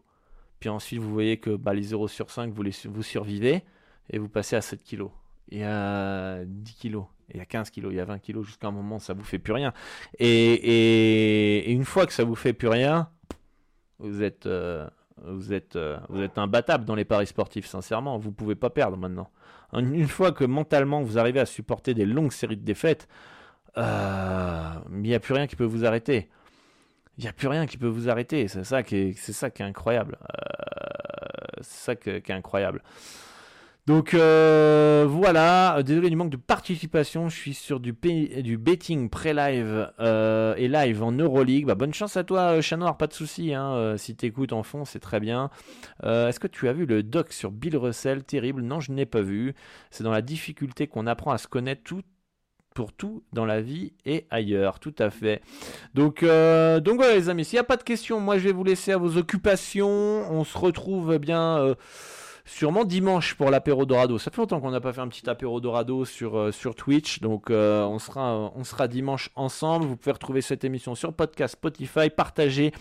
puis 0.61 0.69
ensuite, 0.69 1.01
vous 1.01 1.13
voyez 1.13 1.37
que 1.39 1.51
bah, 1.51 1.75
les 1.75 1.83
0 1.83 2.09
sur 2.09 2.31
5, 2.31 2.53
vous, 2.53 2.63
les, 2.63 2.73
vous 2.87 3.03
survivez 3.03 3.63
et 4.11 4.19
vous 4.19 4.29
passez 4.29 4.57
à 4.57 4.61
7 4.61 4.83
kilos. 4.83 5.11
Il 5.51 5.59
y 5.59 5.65
a 5.65 6.45
10 6.45 6.75
kilos, 6.75 7.05
il 7.31 7.37
y 7.37 7.41
a 7.41 7.45
15 7.45 7.71
kilos, 7.71 7.93
il 7.93 7.97
y 7.97 8.01
a 8.01 8.05
20 8.05 8.19
kilos, 8.19 8.47
jusqu'à 8.47 8.69
un 8.69 8.73
moment, 8.73 8.99
ça 8.99 9.13
vous 9.13 9.25
fait 9.25 9.39
plus 9.39 9.53
rien. 9.53 9.73
Et, 10.19 11.71
une 11.71 11.85
fois 11.85 12.07
que 12.07 12.13
ça 12.13 12.25
vous 12.25 12.35
fait 12.35 12.53
plus 12.53 12.69
rien, 12.69 13.09
vous 13.99 14.23
êtes, 14.23 14.47
euh, 14.47 14.89
vous 15.23 15.53
êtes, 15.53 15.77
euh, 15.77 15.99
vous 16.09 16.23
êtes 16.23 16.39
imbattable 16.39 16.85
dans 16.85 16.95
les 16.95 17.05
paris 17.05 17.27
sportifs, 17.27 17.67
sincèrement. 17.67 18.19
Vous 18.19 18.33
pouvez 18.33 18.55
pas 18.55 18.71
perdre 18.71 18.97
maintenant. 18.97 19.31
Une 19.73 20.09
fois 20.09 20.33
que 20.33 20.45
mentalement 20.45 21.03
vous 21.03 21.19
arrivez 21.19 21.41
à 21.41 21.47
supporter 21.47 21.95
des 21.95 22.07
longues 22.07 22.33
séries 22.33 22.57
de 22.57 22.65
défaites, 22.65 23.09
euh, 23.77 24.71
il 24.93 25.03
n'y 25.03 25.15
a 25.15 25.21
plus 25.21 25.35
rien 25.35 25.47
qui 25.47 25.57
peut 25.57 25.65
vous 25.65 25.85
arrêter 25.85 26.29
il 27.19 27.23
n'y 27.23 27.29
a 27.29 27.33
plus 27.33 27.49
rien 27.49 27.67
qui 27.67 27.79
peut 27.79 27.87
vous 27.87 28.09
arrêter. 28.09 28.49
C'est 28.49 28.65
ça 28.65 28.83
qui 28.83 28.97
est, 28.97 29.61
incroyable. 29.61 30.19
Euh, 30.23 31.61
c'est 31.61 31.85
ça 31.85 31.97
qui 31.97 32.11
est 32.11 32.31
incroyable. 32.31 32.83
Donc 33.87 34.15
euh, 34.15 35.05
voilà, 35.07 35.83
désolé 35.83 36.09
du 36.09 36.17
manque 36.17 36.31
de 36.31 36.39
participation, 36.39 37.29
je 37.29 37.37
suis 37.37 37.53
sur 37.53 37.81
du, 37.81 37.93
betting 37.93 39.11
pré-live 39.11 39.93
euh, 40.01 40.55
et 40.57 40.69
live 40.69 41.03
en 41.03 41.13
Euroleague. 41.13 41.67
Bah, 41.67 41.75
bonne 41.75 41.93
chance 41.93 42.17
à 42.17 42.25
toi 42.25 42.63
Chanoir, 42.63 42.97
pas 42.97 43.09
de 43.09 43.13
souci, 43.13 43.53
hein, 43.53 43.95
si 43.99 44.17
t'écoutes 44.17 44.55
en 44.55 44.63
fond 44.63 44.87
c'est 44.87 45.01
très 45.01 45.21
bien. 45.21 45.51
Est-ce 46.03 46.41
que 46.41 46.47
tu 46.47 46.67
as 46.69 46.73
vu 46.73 46.87
le 46.87 47.03
doc 47.03 47.31
sur 47.31 47.51
Bill 47.51 47.77
Russell? 47.77 48.25
Terrible, 48.25 48.63
non 48.63 48.81
je 48.81 48.91
n'ai 48.91 49.05
pas 49.05 49.21
vu. 49.21 49.55
C'est 49.91 50.03
dans 50.03 50.13
la 50.13 50.23
difficulté 50.23 50.87
qu'on 50.87 51.07
apprend 51.07 51.33
à 51.33 51.39
se 51.39 51.47
connaître 51.47 51.83
tout 51.85 52.01
pour 52.75 52.93
tout 52.93 53.23
dans 53.33 53.47
la 53.47 53.61
vie 53.61 53.93
et 54.05 54.27
ailleurs, 54.31 54.81
tout 54.81 54.95
à 54.99 55.11
fait. 55.11 55.41
Donc, 55.95 56.23
euh, 56.23 56.81
donc 56.81 56.97
voilà 56.97 57.15
les 57.15 57.29
amis, 57.29 57.45
s'il 57.45 57.57
n'y 57.57 57.61
a 57.61 57.65
pas 57.65 57.77
de 57.77 57.85
questions, 57.85 58.21
moi 58.21 58.37
je 58.37 58.45
vais 58.45 58.53
vous 58.53 58.65
laisser 58.65 58.93
à 58.93 58.99
vos 58.99 59.17
occupations. 59.17 59.89
On 60.31 60.45
se 60.45 60.59
retrouve 60.59 61.13
eh 61.15 61.19
bien 61.21 61.59
euh, 61.59 61.75
sûrement 62.45 62.85
dimanche 62.85 63.35
pour 63.35 63.51
l'apéro 63.51 63.87
Dorado. 63.87 64.19
Ça 64.19 64.33
fait 64.33 64.39
longtemps 64.39 64.61
qu'on 64.61 64.73
n'a 64.73 64.81
pas 64.81 64.93
fait 64.93 65.01
un 65.01 65.09
petit 65.09 65.31
apéro 65.31 65.61
Dorado 65.61 66.05
sur, 66.05 66.37
euh, 66.37 66.51
Twitch, 66.77 67.21
donc 67.21 67.51
on, 67.51 67.99
sera, 68.01 68.53
on 68.55 68.65
sera 68.65 68.89
dimanche 68.89 69.31
ensemble. 69.37 69.87
Vous 69.87 69.97
pouvez 69.97 70.13
retrouver 70.13 70.41
cette 70.41 70.65
émission 70.65 70.97
sur 70.97 71.15
podcast, 71.15 71.55
Spotify, 71.55 72.11
partager 72.11 72.73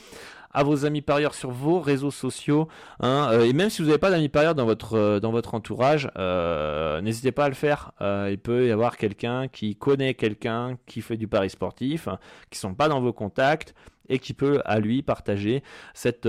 à 0.54 0.64
vos 0.64 0.86
amis 0.86 1.02
parieurs 1.02 1.34
sur 1.34 1.52
vos 1.52 1.80
réseaux 1.80 2.12
sociaux. 2.12 2.68
Hein, 3.00 3.30
euh, 3.32 3.46
et 3.46 3.54
même 3.54 3.70
si 3.70 3.82
vous 3.82 3.88
n'avez 3.88 4.00
pas 4.00 4.12
d'amis 4.12 4.30
parieurs 4.30 4.56
dans 4.56 4.66
votre, 4.66 4.98
euh, 4.98 5.20
dans 5.20 5.32
votre 5.32 5.56
entourage, 5.56 6.10
euh, 6.18 7.02
n'hésitez 7.02 7.32
pas 7.32 7.46
à 7.46 7.50
le 7.50 7.56
faire. 7.56 7.92
il 8.02 8.38
peut 8.38 8.68
y 8.68 8.72
avoir 8.72 8.98
quelqu'un 8.98 9.48
qui 9.48 9.76
connaît 9.76 10.14
quelqu'un 10.14 10.78
qui 10.86 11.02
fait 11.02 11.18
du 11.18 11.28
pari 11.28 11.50
sportif, 11.50 12.08
hein, 12.08 12.20
qui 12.50 12.60
sont 12.60 12.74
pas 12.74 12.88
dans 12.88 13.02
vos 13.02 13.14
contacts 13.14 13.74
et 14.10 14.20
qui 14.20 14.34
peut 14.34 14.62
à 14.66 14.80
lui 14.80 15.02
partager 15.02 15.64
cette, 15.94 16.28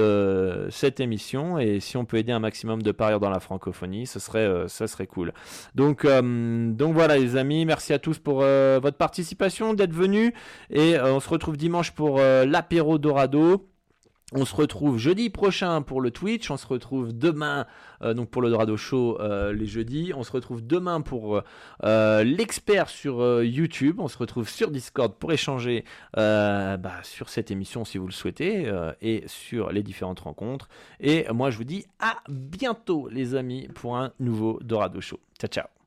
cette 0.70 1.00
émission. 1.00 1.58
Et 1.58 1.80
si 1.80 1.96
on 1.96 2.04
peut 2.04 2.18
aider 2.18 2.30
un 2.30 2.38
maximum 2.38 2.82
de 2.82 2.92
parieurs 2.92 3.18
dans 3.18 3.30
la 3.30 3.40
francophonie, 3.40 4.06
ce 4.06 4.20
serait, 4.20 4.68
ça 4.68 4.86
serait 4.86 5.08
cool. 5.08 5.32
Donc, 5.74 6.06
donc 6.06 6.94
voilà 6.94 7.18
les 7.18 7.34
amis, 7.34 7.64
merci 7.64 7.92
à 7.92 7.98
tous 7.98 8.20
pour 8.20 8.36
votre 8.36 8.96
participation, 8.96 9.74
d'être 9.74 9.92
venus. 9.92 10.32
Et 10.70 10.96
on 11.00 11.18
se 11.18 11.28
retrouve 11.28 11.56
dimanche 11.56 11.90
pour 11.90 12.20
l'apéro 12.20 12.98
Dorado. 12.98 13.73
On 14.37 14.45
se 14.45 14.57
retrouve 14.57 14.99
jeudi 14.99 15.30
prochain 15.30 15.80
pour 15.80 16.01
le 16.01 16.11
Twitch, 16.11 16.51
on 16.51 16.57
se 16.57 16.66
retrouve 16.66 17.16
demain 17.16 17.66
euh, 18.03 18.14
pour 18.24 18.43
le 18.43 18.51
Dorado 18.51 18.76
Show 18.76 19.20
euh, 19.20 19.53
les 19.53 19.66
jeudis, 19.66 20.12
on 20.12 20.24
se 20.24 20.32
retrouve 20.32 20.66
demain 20.66 21.03
pour 21.03 21.41
euh, 21.85 22.24
l'expert 22.24 22.89
sur 22.89 23.45
YouTube, 23.45 24.01
on 24.01 24.09
se 24.09 24.18
retrouve 24.18 24.49
sur 24.49 24.72
Discord 24.72 25.14
pour 25.14 25.32
échanger 25.32 25.85
bah, 26.16 26.78
sur 27.05 27.28
cette 27.28 27.53
émission 27.53 27.85
si 27.85 27.97
vous 27.97 28.07
le 28.07 28.12
souhaitez 28.12 28.72
et 29.01 29.22
sur 29.28 29.70
les 29.70 29.85
différentes 29.85 30.20
rencontres. 30.20 30.68
Et 30.99 31.26
moi 31.32 31.51
je 31.51 31.59
vous 31.59 31.64
dis 31.64 31.87
à 32.01 32.16
bientôt 32.28 33.09
les 33.09 33.37
amis 33.37 33.68
pour 33.72 33.97
un 33.97 34.11
nouveau 34.18 34.59
Dorado 34.64 35.01
Show. 35.01 35.20
Ciao 35.39 35.49
ciao 35.49 35.84